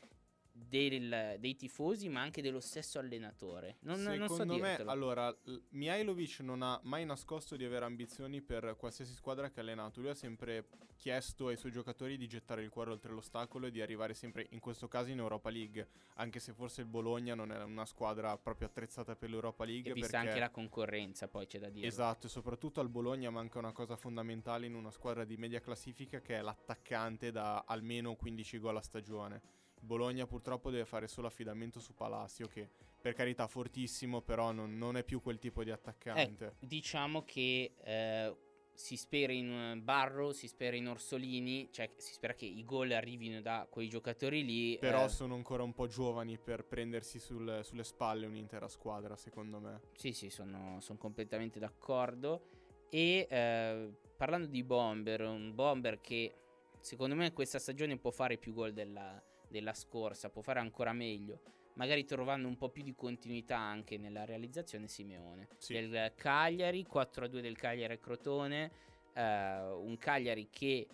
del, 0.69 1.37
dei 1.39 1.55
tifosi 1.55 2.09
ma 2.09 2.21
anche 2.21 2.43
dello 2.43 2.61
stesso 2.61 2.99
allenatore. 2.99 3.77
Non, 3.81 3.99
secondo 3.99 4.27
non 4.27 4.29
so 4.29 4.45
me 4.45 4.69
dirtelo. 4.69 4.91
allora 4.91 5.37
Mihailovic 5.71 6.41
non 6.41 6.63
ha 6.63 6.81
mai 6.85 7.05
nascosto 7.05 7.57
di 7.57 7.65
avere 7.65 7.85
ambizioni 7.85 8.41
per 8.41 8.77
qualsiasi 8.79 9.13
squadra 9.13 9.51
che 9.51 9.61
ha 9.61 9.63
allenato. 9.63 10.01
Lui 10.01 10.11
ha 10.11 10.15
sempre 10.15 10.69
chiesto 10.97 11.49
ai 11.49 11.57
suoi 11.57 11.73
giocatori 11.73 12.17
di 12.17 12.27
gettare 12.27 12.63
il 12.63 12.71
cuore 12.71 12.91
oltre 12.91 13.13
l'ostacolo 13.13 13.67
e 13.67 13.71
di 13.71 13.83
arrivare 13.83 14.15
sempre 14.15 14.47
in 14.51 14.61
questo 14.61 14.89
caso 14.89 15.11
in 15.11 15.19
Europa 15.19 15.51
League. 15.51 15.89
Anche 16.15 16.41
se 16.41 16.53
forse 16.53 16.81
il 16.81 16.87
Bologna 16.87 17.35
non 17.35 17.53
è 17.53 17.63
una 17.63 17.85
squadra 17.85 18.37
proprio 18.39 18.69
attrezzata 18.69 19.15
per 19.15 19.29
l'Europa 19.29 19.65
League 19.65 19.91
e 19.91 19.95
vista 19.95 20.19
anche 20.19 20.39
la 20.39 20.51
concorrenza 20.51 21.29
poi 21.29 21.47
c'è 21.47 21.59
da 21.59 21.69
dire. 21.69 21.87
Esatto 21.87 22.27
e 22.27 22.31
soprattutto 22.31 22.81
al 22.81 22.89
Bologna 22.89 23.31
manca 23.31 23.59
una 23.59 23.73
cosa 23.73 23.97
fondamentale 23.97 24.67
in 24.67 24.75
una 24.75 24.91
squadra 24.91 25.25
di 25.25 25.37
media 25.37 25.61
classifica 25.61 26.21
che 26.21 26.37
è 26.37 26.41
l'attaccante 26.41 27.31
da 27.31 27.65
almeno 27.67 28.15
15 28.17 28.59
gol 28.59 28.77
a 28.77 28.81
stagione 28.81 29.65
Bologna 29.87 30.27
purtroppo 30.27 30.71
deve 30.71 30.85
fare 30.85 31.09
solo 31.09 31.29
affidamento 31.29 31.81
su 31.81 31.95
Palacio 31.95 32.47
che 32.47 32.69
per 33.01 33.15
carità 33.15 33.47
fortissimo 33.47 34.21
però 34.21 34.51
non, 34.53 34.77
non 34.77 34.97
è 34.97 35.05
più 35.05 35.23
quel 35.23 35.39
tipo 35.39 35.63
di 35.63 35.71
attaccante. 35.71 36.57
Eh, 36.59 36.67
diciamo 36.67 37.23
che 37.23 37.75
eh, 37.83 38.37
si 38.75 38.97
spera 38.97 39.33
in 39.33 39.81
Barro, 39.83 40.33
si 40.33 40.49
spera 40.49 40.77
in 40.77 40.89
Orsolini, 40.89 41.69
cioè 41.71 41.91
si 41.97 42.13
spera 42.13 42.35
che 42.35 42.45
i 42.45 42.65
gol 42.65 42.91
arrivino 42.91 43.41
da 43.41 43.67
quei 43.71 43.89
giocatori 43.89 44.45
lì. 44.45 44.77
Però 44.79 45.05
eh. 45.05 45.09
sono 45.09 45.35
ancora 45.35 45.63
un 45.63 45.73
po' 45.73 45.87
giovani 45.87 46.37
per 46.37 46.65
prendersi 46.65 47.19
sul, 47.19 47.61
sulle 47.63 47.85
spalle 47.85 48.27
un'intera 48.27 48.69
squadra 48.69 49.17
secondo 49.17 49.61
me. 49.61 49.81
Sì 49.95 50.13
sì 50.13 50.29
sono, 50.29 50.81
sono 50.81 50.99
completamente 50.99 51.59
d'accordo 51.59 52.49
e 52.91 53.27
eh, 53.31 53.93
parlando 54.17 54.47
di 54.49 54.63
Bomber, 54.63 55.23
un 55.23 55.55
Bomber 55.55 56.01
che 56.01 56.35
secondo 56.81 57.15
me 57.15 57.33
questa 57.33 57.59
stagione 57.59 57.97
può 57.99 58.11
fare 58.11 58.37
più 58.37 58.53
gol 58.53 58.73
della 58.73 59.23
della 59.57 59.75
scorsa, 59.75 60.29
può 60.29 60.43
fare 60.43 60.61
ancora 60.61 60.93
meglio, 60.93 61.41
magari 61.75 62.05
trovando 62.05 62.47
un 62.47 62.57
po' 62.57 62.69
più 62.69 62.83
di 62.83 62.95
continuità 62.95 63.57
anche 63.57 63.97
nella 63.97 64.25
realizzazione 64.25 64.87
Simeone. 64.87 65.49
Sì. 65.57 65.73
Del 65.73 66.13
Cagliari, 66.15 66.87
4-2 66.87 67.41
del 67.41 67.57
Cagliari 67.57 67.95
a 67.95 67.99
Crotone, 67.99 68.71
eh, 69.15 69.61
un 69.61 69.97
Cagliari 69.99 70.49
che 70.51 70.87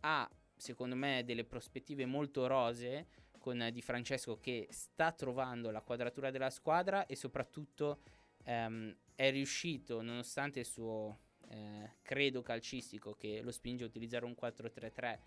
ha 0.00 0.30
secondo 0.54 0.94
me 0.94 1.22
delle 1.24 1.44
prospettive 1.44 2.06
molto 2.06 2.46
rose 2.46 3.08
con 3.38 3.68
Di 3.72 3.82
Francesco 3.82 4.38
che 4.38 4.66
sta 4.70 5.12
trovando 5.12 5.70
la 5.70 5.80
quadratura 5.80 6.30
della 6.30 6.50
squadra 6.50 7.06
e 7.06 7.14
soprattutto 7.14 8.00
ehm, 8.44 8.94
è 9.14 9.30
riuscito 9.30 10.02
nonostante 10.02 10.60
il 10.60 10.66
suo 10.66 11.20
eh, 11.48 11.96
credo 12.02 12.42
calcistico 12.42 13.14
che 13.14 13.40
lo 13.42 13.52
spinge 13.52 13.84
a 13.84 13.86
utilizzare 13.86 14.24
un 14.24 14.34
4-3-3 14.40 15.18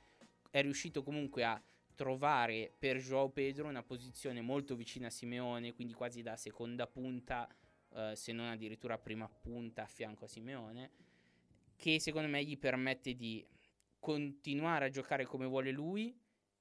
è 0.50 0.62
riuscito 0.62 1.04
comunque 1.04 1.44
a 1.44 1.62
trovare 2.00 2.72
per 2.80 2.96
Joao 3.00 3.28
Pedro 3.28 3.68
una 3.68 3.84
posizione 3.84 4.40
molto 4.40 4.74
vicina 4.74 5.08
a 5.08 5.10
Simeone, 5.10 5.74
quindi 5.74 5.92
quasi 5.92 6.22
da 6.22 6.38
seconda 6.38 6.88
punta, 6.88 7.46
eh, 7.94 8.14
se 8.16 8.32
non 8.32 8.48
addirittura 8.48 8.98
prima 8.98 9.28
punta 9.28 9.84
a 9.84 9.86
fianco 9.86 10.24
a 10.24 10.30
Simeone, 10.30 10.92
che 11.76 12.00
secondo 12.00 12.30
me 12.30 12.42
gli 12.46 12.58
permette 12.58 13.16
di 13.16 13.46
continuare 14.00 14.86
a 14.86 14.90
giocare 14.90 15.26
come 15.26 15.46
vuole 15.46 15.72
lui 15.72 16.18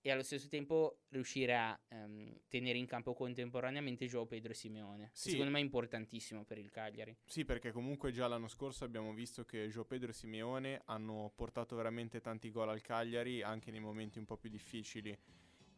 e 0.09 0.13
allo 0.13 0.23
stesso 0.23 0.49
tempo 0.49 1.01
riuscire 1.11 1.55
a 1.55 1.79
um, 1.91 2.35
tenere 2.49 2.79
in 2.79 2.87
campo 2.87 3.13
contemporaneamente 3.13 4.07
Joao 4.07 4.25
Pedro 4.25 4.53
e 4.53 4.55
Simeone. 4.55 5.11
Sì. 5.13 5.31
Secondo 5.31 5.51
me 5.53 5.59
è 5.59 5.63
importantissimo 5.63 6.45
per 6.45 6.57
il 6.57 6.71
Cagliari. 6.71 7.15
Sì, 7.27 7.45
perché 7.45 7.73
comunque 7.73 8.11
già 8.11 8.27
l'anno 8.27 8.49
scorso 8.49 8.85
abbiamo 8.85 9.13
visto 9.13 9.45
che 9.45 9.69
Joao 9.69 9.85
Pedro 9.85 10.11
e 10.11 10.15
Simeone 10.15 10.81
hanno 10.87 11.31
portato 11.35 11.77
veramente 11.77 12.23
tanti 12.23 12.51
gol 12.51 12.71
al 12.71 12.81
Cagliari 12.81 13.43
anche 13.43 13.71
nei 13.71 13.81
momenti 13.81 14.19
un 14.19 14.25
po' 14.25 14.39
più 14.39 14.49
difficili. 14.49 15.17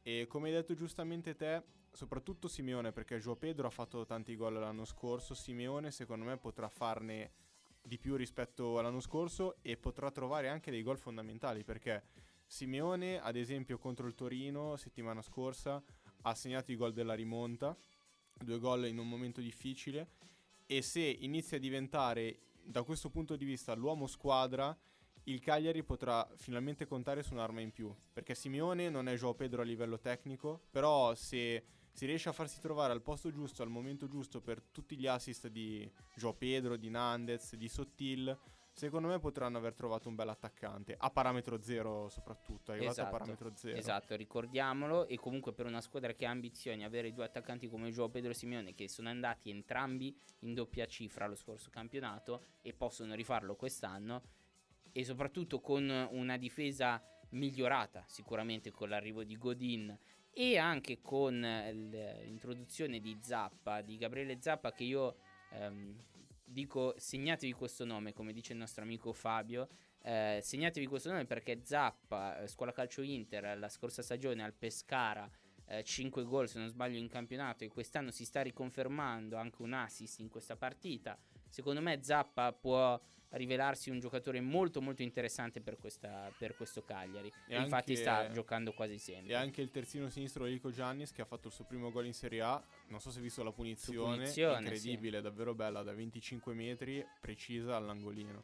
E 0.02 0.26
come 0.28 0.48
hai 0.48 0.54
detto 0.54 0.74
giustamente 0.74 1.34
te, 1.34 1.62
soprattutto 1.90 2.46
Simeone, 2.46 2.92
perché 2.92 3.18
Joao 3.18 3.36
Pedro 3.36 3.66
ha 3.66 3.70
fatto 3.70 4.06
tanti 4.06 4.36
gol 4.36 4.54
l'anno 4.54 4.84
scorso, 4.84 5.34
Simeone 5.34 5.90
secondo 5.90 6.24
me 6.24 6.36
potrà 6.36 6.68
farne 6.68 7.32
di 7.82 7.98
più 7.98 8.14
rispetto 8.14 8.78
all'anno 8.78 9.00
scorso 9.00 9.56
e 9.62 9.76
potrà 9.76 10.12
trovare 10.12 10.48
anche 10.48 10.70
dei 10.70 10.82
gol 10.82 10.98
fondamentali 10.98 11.64
perché 11.64 12.28
Simeone, 12.50 13.20
ad 13.20 13.36
esempio, 13.36 13.78
contro 13.78 14.08
il 14.08 14.16
Torino 14.16 14.74
settimana 14.74 15.22
scorsa 15.22 15.80
ha 16.22 16.34
segnato 16.34 16.72
i 16.72 16.76
gol 16.76 16.92
della 16.92 17.14
rimonta, 17.14 17.76
due 18.36 18.58
gol 18.58 18.88
in 18.88 18.98
un 18.98 19.08
momento 19.08 19.40
difficile 19.40 20.08
e 20.66 20.82
se 20.82 21.00
inizia 21.00 21.58
a 21.58 21.60
diventare 21.60 22.40
da 22.64 22.82
questo 22.82 23.08
punto 23.08 23.36
di 23.36 23.44
vista 23.44 23.72
l'uomo 23.74 24.08
squadra, 24.08 24.76
il 25.24 25.38
Cagliari 25.38 25.84
potrà 25.84 26.28
finalmente 26.34 26.86
contare 26.86 27.22
su 27.22 27.34
un'arma 27.34 27.60
in 27.60 27.70
più, 27.70 27.94
perché 28.12 28.34
Simeone 28.34 28.88
non 28.88 29.06
è 29.08 29.14
Joao 29.14 29.34
Pedro 29.34 29.62
a 29.62 29.64
livello 29.64 30.00
tecnico, 30.00 30.60
però 30.72 31.14
se 31.14 31.64
si 31.92 32.04
riesce 32.04 32.30
a 32.30 32.32
farsi 32.32 32.58
trovare 32.58 32.92
al 32.92 33.00
posto 33.00 33.30
giusto, 33.30 33.62
al 33.62 33.70
momento 33.70 34.08
giusto 34.08 34.40
per 34.40 34.60
tutti 34.60 34.96
gli 34.96 35.06
assist 35.06 35.46
di 35.46 35.88
Joao 36.16 36.34
Pedro, 36.34 36.76
di 36.76 36.90
Nandez, 36.90 37.54
di 37.54 37.68
Sottil, 37.68 38.36
secondo 38.80 39.08
me 39.08 39.18
potranno 39.18 39.58
aver 39.58 39.74
trovato 39.74 40.08
un 40.08 40.14
bel 40.14 40.30
attaccante 40.30 40.94
a 40.98 41.10
parametro 41.10 41.60
zero 41.60 42.08
soprattutto 42.08 42.70
arrivato 42.70 42.92
esatto, 42.92 43.08
a 43.08 43.18
parametro 43.18 43.52
zero. 43.54 43.76
esatto 43.76 44.16
ricordiamolo 44.16 45.06
e 45.06 45.18
comunque 45.18 45.52
per 45.52 45.66
una 45.66 45.82
squadra 45.82 46.14
che 46.14 46.24
ha 46.24 46.30
ambizioni 46.30 46.82
avere 46.82 47.12
due 47.12 47.24
attaccanti 47.24 47.68
come 47.68 47.90
Joao 47.90 48.08
Pedro 48.08 48.32
Simeone 48.32 48.74
che 48.74 48.88
sono 48.88 49.10
andati 49.10 49.50
entrambi 49.50 50.18
in 50.40 50.54
doppia 50.54 50.86
cifra 50.86 51.26
lo 51.26 51.34
scorso 51.34 51.68
campionato 51.68 52.46
e 52.62 52.72
possono 52.72 53.14
rifarlo 53.14 53.54
quest'anno 53.54 54.22
e 54.92 55.04
soprattutto 55.04 55.60
con 55.60 56.08
una 56.12 56.38
difesa 56.38 57.02
migliorata 57.32 58.04
sicuramente 58.06 58.70
con 58.70 58.88
l'arrivo 58.88 59.24
di 59.24 59.36
Godin 59.36 59.98
e 60.32 60.56
anche 60.56 61.02
con 61.02 61.38
l'introduzione 61.38 62.98
di 62.98 63.18
Zappa, 63.20 63.82
di 63.82 63.98
Gabriele 63.98 64.40
Zappa 64.40 64.72
che 64.72 64.84
io 64.84 65.16
ehm, 65.50 65.96
dico 66.50 66.94
segnatevi 66.96 67.52
questo 67.52 67.84
nome, 67.84 68.12
come 68.12 68.32
dice 68.32 68.52
il 68.52 68.58
nostro 68.58 68.82
amico 68.82 69.12
Fabio. 69.12 69.68
Eh, 70.02 70.40
segnatevi 70.42 70.86
questo 70.86 71.10
nome 71.10 71.26
perché 71.26 71.60
Zappa, 71.62 72.40
eh, 72.40 72.48
scuola 72.48 72.72
calcio 72.72 73.02
Inter, 73.02 73.58
la 73.58 73.68
scorsa 73.68 74.02
stagione 74.02 74.42
al 74.42 74.54
Pescara, 74.54 75.30
eh, 75.66 75.84
5 75.84 76.24
gol 76.24 76.48
se 76.48 76.58
non 76.58 76.68
sbaglio 76.68 76.98
in 76.98 77.08
campionato 77.08 77.64
e 77.64 77.68
quest'anno 77.68 78.10
si 78.10 78.24
sta 78.24 78.42
riconfermando 78.42 79.36
anche 79.36 79.62
un 79.62 79.72
assist 79.72 80.18
in 80.18 80.28
questa 80.28 80.56
partita. 80.56 81.18
Secondo 81.50 81.80
me 81.80 81.98
Zappa 82.02 82.52
può 82.52 82.98
rivelarsi 83.30 83.90
un 83.90 84.00
giocatore 84.00 84.40
molto 84.40 84.80
molto 84.80 85.02
interessante 85.02 85.60
per, 85.60 85.76
questa, 85.78 86.32
per 86.36 86.56
questo 86.56 86.82
Cagliari 86.82 87.30
e, 87.46 87.54
e 87.54 87.60
infatti 87.60 87.94
sta 87.94 88.28
giocando 88.30 88.72
quasi 88.72 88.98
sempre 88.98 89.32
e 89.32 89.34
anche 89.34 89.60
il 89.60 89.70
terzino 89.70 90.08
sinistro 90.08 90.46
Rico 90.46 90.72
Giannis 90.72 91.12
che 91.12 91.22
ha 91.22 91.24
fatto 91.24 91.46
il 91.46 91.54
suo 91.54 91.64
primo 91.64 91.92
gol 91.92 92.06
in 92.06 92.12
Serie 92.12 92.40
A 92.40 92.60
non 92.88 92.98
so 92.98 93.10
se 93.10 93.18
hai 93.18 93.22
visto 93.22 93.44
la 93.44 93.52
punizione, 93.52 94.16
punizione 94.16 94.58
incredibile 94.58 95.18
sì. 95.18 95.22
davvero 95.22 95.54
bella 95.54 95.82
da 95.82 95.92
25 95.92 96.54
metri 96.54 97.06
precisa 97.20 97.76
all'angolino 97.76 98.42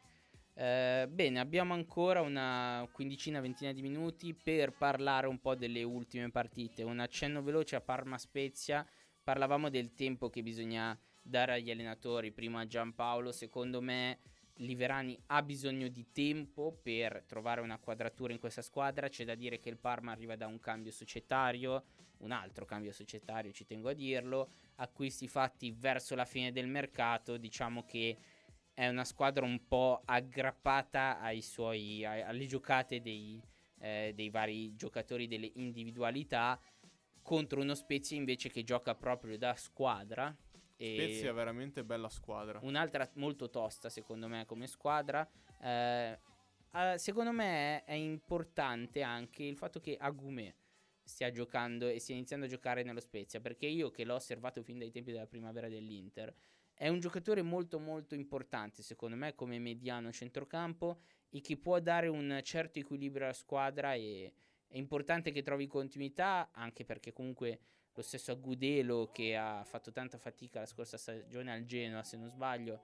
eh, 0.59 1.07
bene, 1.11 1.39
abbiamo 1.39 1.75
ancora 1.75 2.23
una 2.23 2.89
quindicina, 2.91 3.41
ventina 3.41 3.73
di 3.73 3.83
minuti 3.83 4.33
per 4.33 4.73
parlare 4.73 5.27
un 5.27 5.39
po' 5.39 5.55
delle 5.55 5.83
ultime 5.83 6.31
partite. 6.31 6.83
Un 6.83 6.99
accenno 6.99 7.43
veloce 7.43 7.77
a 7.77 7.83
Parma 7.83 8.17
Spezia. 8.17 8.87
Parlavamo 9.23 9.69
del 9.69 9.93
tempo 9.93 10.31
che 10.31 10.43
bisogna 10.43 10.99
dare 11.27 11.55
agli 11.55 11.71
allenatori. 11.71 12.33
Prima 12.33 12.67
Giampaolo, 12.67 13.33
secondo 13.33 13.81
me, 13.81 14.21
Liverani 14.61 15.19
ha 15.27 15.43
bisogno 15.43 15.89
di 15.89 16.07
tempo 16.13 16.79
per 16.83 17.25
trovare 17.27 17.61
una 17.61 17.79
quadratura 17.79 18.33
in 18.33 18.39
questa 18.39 18.63
squadra. 18.63 19.09
C'è 19.09 19.25
da 19.25 19.35
dire 19.35 19.59
che 19.59 19.69
il 19.69 19.77
Parma 19.77 20.13
arriva 20.13 20.37
da 20.37 20.47
un 20.47 20.61
cambio 20.61 20.93
societario, 20.93 21.85
un 22.19 22.31
altro 22.31 22.65
cambio 22.65 22.93
societario, 22.93 23.53
ci 23.53 23.67
tengo 23.67 23.91
a 23.91 23.93
dirlo. 23.93 24.51
Acquisti 24.77 25.29
fatti 25.29 25.73
verso 25.73 26.15
la 26.15 26.25
fine 26.25 26.53
del 26.53 26.69
mercato. 26.69 27.37
Diciamo 27.37 27.85
che 27.85 28.17
è 28.73 28.89
una 28.89 29.05
squadra 29.05 29.45
un 29.45 29.67
po' 29.67 30.03
aggrappata 30.05 31.21
ai 31.21 31.43
suoi, 31.43 32.05
alle 32.05 32.47
giocate 32.47 33.01
dei, 33.01 33.41
eh, 33.81 34.13
dei 34.15 34.31
vari 34.31 34.75
giocatori, 34.75 35.27
delle 35.27 35.51
individualità. 35.57 36.59
Contro 37.21 37.61
uno 37.61 37.75
Spezia 37.75 38.17
invece 38.17 38.49
che 38.51 38.63
gioca 38.63 38.95
proprio 38.95 39.37
da 39.37 39.57
squadra 39.57 40.35
Spezia 40.77 41.31
è 41.31 41.35
veramente 41.35 41.85
bella 41.85 42.09
squadra. 42.09 42.61
Un'altra 42.63 43.09
molto 43.15 43.49
tosta, 43.49 43.89
secondo 43.89 44.29
me, 44.29 44.45
come 44.45 44.67
squadra. 44.67 45.29
Eh, 45.61 46.19
eh, 46.75 46.99
secondo 46.99 47.33
me 47.33 47.85
è 47.85 47.95
importante 47.95 49.03
anche 49.03 49.43
il 49.45 49.57
fatto 49.57 49.81
che 49.81 49.97
Agumè 49.97 50.55
stia 51.03 51.31
giocando 51.31 51.89
e 51.89 51.99
stia 51.99 52.15
iniziando 52.15 52.45
a 52.45 52.49
giocare 52.49 52.83
nello 52.83 53.01
Spezia. 53.01 53.41
Perché 53.41 53.67
io, 53.67 53.91
che 53.91 54.05
l'ho 54.05 54.15
osservato 54.15 54.63
fin 54.63 54.79
dai 54.79 54.91
tempi 54.91 55.13
della 55.13 55.27
primavera 55.27 55.69
dell'Inter, 55.69 56.35
è 56.75 56.89
un 56.89 57.01
giocatore 57.01 57.41
molto, 57.41 57.79
molto 57.79 58.15
importante, 58.15 58.83
secondo 58.83 59.17
me, 59.17 59.35
come 59.35 59.59
mediano 59.59 60.13
centrocampo 60.13 61.01
e 61.31 61.41
che 61.41 61.57
può 61.57 61.81
dare 61.81 62.09
un 62.09 62.39
certo 62.43 62.79
equilibrio 62.79 63.25
alla 63.25 63.33
squadra. 63.33 63.95
E 63.95 64.33
è 64.69 64.77
importante 64.77 65.31
che 65.31 65.43
trovi 65.43 65.67
continuità, 65.67 66.51
anche 66.53 66.85
perché 66.85 67.13
comunque 67.13 67.61
lo 67.97 68.03
stesso 68.03 68.31
Agudelo 68.31 69.11
che 69.11 69.37
ha 69.37 69.65
fatto 69.65 69.91
tanta 69.91 70.19
fatica 70.19 70.61
la 70.61 70.67
scorsa 70.67 70.99
stagione 70.99 71.51
al 71.51 71.65
Genoa 71.65 72.03
se 72.03 72.19
non 72.19 72.29
sbaglio 72.29 72.81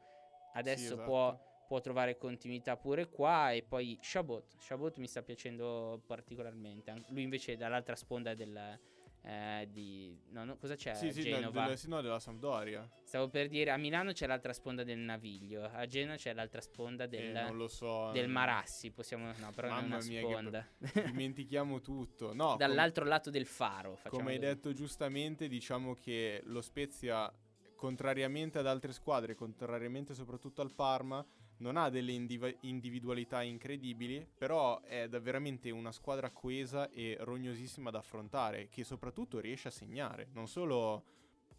adesso 0.55 0.79
sì, 0.79 0.93
esatto. 0.93 1.05
può, 1.05 1.65
può, 1.69 1.81
trovare 1.81 2.17
continuità 2.17 2.77
pure 2.79 3.09
qua 3.09 3.53
e 3.53 3.63
poi 3.63 3.99
Chabot 4.01 4.57
Chabot 4.59 4.97
mi 4.97 5.07
sta 5.07 5.23
piacendo 5.23 6.03
particolarmente 6.07 7.05
lui 7.09 7.23
invece 7.23 7.53
è 7.53 7.57
dall'altra 7.57 7.95
sponda 7.95 8.35
del, 8.35 8.81
eh, 9.25 9.69
di... 9.71 10.19
No, 10.31 10.45
no, 10.45 10.57
cosa 10.57 10.75
c'è? 10.75 10.95
Sì, 10.95 11.13
sì, 11.13 11.23
Genova? 11.23 11.67
Del, 11.67 11.79
no, 11.87 12.01
della 12.01 12.19
Sampdoria. 12.19 12.89
Stavo 13.05 13.29
per 13.29 13.49
dire, 13.49 13.71
a 13.71 13.77
Milano 13.77 14.13
c'è 14.13 14.27
l'altra 14.27 14.53
sponda 14.53 14.83
del 14.83 14.99
Naviglio, 14.99 15.65
a 15.65 15.87
Genova 15.87 16.17
c'è 16.17 16.33
l'altra 16.35 16.61
sponda 16.61 17.07
del, 17.07 17.37
eh, 17.37 17.69
so, 17.69 18.11
del 18.11 18.29
Marassi, 18.29 18.91
possiamo... 18.91 19.33
No, 19.39 19.53
però 19.55 19.69
Mamma 19.69 19.81
non 19.81 19.93
è 19.93 19.97
una 19.97 20.05
mia, 20.05 20.21
sponda. 20.21 20.69
dimentichiamo 21.07 21.81
tutto. 21.81 22.35
No, 22.35 22.57
Dall'altro 22.59 23.03
com- 23.03 23.13
lato 23.13 23.31
del 23.31 23.47
faro. 23.47 24.01
Come 24.09 24.33
hai 24.33 24.39
così. 24.39 24.49
detto 24.49 24.73
giustamente, 24.73 25.47
diciamo 25.47 25.95
che 25.95 26.43
lo 26.47 26.61
Spezia, 26.61 27.33
contrariamente 27.77 28.59
ad 28.59 28.67
altre 28.67 28.93
squadre, 28.93 29.35
contrariamente 29.37 30.15
soprattutto 30.15 30.63
al 30.63 30.73
Parma, 30.73 31.25
non 31.63 31.77
ha 31.77 31.89
delle 31.89 32.13
indiv- 32.13 32.59
individualità 32.63 33.41
incredibili, 33.43 34.27
però 34.37 34.83
è 34.83 35.09
veramente 35.09 35.71
una 35.71 35.93
squadra 35.93 36.31
coesa 36.31 36.91
e 36.91 37.17
rognosissima 37.21 37.91
da 37.91 37.99
affrontare, 37.99 38.69
che 38.69 38.85
soprattutto 38.85 39.39
riesce 39.39 39.69
a 39.69 39.71
segnare, 39.71 40.29
non 40.33 40.49
solo, 40.49 41.05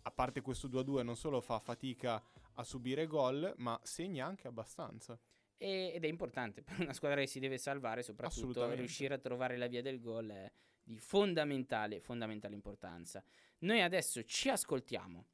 a 0.04 0.12
parte 0.12 0.42
questo 0.42 0.68
2-2, 0.68 1.04
non 1.04 1.16
solo 1.16 1.42
fa 1.42 1.58
fatica 1.60 2.22
a 2.56 2.64
subire 2.64 3.08
gol, 3.08 3.54
ma 3.58 3.80
segna 3.82 4.28
anche 4.28 4.48
abbastanza. 4.48 5.18
ed 5.58 6.04
è 6.04 6.08
importante 6.08 6.62
per 6.62 6.82
una 6.82 6.94
squadra 6.94 7.22
che 7.22 7.28
si 7.28 7.40
deve 7.40 7.58
salvare, 7.58 8.04
soprattutto 8.04 8.70
riuscire 8.74 9.14
a 9.14 9.18
trovare 9.18 9.56
la 9.56 9.68
via 9.68 9.82
del 9.82 10.02
gol 10.02 10.30
è 10.30 10.52
di 10.84 11.00
fondamentale, 11.00 12.02
fondamentale 12.02 12.54
importanza. 12.54 13.24
Noi 13.60 13.82
adesso 13.82 14.22
ci 14.26 14.50
ascoltiamo 14.50 15.26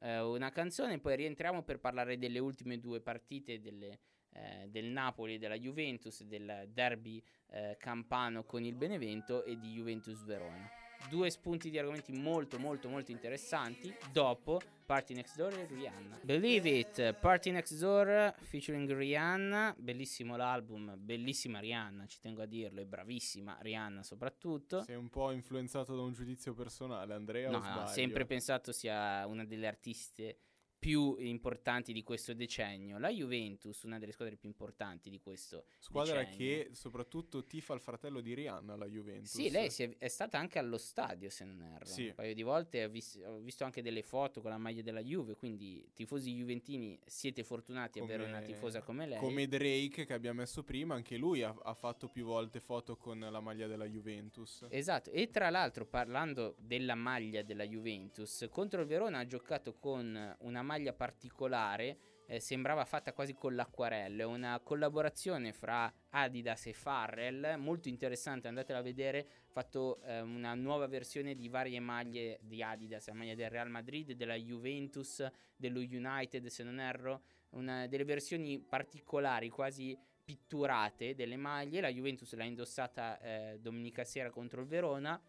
eh, 0.00 0.20
una 0.20 0.50
canzone, 0.50 0.98
poi 0.98 1.16
rientriamo 1.16 1.62
per 1.62 1.78
parlare 1.78 2.18
delle 2.18 2.40
ultime 2.40 2.78
due 2.78 3.00
partite 3.00 3.60
delle 3.60 4.00
eh, 4.36 4.68
del 4.68 4.86
Napoli, 4.86 5.38
della 5.38 5.56
Juventus, 5.58 6.22
del 6.24 6.68
derby 6.72 7.22
eh, 7.48 7.76
campano 7.78 8.44
con 8.44 8.62
il 8.64 8.74
Benevento 8.74 9.44
e 9.44 9.58
di 9.58 9.72
Juventus 9.72 10.22
Verona. 10.24 10.68
Due 11.08 11.30
spunti 11.30 11.70
di 11.70 11.78
argomenti 11.78 12.12
molto 12.12 12.58
molto 12.58 12.88
molto 12.88 13.12
interessanti 13.12 13.94
dopo 14.10 14.60
Party 14.86 15.14
Next 15.14 15.36
Door 15.36 15.58
e 15.58 15.66
Rihanna. 15.66 16.20
Believe 16.22 16.68
It, 16.68 17.12
Party 17.14 17.50
Next 17.50 17.78
Door 17.78 18.34
featuring 18.40 18.92
Rihanna, 18.92 19.74
bellissimo 19.78 20.36
l'album, 20.36 20.94
bellissima 20.96 21.60
Rihanna, 21.60 22.06
ci 22.06 22.18
tengo 22.20 22.42
a 22.42 22.46
dirlo, 22.46 22.80
è 22.80 22.84
bravissima 22.84 23.58
Rihanna 23.60 24.02
soprattutto. 24.02 24.82
Sei 24.82 24.96
un 24.96 25.08
po' 25.08 25.32
influenzato 25.32 25.94
da 25.94 26.02
un 26.02 26.12
giudizio 26.12 26.54
personale, 26.54 27.14
Andrea? 27.14 27.50
No, 27.50 27.82
ho 27.82 27.86
sempre 27.86 28.24
pensato 28.24 28.72
sia 28.72 29.26
una 29.26 29.44
delle 29.44 29.66
artiste 29.66 30.38
più 30.86 31.16
importanti 31.18 31.92
di 31.92 32.04
questo 32.04 32.32
decennio. 32.32 32.98
La 32.98 33.10
Juventus, 33.10 33.82
una 33.82 33.98
delle 33.98 34.12
squadre 34.12 34.36
più 34.36 34.48
importanti 34.48 35.10
di 35.10 35.18
questo 35.18 35.64
squadra 35.80 36.18
decennio. 36.18 36.36
che 36.36 36.68
soprattutto 36.74 37.44
tifa 37.44 37.74
il 37.74 37.80
fratello 37.80 38.20
di 38.20 38.34
Rihanna, 38.34 38.76
la 38.76 38.86
Juventus. 38.86 39.32
Sì, 39.32 39.50
lei 39.50 39.68
è, 39.68 39.96
è, 39.98 40.06
stata 40.06 40.38
anche 40.38 40.60
allo 40.60 40.78
stadio, 40.78 41.28
se 41.28 41.44
non 41.44 41.60
erro. 41.60 41.86
Sì. 41.86 42.06
Un 42.06 42.14
paio 42.14 42.34
di 42.34 42.42
volte 42.44 42.84
ho, 42.84 42.88
vis- 42.88 43.20
ho, 43.20 43.38
visto 43.38 43.64
anche 43.64 43.82
delle 43.82 44.02
foto 44.04 44.40
con 44.40 44.52
la 44.52 44.58
maglia 44.58 44.82
della 44.82 45.02
Juve, 45.02 45.34
quindi 45.34 45.90
tifosi 45.92 46.32
juventini 46.32 46.96
siete 47.04 47.42
fortunati 47.42 47.98
come, 47.98 48.12
ad 48.12 48.20
avere 48.20 48.36
una 48.36 48.46
tifosa 48.46 48.80
come 48.80 49.08
lei. 49.08 49.18
Come 49.18 49.48
Drake 49.48 50.06
che 50.06 50.12
abbiamo 50.12 50.38
messo 50.38 50.62
prima, 50.62 50.94
anche 50.94 51.16
lui 51.16 51.42
ha, 51.42 51.52
ha 51.64 51.74
fatto 51.74 52.08
più 52.08 52.24
volte 52.24 52.60
foto 52.60 52.96
con 52.96 53.18
la 53.18 53.40
maglia 53.40 53.66
della 53.66 53.86
Juventus. 53.86 54.64
Esatto, 54.68 55.10
e 55.10 55.30
tra 55.30 55.50
l'altro 55.50 55.84
parlando 55.84 56.54
della 56.60 56.94
maglia 56.94 57.42
della 57.42 57.66
Juventus, 57.66 58.46
contro 58.52 58.82
il 58.82 58.86
Verona 58.86 59.18
ha 59.18 59.26
giocato 59.26 59.74
con 59.74 60.36
una 60.38 60.62
maglia 60.62 60.74
particolare, 60.92 61.98
eh, 62.26 62.40
sembrava 62.40 62.84
fatta 62.84 63.12
quasi 63.12 63.34
con 63.34 63.54
l'acquarello, 63.54 64.22
è 64.22 64.26
una 64.26 64.58
collaborazione 64.60 65.52
fra 65.52 65.92
Adidas 66.10 66.66
e 66.66 66.72
Farrell, 66.72 67.56
molto 67.56 67.88
interessante, 67.88 68.48
andatela 68.48 68.80
a 68.80 68.82
vedere, 68.82 69.20
ha 69.48 69.52
fatto 69.52 70.00
eh, 70.02 70.20
una 70.20 70.54
nuova 70.54 70.86
versione 70.86 71.34
di 71.34 71.48
varie 71.48 71.80
maglie 71.80 72.38
di 72.42 72.62
Adidas, 72.62 73.06
la 73.06 73.14
maglia 73.14 73.34
del 73.34 73.50
Real 73.50 73.70
Madrid, 73.70 74.12
della 74.12 74.34
Juventus, 74.34 75.24
dello 75.56 75.80
United 75.80 76.46
se 76.46 76.64
non 76.64 76.80
erro, 76.80 77.22
una, 77.50 77.86
delle 77.86 78.04
versioni 78.04 78.58
particolari, 78.58 79.48
quasi 79.48 79.96
pitturate 80.24 81.14
delle 81.14 81.36
maglie, 81.36 81.80
la 81.80 81.88
Juventus 81.88 82.34
l'ha 82.34 82.44
indossata 82.44 83.20
eh, 83.20 83.58
domenica 83.60 84.02
sera 84.02 84.30
contro 84.30 84.60
il 84.60 84.66
Verona, 84.66 85.20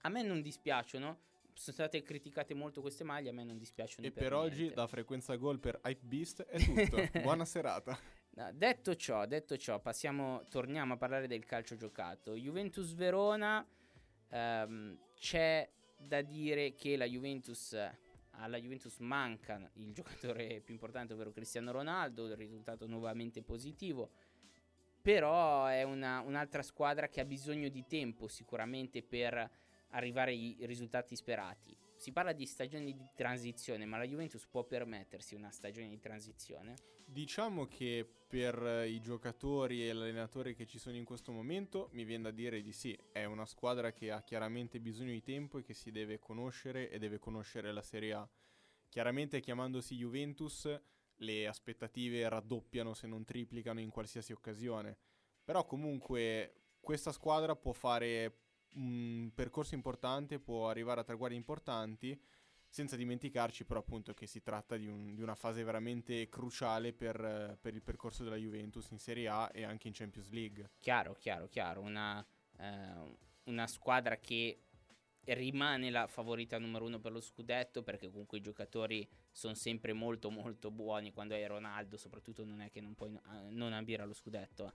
a 0.00 0.08
me 0.08 0.22
non 0.22 0.42
dispiacciono, 0.42 1.20
sono 1.56 1.74
state 1.74 2.02
criticate 2.02 2.54
molto 2.54 2.82
queste 2.82 3.02
maglie, 3.02 3.30
a 3.30 3.32
me 3.32 3.42
non 3.42 3.56
dispiacciono. 3.56 4.06
E 4.06 4.12
per, 4.12 4.24
per 4.24 4.34
oggi 4.34 4.72
la 4.74 4.86
frequenza 4.86 5.34
gol 5.36 5.58
per 5.58 5.80
Hype 5.84 6.04
Beast 6.04 6.42
è 6.42 6.58
tutto. 6.58 7.08
Buona 7.20 7.46
serata. 7.46 7.98
No, 8.30 8.50
detto 8.52 8.94
ciò, 8.94 9.24
detto 9.24 9.56
ciò, 9.56 9.80
passiamo, 9.80 10.44
torniamo 10.50 10.94
a 10.94 10.96
parlare 10.98 11.26
del 11.26 11.46
calcio 11.46 11.74
giocato. 11.74 12.34
Juventus 12.34 12.92
Verona, 12.92 13.66
ehm, 14.28 14.98
c'è 15.16 15.68
da 15.96 16.20
dire 16.20 16.74
che 16.74 16.98
la 16.98 17.06
Juventus, 17.06 17.74
alla 18.32 18.58
Juventus 18.58 18.98
manca 18.98 19.70
il 19.74 19.94
giocatore 19.94 20.60
più 20.60 20.74
importante, 20.74 21.14
ovvero 21.14 21.32
Cristiano 21.32 21.72
Ronaldo, 21.72 22.26
il 22.26 22.36
risultato 22.36 22.86
nuovamente 22.86 23.42
positivo. 23.42 24.10
Però 25.00 25.64
è 25.66 25.84
una, 25.84 26.20
un'altra 26.20 26.62
squadra 26.62 27.08
che 27.08 27.20
ha 27.20 27.24
bisogno 27.24 27.70
di 27.70 27.86
tempo 27.86 28.28
sicuramente 28.28 29.02
per 29.02 29.50
arrivare 29.90 30.32
ai 30.32 30.56
risultati 30.60 31.16
sperati. 31.16 31.76
Si 31.94 32.12
parla 32.12 32.32
di 32.32 32.46
stagioni 32.46 32.94
di 32.94 33.08
transizione, 33.14 33.86
ma 33.86 33.96
la 33.96 34.06
Juventus 34.06 34.46
può 34.46 34.64
permettersi 34.64 35.34
una 35.34 35.50
stagione 35.50 35.88
di 35.88 35.98
transizione? 35.98 36.74
Diciamo 37.04 37.66
che 37.66 38.06
per 38.26 38.84
i 38.88 39.00
giocatori 39.00 39.88
e 39.88 39.92
l'allenatore 39.92 40.54
che 40.54 40.66
ci 40.66 40.78
sono 40.78 40.96
in 40.96 41.04
questo 41.04 41.30
momento 41.30 41.88
mi 41.92 42.04
viene 42.04 42.24
da 42.24 42.30
dire 42.32 42.60
di 42.60 42.72
sì, 42.72 42.98
è 43.12 43.24
una 43.24 43.46
squadra 43.46 43.92
che 43.92 44.10
ha 44.10 44.22
chiaramente 44.22 44.80
bisogno 44.80 45.12
di 45.12 45.22
tempo 45.22 45.58
e 45.58 45.62
che 45.62 45.72
si 45.72 45.92
deve 45.92 46.18
conoscere 46.18 46.90
e 46.90 46.98
deve 46.98 47.18
conoscere 47.18 47.72
la 47.72 47.82
Serie 47.82 48.12
A. 48.12 48.28
Chiaramente 48.88 49.40
chiamandosi 49.40 49.94
Juventus 49.94 50.68
le 51.20 51.46
aspettative 51.46 52.28
raddoppiano 52.28 52.92
se 52.92 53.06
non 53.06 53.24
triplicano 53.24 53.80
in 53.80 53.90
qualsiasi 53.90 54.32
occasione, 54.32 54.98
però 55.44 55.64
comunque 55.64 56.74
questa 56.80 57.12
squadra 57.12 57.54
può 57.54 57.72
fare 57.72 58.45
un 58.76 59.30
percorso 59.34 59.74
importante, 59.74 60.38
può 60.38 60.68
arrivare 60.68 61.00
a 61.00 61.04
traguardi 61.04 61.36
importanti, 61.36 62.18
senza 62.68 62.96
dimenticarci 62.96 63.64
però 63.64 63.80
appunto 63.80 64.12
che 64.12 64.26
si 64.26 64.42
tratta 64.42 64.76
di, 64.76 64.86
un, 64.86 65.14
di 65.14 65.22
una 65.22 65.34
fase 65.34 65.62
veramente 65.62 66.28
cruciale 66.28 66.92
per, 66.92 67.58
per, 67.60 67.74
il 67.74 67.82
percorso 67.82 68.22
della 68.22 68.36
Juventus 68.36 68.90
in 68.90 68.98
Serie 68.98 69.28
A 69.28 69.50
e 69.52 69.64
anche 69.64 69.88
in 69.88 69.94
Champions 69.94 70.30
League. 70.30 70.70
Chiaro, 70.80 71.14
chiaro, 71.14 71.48
chiaro, 71.48 71.80
una, 71.80 72.24
eh, 72.58 73.16
una 73.44 73.66
squadra 73.66 74.18
che 74.18 74.60
rimane 75.24 75.90
la 75.90 76.06
favorita 76.06 76.58
numero 76.58 76.84
uno 76.84 77.00
per 77.00 77.10
lo 77.12 77.20
scudetto 77.20 77.82
perché 77.82 78.08
comunque 78.08 78.38
i 78.38 78.40
giocatori 78.40 79.08
sono 79.32 79.54
sempre 79.54 79.92
molto 79.92 80.30
molto 80.30 80.70
buoni 80.70 81.12
quando 81.12 81.34
hai 81.34 81.44
Ronaldo 81.44 81.96
soprattutto 81.96 82.44
non 82.44 82.60
è 82.60 82.70
che 82.70 82.80
non 82.80 82.94
puoi 82.94 83.10
uh, 83.10 83.20
non 83.48 83.72
ambire 83.72 84.02
allo 84.02 84.12
scudetto 84.12 84.72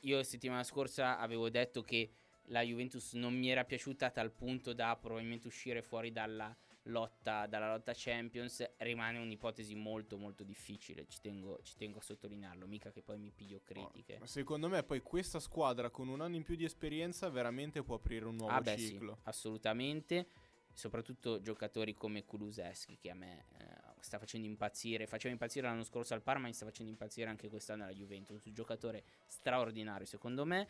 io 0.00 0.22
settimana 0.24 0.64
scorsa 0.64 1.18
avevo 1.18 1.48
detto 1.50 1.82
che 1.82 2.10
la 2.48 2.62
Juventus 2.62 3.12
non 3.14 3.34
mi 3.34 3.48
era 3.48 3.64
piaciuta 3.64 4.06
a 4.06 4.10
tal 4.10 4.32
punto 4.32 4.72
da 4.72 4.96
probabilmente 5.00 5.46
uscire 5.46 5.82
fuori 5.82 6.12
dalla, 6.12 6.54
lotta, 6.84 7.46
dalla 7.46 7.70
lotta 7.70 7.92
Champions, 7.94 8.64
rimane 8.78 9.18
un'ipotesi 9.18 9.74
molto 9.74 10.16
molto 10.16 10.42
difficile, 10.42 11.06
ci 11.06 11.20
tengo, 11.20 11.60
ci 11.62 11.74
tengo 11.76 11.98
a 11.98 12.02
sottolinearlo, 12.02 12.66
mica 12.66 12.90
che 12.90 13.02
poi 13.02 13.18
mi 13.18 13.30
piglio 13.30 13.60
critiche. 13.62 14.18
No, 14.18 14.26
secondo 14.26 14.68
me 14.68 14.82
poi 14.82 15.00
questa 15.00 15.38
squadra 15.38 15.90
con 15.90 16.08
un 16.08 16.20
anno 16.20 16.36
in 16.36 16.42
più 16.42 16.56
di 16.56 16.64
esperienza 16.64 17.28
veramente 17.28 17.82
può 17.82 17.96
aprire 17.96 18.26
un 18.26 18.36
nuovo 18.36 18.52
ah 18.52 18.60
beh, 18.60 18.76
ciclo. 18.76 19.14
Sì, 19.14 19.20
assolutamente, 19.24 20.26
soprattutto 20.72 21.40
giocatori 21.40 21.94
come 21.94 22.24
Kuluseschi 22.24 22.98
che 22.98 23.10
a 23.10 23.14
me 23.14 23.46
eh, 23.58 23.94
sta 24.00 24.18
facendo 24.18 24.46
impazzire, 24.46 25.06
faceva 25.06 25.32
impazzire 25.32 25.66
l'anno 25.66 25.84
scorso 25.84 26.14
al 26.14 26.22
Parma, 26.22 26.46
mi 26.46 26.52
sta 26.52 26.66
facendo 26.66 26.90
impazzire 26.90 27.30
anche 27.30 27.48
quest'anno 27.48 27.84
alla 27.84 27.92
Juventus, 27.92 28.42
un 28.44 28.52
giocatore 28.52 29.04
straordinario 29.26 30.06
secondo 30.06 30.44
me. 30.44 30.68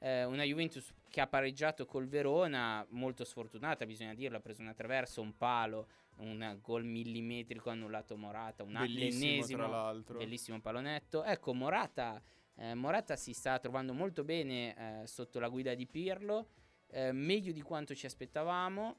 Eh, 0.00 0.24
una 0.24 0.44
Juventus 0.44 0.92
che 1.08 1.20
ha 1.20 1.26
pareggiato 1.26 1.86
col 1.86 2.06
Verona, 2.06 2.86
molto 2.90 3.24
sfortunata, 3.24 3.86
bisogna 3.86 4.14
dirlo, 4.14 4.36
ha 4.36 4.40
preso 4.40 4.60
una 4.60 4.74
traversa, 4.74 5.20
un 5.20 5.36
palo, 5.36 5.88
un 6.18 6.58
gol 6.60 6.84
millimetrico 6.84 7.70
annullato 7.70 8.16
Morata, 8.16 8.62
un 8.62 8.72
bellissimo, 8.72 9.44
tra 9.46 9.66
l'altro. 9.66 10.18
bellissimo 10.18 10.60
palonetto. 10.60 11.24
Ecco, 11.24 11.54
Morata, 11.54 12.22
eh, 12.56 12.74
Morata 12.74 13.16
si 13.16 13.32
sta 13.32 13.58
trovando 13.58 13.92
molto 13.92 14.24
bene 14.24 15.02
eh, 15.02 15.06
sotto 15.06 15.38
la 15.38 15.48
guida 15.48 15.74
di 15.74 15.86
Pirlo, 15.86 16.48
eh, 16.88 17.12
meglio 17.12 17.52
di 17.52 17.62
quanto 17.62 17.94
ci 17.94 18.06
aspettavamo. 18.06 18.96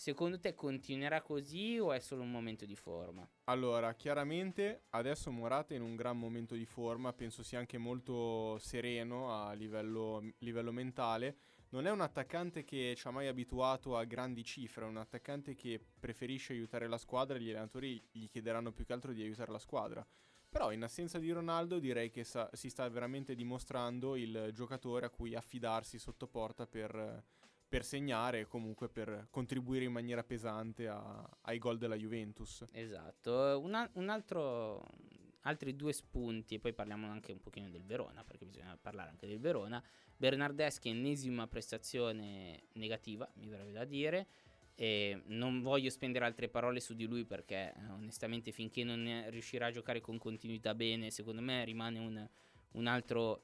Secondo 0.00 0.40
te 0.40 0.54
continuerà 0.54 1.20
così 1.20 1.78
o 1.78 1.92
è 1.92 1.98
solo 1.98 2.22
un 2.22 2.30
momento 2.30 2.64
di 2.64 2.74
forma? 2.74 3.28
Allora, 3.44 3.92
chiaramente 3.92 4.84
adesso 4.92 5.30
Morata 5.30 5.74
è 5.74 5.76
in 5.76 5.82
un 5.82 5.94
gran 5.94 6.18
momento 6.18 6.54
di 6.54 6.64
forma, 6.64 7.12
penso 7.12 7.42
sia 7.42 7.58
anche 7.58 7.76
molto 7.76 8.56
sereno 8.60 9.30
a 9.30 9.52
livello, 9.52 10.22
livello 10.38 10.72
mentale. 10.72 11.36
Non 11.68 11.86
è 11.86 11.90
un 11.90 12.00
attaccante 12.00 12.64
che 12.64 12.94
ci 12.96 13.06
ha 13.08 13.10
mai 13.10 13.26
abituato 13.26 13.94
a 13.94 14.04
grandi 14.04 14.42
cifre, 14.42 14.86
è 14.86 14.88
un 14.88 14.96
attaccante 14.96 15.54
che 15.54 15.78
preferisce 16.00 16.54
aiutare 16.54 16.88
la 16.88 16.96
squadra 16.96 17.36
e 17.36 17.42
gli 17.42 17.50
allenatori 17.50 18.02
gli 18.10 18.26
chiederanno 18.30 18.72
più 18.72 18.86
che 18.86 18.94
altro 18.94 19.12
di 19.12 19.20
aiutare 19.20 19.52
la 19.52 19.58
squadra. 19.58 20.06
Però 20.48 20.72
in 20.72 20.82
assenza 20.82 21.18
di 21.18 21.30
Ronaldo 21.30 21.78
direi 21.78 22.08
che 22.08 22.24
sa- 22.24 22.48
si 22.54 22.70
sta 22.70 22.88
veramente 22.88 23.34
dimostrando 23.34 24.16
il 24.16 24.48
giocatore 24.54 25.04
a 25.04 25.10
cui 25.10 25.34
affidarsi 25.34 25.98
sotto 25.98 26.26
porta 26.26 26.66
per 26.66 27.22
per 27.70 27.84
segnare 27.84 28.40
e 28.40 28.46
comunque 28.46 28.88
per 28.88 29.28
contribuire 29.30 29.84
in 29.84 29.92
maniera 29.92 30.24
pesante 30.24 30.88
a, 30.88 31.24
ai 31.42 31.58
gol 31.58 31.78
della 31.78 31.94
Juventus. 31.94 32.64
Esatto, 32.72 33.60
Una, 33.62 33.88
un 33.94 34.08
altro, 34.08 34.84
altri 35.42 35.76
due 35.76 35.92
spunti, 35.92 36.56
e 36.56 36.58
poi 36.58 36.72
parliamo 36.72 37.08
anche 37.08 37.30
un 37.30 37.40
pochino 37.40 37.70
del 37.70 37.84
Verona, 37.84 38.24
perché 38.24 38.44
bisogna 38.44 38.76
parlare 38.76 39.10
anche 39.10 39.28
del 39.28 39.38
Verona. 39.38 39.80
Bernardeschi, 40.16 40.88
ennesima 40.88 41.46
prestazione 41.46 42.64
negativa, 42.72 43.30
mi 43.34 43.46
verrebbe 43.46 43.72
da 43.72 43.84
dire. 43.84 44.26
E 44.74 45.22
non 45.26 45.62
voglio 45.62 45.90
spendere 45.90 46.24
altre 46.24 46.48
parole 46.48 46.80
su 46.80 46.94
di 46.94 47.04
lui 47.04 47.24
perché 47.24 47.72
onestamente 47.90 48.50
finché 48.50 48.82
non 48.82 49.26
riuscirà 49.28 49.66
a 49.66 49.70
giocare 49.70 50.00
con 50.00 50.18
continuità 50.18 50.74
bene, 50.74 51.10
secondo 51.10 51.40
me 51.40 51.64
rimane 51.64 51.98
un, 51.98 52.28
un 52.72 52.86
altro 52.86 53.42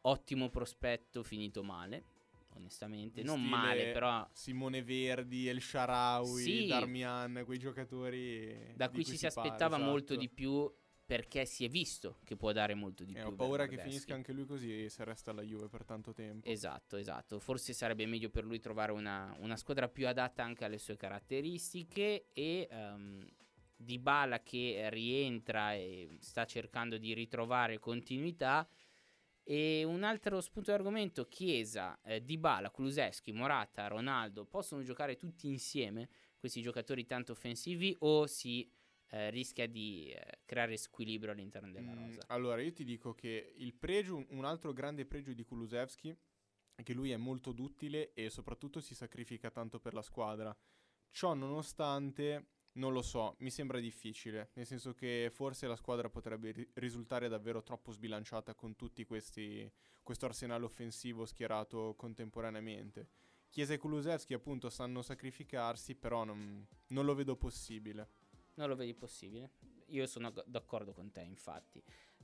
ottimo 0.00 0.48
prospetto 0.48 1.22
finito 1.22 1.62
male 1.62 2.16
onestamente. 2.54 3.22
Non 3.22 3.42
male, 3.42 3.92
però. 3.92 4.28
Simone 4.32 4.82
Verdi, 4.82 5.48
El 5.48 5.60
Sharawi, 5.60 6.42
sì, 6.42 6.66
Darmian, 6.66 7.42
quei 7.44 7.58
giocatori. 7.58 8.72
Da 8.74 8.88
cui 8.88 9.04
ci 9.04 9.12
si, 9.12 9.18
si 9.18 9.26
aspettava 9.26 9.76
parla, 9.76 9.86
molto 9.86 10.12
esatto. 10.14 10.20
di 10.20 10.28
più. 10.28 10.72
Perché 11.08 11.46
si 11.46 11.64
è 11.64 11.70
visto 11.70 12.18
che 12.22 12.36
può 12.36 12.52
dare 12.52 12.74
molto 12.74 13.02
di 13.02 13.12
eh, 13.14 13.20
più. 13.22 13.30
Ho 13.30 13.34
paura 13.34 13.66
che 13.66 13.78
finisca 13.78 14.12
anche 14.12 14.30
lui 14.30 14.44
così 14.44 14.90
se 14.90 15.04
resta 15.04 15.30
alla 15.30 15.40
Juve 15.40 15.66
per 15.68 15.86
tanto 15.86 16.12
tempo. 16.12 16.46
Esatto, 16.46 16.98
esatto. 16.98 17.38
Forse 17.38 17.72
sarebbe 17.72 18.04
meglio 18.04 18.28
per 18.28 18.44
lui 18.44 18.58
trovare 18.58 18.92
una, 18.92 19.34
una 19.38 19.56
squadra 19.56 19.88
più 19.88 20.06
adatta 20.06 20.42
anche 20.42 20.66
alle 20.66 20.76
sue 20.76 20.98
caratteristiche. 20.98 22.26
E 22.34 22.68
um, 22.70 23.26
Dybala 23.74 24.42
che 24.42 24.86
rientra 24.90 25.72
e 25.72 26.18
sta 26.20 26.44
cercando 26.44 26.98
di 26.98 27.14
ritrovare 27.14 27.78
continuità 27.78 28.68
e 29.50 29.82
un 29.82 30.02
altro 30.02 30.42
spunto 30.42 30.70
di 30.70 30.76
argomento, 30.76 31.26
Chiesa, 31.26 31.98
eh, 32.02 32.22
Dybala, 32.22 32.70
Kuluseschi, 32.70 33.32
Morata, 33.32 33.86
Ronaldo, 33.86 34.44
possono 34.44 34.82
giocare 34.82 35.16
tutti 35.16 35.46
insieme 35.46 36.10
questi 36.38 36.60
giocatori 36.60 37.06
tanto 37.06 37.32
offensivi 37.32 37.96
o 38.00 38.26
si 38.26 38.70
eh, 39.06 39.30
rischia 39.30 39.66
di 39.66 40.10
eh, 40.10 40.40
creare 40.44 40.76
squilibrio 40.76 41.32
all'interno 41.32 41.72
della 41.72 41.92
mm, 41.92 42.04
rosa? 42.04 42.20
allora, 42.26 42.60
io 42.60 42.74
ti 42.74 42.84
dico 42.84 43.14
che 43.14 43.54
il 43.56 43.72
pregio, 43.72 44.22
un 44.28 44.44
altro 44.44 44.74
grande 44.74 45.06
pregio 45.06 45.32
di 45.32 45.44
Kulusevski 45.44 46.14
è 46.74 46.82
che 46.82 46.92
lui 46.92 47.12
è 47.12 47.16
molto 47.16 47.52
duttile 47.52 48.12
e 48.12 48.28
soprattutto 48.28 48.80
si 48.80 48.94
sacrifica 48.94 49.50
tanto 49.50 49.80
per 49.80 49.94
la 49.94 50.02
squadra. 50.02 50.54
Ciò 51.10 51.32
nonostante 51.32 52.48
non 52.78 52.92
lo 52.92 53.02
so, 53.02 53.36
mi 53.38 53.50
sembra 53.50 53.78
difficile, 53.78 54.50
nel 54.54 54.66
senso 54.66 54.94
che 54.94 55.30
forse 55.32 55.66
la 55.66 55.76
squadra 55.76 56.08
potrebbe 56.08 56.52
ri- 56.52 56.70
risultare 56.74 57.28
davvero 57.28 57.62
troppo 57.62 57.92
sbilanciata 57.92 58.54
con 58.54 58.74
tutti 58.74 59.04
questi 59.04 59.70
questo 60.08 60.24
arsenale 60.24 60.64
offensivo 60.64 61.26
schierato 61.26 61.94
contemporaneamente. 61.94 63.08
Chiesa 63.50 63.74
e 63.74 63.76
Kulusevski 63.76 64.32
appunto 64.32 64.70
sanno 64.70 65.02
sacrificarsi, 65.02 65.96
però 65.96 66.24
non, 66.24 66.66
non, 66.88 67.04
lo 67.04 67.14
vedo 67.14 67.36
possibile. 67.36 68.08
Non 68.54 68.68
lo 68.68 68.74
vedi 68.74 68.94
possibile? 68.94 69.50
Io 69.88 70.06
sono 70.06 70.32
d'accordo 70.46 70.94
con 70.94 71.12
te, 71.12 71.20
infatti. 71.20 71.82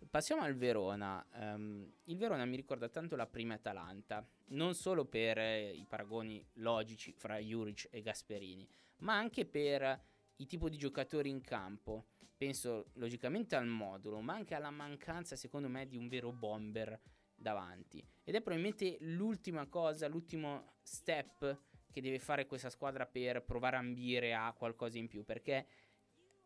Passiamo 0.09 0.41
al 0.41 0.55
Verona. 0.55 1.27
Um, 1.35 1.93
il 2.05 2.17
Verona 2.17 2.47
mi 2.47 2.57
ricorda 2.57 2.89
tanto 2.89 3.17
la 3.17 3.27
prima 3.27 3.53
Atalanta, 3.53 4.27
non 4.47 4.75
solo 4.75 5.05
per 5.05 5.37
eh, 5.37 5.71
i 5.71 5.85
paragoni 5.85 6.43
logici 6.55 7.13
fra 7.13 7.37
Juric 7.37 7.89
e 7.91 8.01
Gasperini, 8.01 8.67
ma 9.01 9.15
anche 9.15 9.45
per 9.45 10.13
i 10.37 10.47
tipi 10.47 10.71
di 10.71 10.77
giocatori 10.77 11.29
in 11.29 11.41
campo. 11.41 12.07
Penso 12.37 12.91
logicamente 12.95 13.55
al 13.55 13.67
modulo, 13.67 14.21
ma 14.21 14.35
anche 14.35 14.55
alla 14.55 14.71
mancanza, 14.71 15.37
secondo 15.37 15.69
me, 15.69 15.87
di 15.87 15.97
un 15.97 16.09
vero 16.09 16.33
bomber 16.33 17.01
davanti. 17.35 18.05
Ed 18.25 18.35
è 18.35 18.41
probabilmente 18.41 18.97
l'ultima 19.01 19.67
cosa, 19.67 20.09
l'ultimo 20.09 20.79
step 20.83 21.61
che 21.91 22.01
deve 22.01 22.19
fare 22.19 22.47
questa 22.47 22.71
squadra 22.71 23.07
per 23.07 23.45
provare 23.45 23.77
a 23.77 23.79
ambire 23.79 24.35
a 24.35 24.53
qualcosa 24.53 24.99
in 24.99 25.07
più, 25.07 25.25
perché 25.25 25.67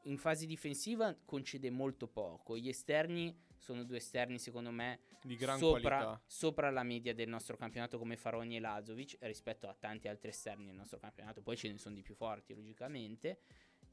in 0.02 0.18
fase 0.18 0.46
difensiva 0.46 1.16
concede 1.24 1.70
molto 1.70 2.06
poco. 2.06 2.56
Gli 2.56 2.68
esterni 2.68 3.46
sono 3.56 3.84
due 3.84 3.96
esterni, 3.96 4.38
secondo 4.38 4.70
me, 4.70 5.00
di 5.22 5.36
gran 5.36 5.58
sopra, 5.58 6.20
sopra, 6.26 6.70
la 6.70 6.82
media 6.82 7.14
del 7.14 7.28
nostro 7.28 7.56
campionato, 7.56 7.98
come 7.98 8.16
Faroni 8.16 8.56
e 8.56 8.60
Lazovic, 8.60 9.16
rispetto 9.22 9.68
a 9.68 9.74
tanti 9.74 10.06
altri 10.06 10.28
esterni 10.28 10.66
del 10.66 10.76
nostro 10.76 10.98
campionato. 10.98 11.42
Poi 11.42 11.56
ce 11.56 11.70
ne 11.70 11.78
sono 11.78 11.94
di 11.94 12.02
più 12.02 12.14
forti, 12.14 12.54
logicamente 12.54 13.40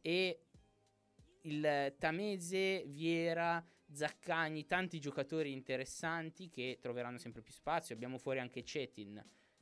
e 0.05 0.45
il 1.41 1.95
Tamese, 1.97 2.83
Viera, 2.85 3.65
Zaccagni, 3.91 4.67
tanti 4.67 4.99
giocatori 4.99 5.51
interessanti 5.51 6.47
che 6.47 6.77
troveranno 6.79 7.17
sempre 7.17 7.41
più 7.41 7.51
spazio. 7.51 7.95
Abbiamo 7.95 8.19
fuori 8.19 8.37
anche 8.37 8.63
Cetin. 8.63 9.17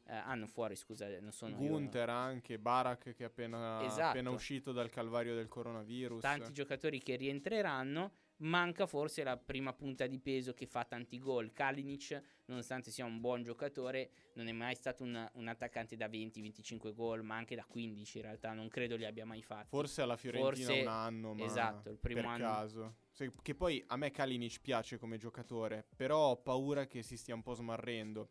Eh, 0.05 0.13
hanno 0.13 0.47
fuori, 0.47 0.75
scusa, 0.75 1.07
non 1.21 1.31
sono 1.31 1.55
Gunther 1.55 2.09
io. 2.09 2.13
anche, 2.13 2.59
Barak 2.59 3.15
che 3.15 3.23
è 3.23 3.23
appena, 3.23 3.85
esatto. 3.85 4.01
appena 4.01 4.31
uscito 4.31 4.73
dal 4.73 4.89
calvario 4.89 5.33
del 5.33 5.47
coronavirus. 5.47 6.21
Tanti 6.21 6.51
giocatori 6.51 6.99
che 6.99 7.15
rientreranno 7.15 8.11
manca 8.37 8.85
forse 8.85 9.23
la 9.23 9.37
prima 9.37 9.73
punta 9.73 10.07
di 10.07 10.19
peso 10.19 10.53
che 10.53 10.65
fa 10.65 10.83
tanti 10.83 11.19
gol. 11.19 11.53
Kalinic, 11.53 12.21
nonostante 12.45 12.91
sia 12.91 13.05
un 13.05 13.19
buon 13.19 13.43
giocatore, 13.43 14.09
non 14.33 14.47
è 14.47 14.51
mai 14.51 14.75
stato 14.75 15.03
un, 15.03 15.29
un 15.33 15.47
attaccante 15.47 15.95
da 15.95 16.07
20-25 16.07 16.93
gol, 16.93 17.23
ma 17.23 17.35
anche 17.35 17.55
da 17.55 17.65
15 17.65 18.17
in 18.17 18.23
realtà, 18.23 18.53
non 18.53 18.67
credo 18.67 18.95
li 18.95 19.05
abbia 19.05 19.25
mai 19.25 19.41
fatti. 19.41 19.67
Forse 19.67 20.01
alla 20.01 20.17
Fiorentina 20.17 20.67
forse, 20.67 20.81
un 20.81 20.87
anno, 20.87 21.33
ma 21.33 21.43
esatto, 21.43 21.89
il 21.89 21.97
primo 21.97 22.21
per 22.21 22.29
anno. 22.29 22.43
caso. 22.43 22.95
Se, 23.11 23.31
che 23.41 23.55
poi 23.55 23.83
a 23.87 23.95
me 23.95 24.11
Kalinic 24.11 24.59
piace 24.61 24.97
come 24.97 25.17
giocatore, 25.17 25.85
però 25.95 26.31
ho 26.31 26.37
paura 26.37 26.87
che 26.87 27.03
si 27.03 27.15
stia 27.15 27.35
un 27.35 27.43
po' 27.43 27.53
smarrendo. 27.53 28.29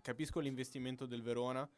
Capisco 0.00 0.40
l'investimento 0.40 1.06
del 1.06 1.22
Verona, 1.22 1.68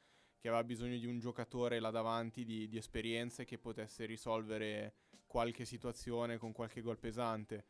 che 0.40 0.48
aveva 0.48 0.64
bisogno 0.64 0.96
di 0.96 1.06
un 1.06 1.18
giocatore 1.18 1.80
là 1.80 1.90
davanti 1.90 2.44
di, 2.44 2.66
di 2.66 2.78
esperienze 2.78 3.44
che 3.44 3.58
potesse 3.58 4.06
risolvere 4.06 4.94
qualche 5.30 5.64
situazione 5.64 6.38
con 6.38 6.50
qualche 6.50 6.80
gol 6.80 6.98
pesante. 6.98 7.64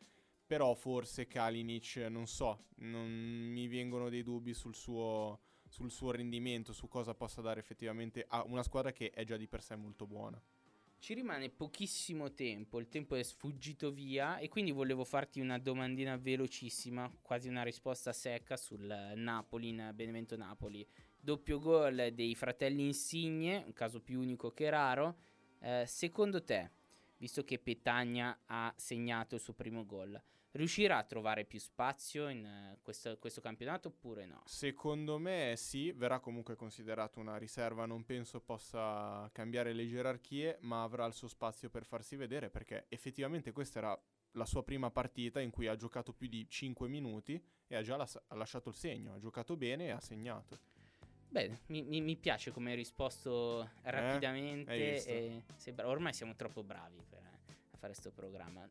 Però 0.47 0.73
forse 0.75 1.27
Kalinic, 1.27 1.97
non 2.09 2.27
so, 2.27 2.69
non 2.77 3.11
mi 3.11 3.69
vengono 3.69 4.09
dei 4.09 4.23
dubbi 4.23 4.55
sul 4.55 4.75
suo, 4.75 5.41
sul 5.69 5.91
suo 5.91 6.11
rendimento, 6.11 6.73
su 6.73 6.89
cosa 6.89 7.15
possa 7.15 7.43
dare 7.43 7.61
effettivamente 7.61 8.25
a 8.27 8.43
una 8.47 8.63
squadra 8.63 8.93
che 8.93 9.11
è 9.11 9.25
già 9.25 9.37
di 9.37 9.47
per 9.47 9.63
sé 9.63 9.77
molto 9.77 10.07
buona. 10.07 10.43
Ci 10.99 11.13
rimane 11.13 11.51
pochissimo 11.51 12.33
tempo, 12.33 12.81
il 12.81 12.89
tempo 12.89 13.15
è 13.15 13.23
sfuggito 13.23 13.91
via 13.93 14.39
e 14.39 14.49
quindi 14.49 14.71
volevo 14.71 15.05
farti 15.05 15.41
una 15.41 15.59
domandina 15.59 16.17
velocissima, 16.17 17.13
quasi 17.21 17.49
una 17.49 17.63
risposta 17.63 18.15
secca 18.15 18.57
sul 18.57 19.13
Napoli 19.17 19.69
in 19.69 19.93
Benevento 19.95 20.35
Napoli. 20.35 20.87
Doppio 21.21 21.59
gol 21.59 22.11
dei 22.15 22.35
fratelli 22.35 22.87
Insigne, 22.87 23.63
un 23.67 23.75
caso 23.75 24.01
più 24.01 24.19
unico 24.21 24.51
che 24.51 24.71
raro. 24.71 25.19
Eh, 25.61 25.85
secondo 25.87 26.43
te, 26.43 26.71
visto 27.21 27.45
che 27.45 27.59
Petagna 27.59 28.41
ha 28.47 28.73
segnato 28.77 29.35
il 29.35 29.41
suo 29.41 29.53
primo 29.53 29.87
gol. 29.87 30.21
riuscirà 30.53 30.97
a 30.97 31.05
trovare 31.05 31.45
più 31.45 31.61
spazio 31.61 32.29
in 32.29 32.45
uh, 32.45 32.79
questo, 32.83 33.17
questo, 33.19 33.41
campionato 33.41 33.89
oppure 33.89 34.27
no? 34.27 34.43
Secondo 34.47 35.17
me 35.19 35.55
sì, 35.57 35.93
verrà 35.93 36.19
comunque 36.19 36.57
considerato 36.57 37.21
una 37.21 37.37
riserva, 37.37 37.87
non 37.87 38.05
penso 38.05 38.41
possa 38.41 39.29
cambiare 39.33 39.73
le 39.73 39.87
gerarchie, 39.87 40.59
ma 40.63 40.83
avrà 40.83 41.07
il 41.07 41.13
suo 41.13 41.29
spazio 41.29 41.71
per 41.71 41.85
farsi 41.85 42.17
vedere 42.17 42.51
perché 42.51 42.87
effettivamente 42.89 43.53
questa 43.53 43.79
era 43.79 44.03
la 44.33 44.45
sua 44.45 44.65
prima 44.65 44.91
partita 44.91 45.41
in 45.41 45.51
cui 45.51 45.67
ha 45.67 45.77
giocato 45.77 46.13
più 46.13 46.27
di 46.27 46.49
5 46.49 46.89
minuti 46.89 47.41
e 47.67 47.77
ha 47.77 47.83
già 47.83 47.97
las- 47.97 48.21
ha 48.27 48.35
lasciato 48.35 48.71
il 48.71 48.75
segno, 48.75 49.15
ha 49.15 49.19
giocato 49.19 49.57
bene 49.57 49.87
e 49.87 49.91
ha 49.91 50.01
segnato. 50.01 50.59
Bene, 51.31 51.61
mi, 51.67 51.83
mi, 51.83 52.01
mi 52.01 52.17
piace 52.17 52.51
come 52.51 52.71
hai 52.71 52.77
risposto 52.77 53.63
eh, 53.63 53.91
rapidamente. 53.91 55.05
Eh, 55.05 55.43
sembra, 55.55 55.87
ormai 55.87 56.13
siamo 56.13 56.35
troppo 56.35 56.65
bravi 56.65 57.01
per 57.09 57.21
eh, 57.21 57.55
fare 57.79 57.93
questo 57.93 58.11
programma. 58.11 58.69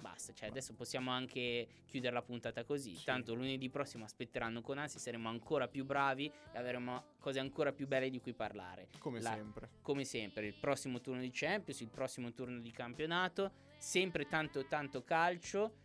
Basta, 0.00 0.32
cioè 0.32 0.48
adesso 0.48 0.74
possiamo 0.74 1.10
anche 1.10 1.66
chiudere 1.86 2.14
la 2.14 2.22
puntata 2.22 2.64
così. 2.64 2.94
Sì. 2.94 3.04
Tanto 3.04 3.34
lunedì 3.34 3.68
prossimo 3.68 4.04
aspetteranno 4.04 4.62
con 4.62 4.78
ansia, 4.78 4.98
saremo 4.98 5.28
ancora 5.28 5.68
più 5.68 5.84
bravi 5.84 6.26
e 6.52 6.58
avremo 6.58 7.04
cose 7.20 7.38
ancora 7.38 7.72
più 7.72 7.86
belle 7.86 8.08
di 8.10 8.20
cui 8.20 8.32
parlare. 8.32 8.88
Come 8.98 9.20
la, 9.20 9.32
sempre. 9.32 9.70
Come 9.82 10.04
sempre, 10.04 10.46
il 10.46 10.54
prossimo 10.54 11.00
turno 11.00 11.20
di 11.20 11.30
Champions, 11.32 11.80
il 11.80 11.88
prossimo 11.88 12.32
turno 12.32 12.60
di 12.60 12.70
campionato, 12.70 13.52
sempre 13.76 14.26
tanto 14.26 14.66
tanto 14.66 15.04
calcio 15.04 15.82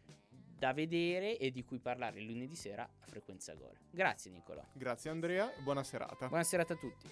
da 0.60 0.74
vedere 0.74 1.38
e 1.38 1.51
di 1.51 1.64
cui 1.64 1.80
parlare 1.80 2.20
lunedì 2.20 2.55
sera 2.55 2.84
a 2.84 3.07
Frequenza 3.07 3.53
Gol. 3.53 3.76
Grazie 3.89 4.30
Nicolò. 4.30 4.64
Grazie 4.74 5.10
Andrea 5.10 5.55
e 5.55 5.62
buona 5.62 5.84
serata. 5.84 6.28
Buona 6.28 6.43
serata 6.43 6.74
a 6.74 6.78
tutti. 6.78 7.10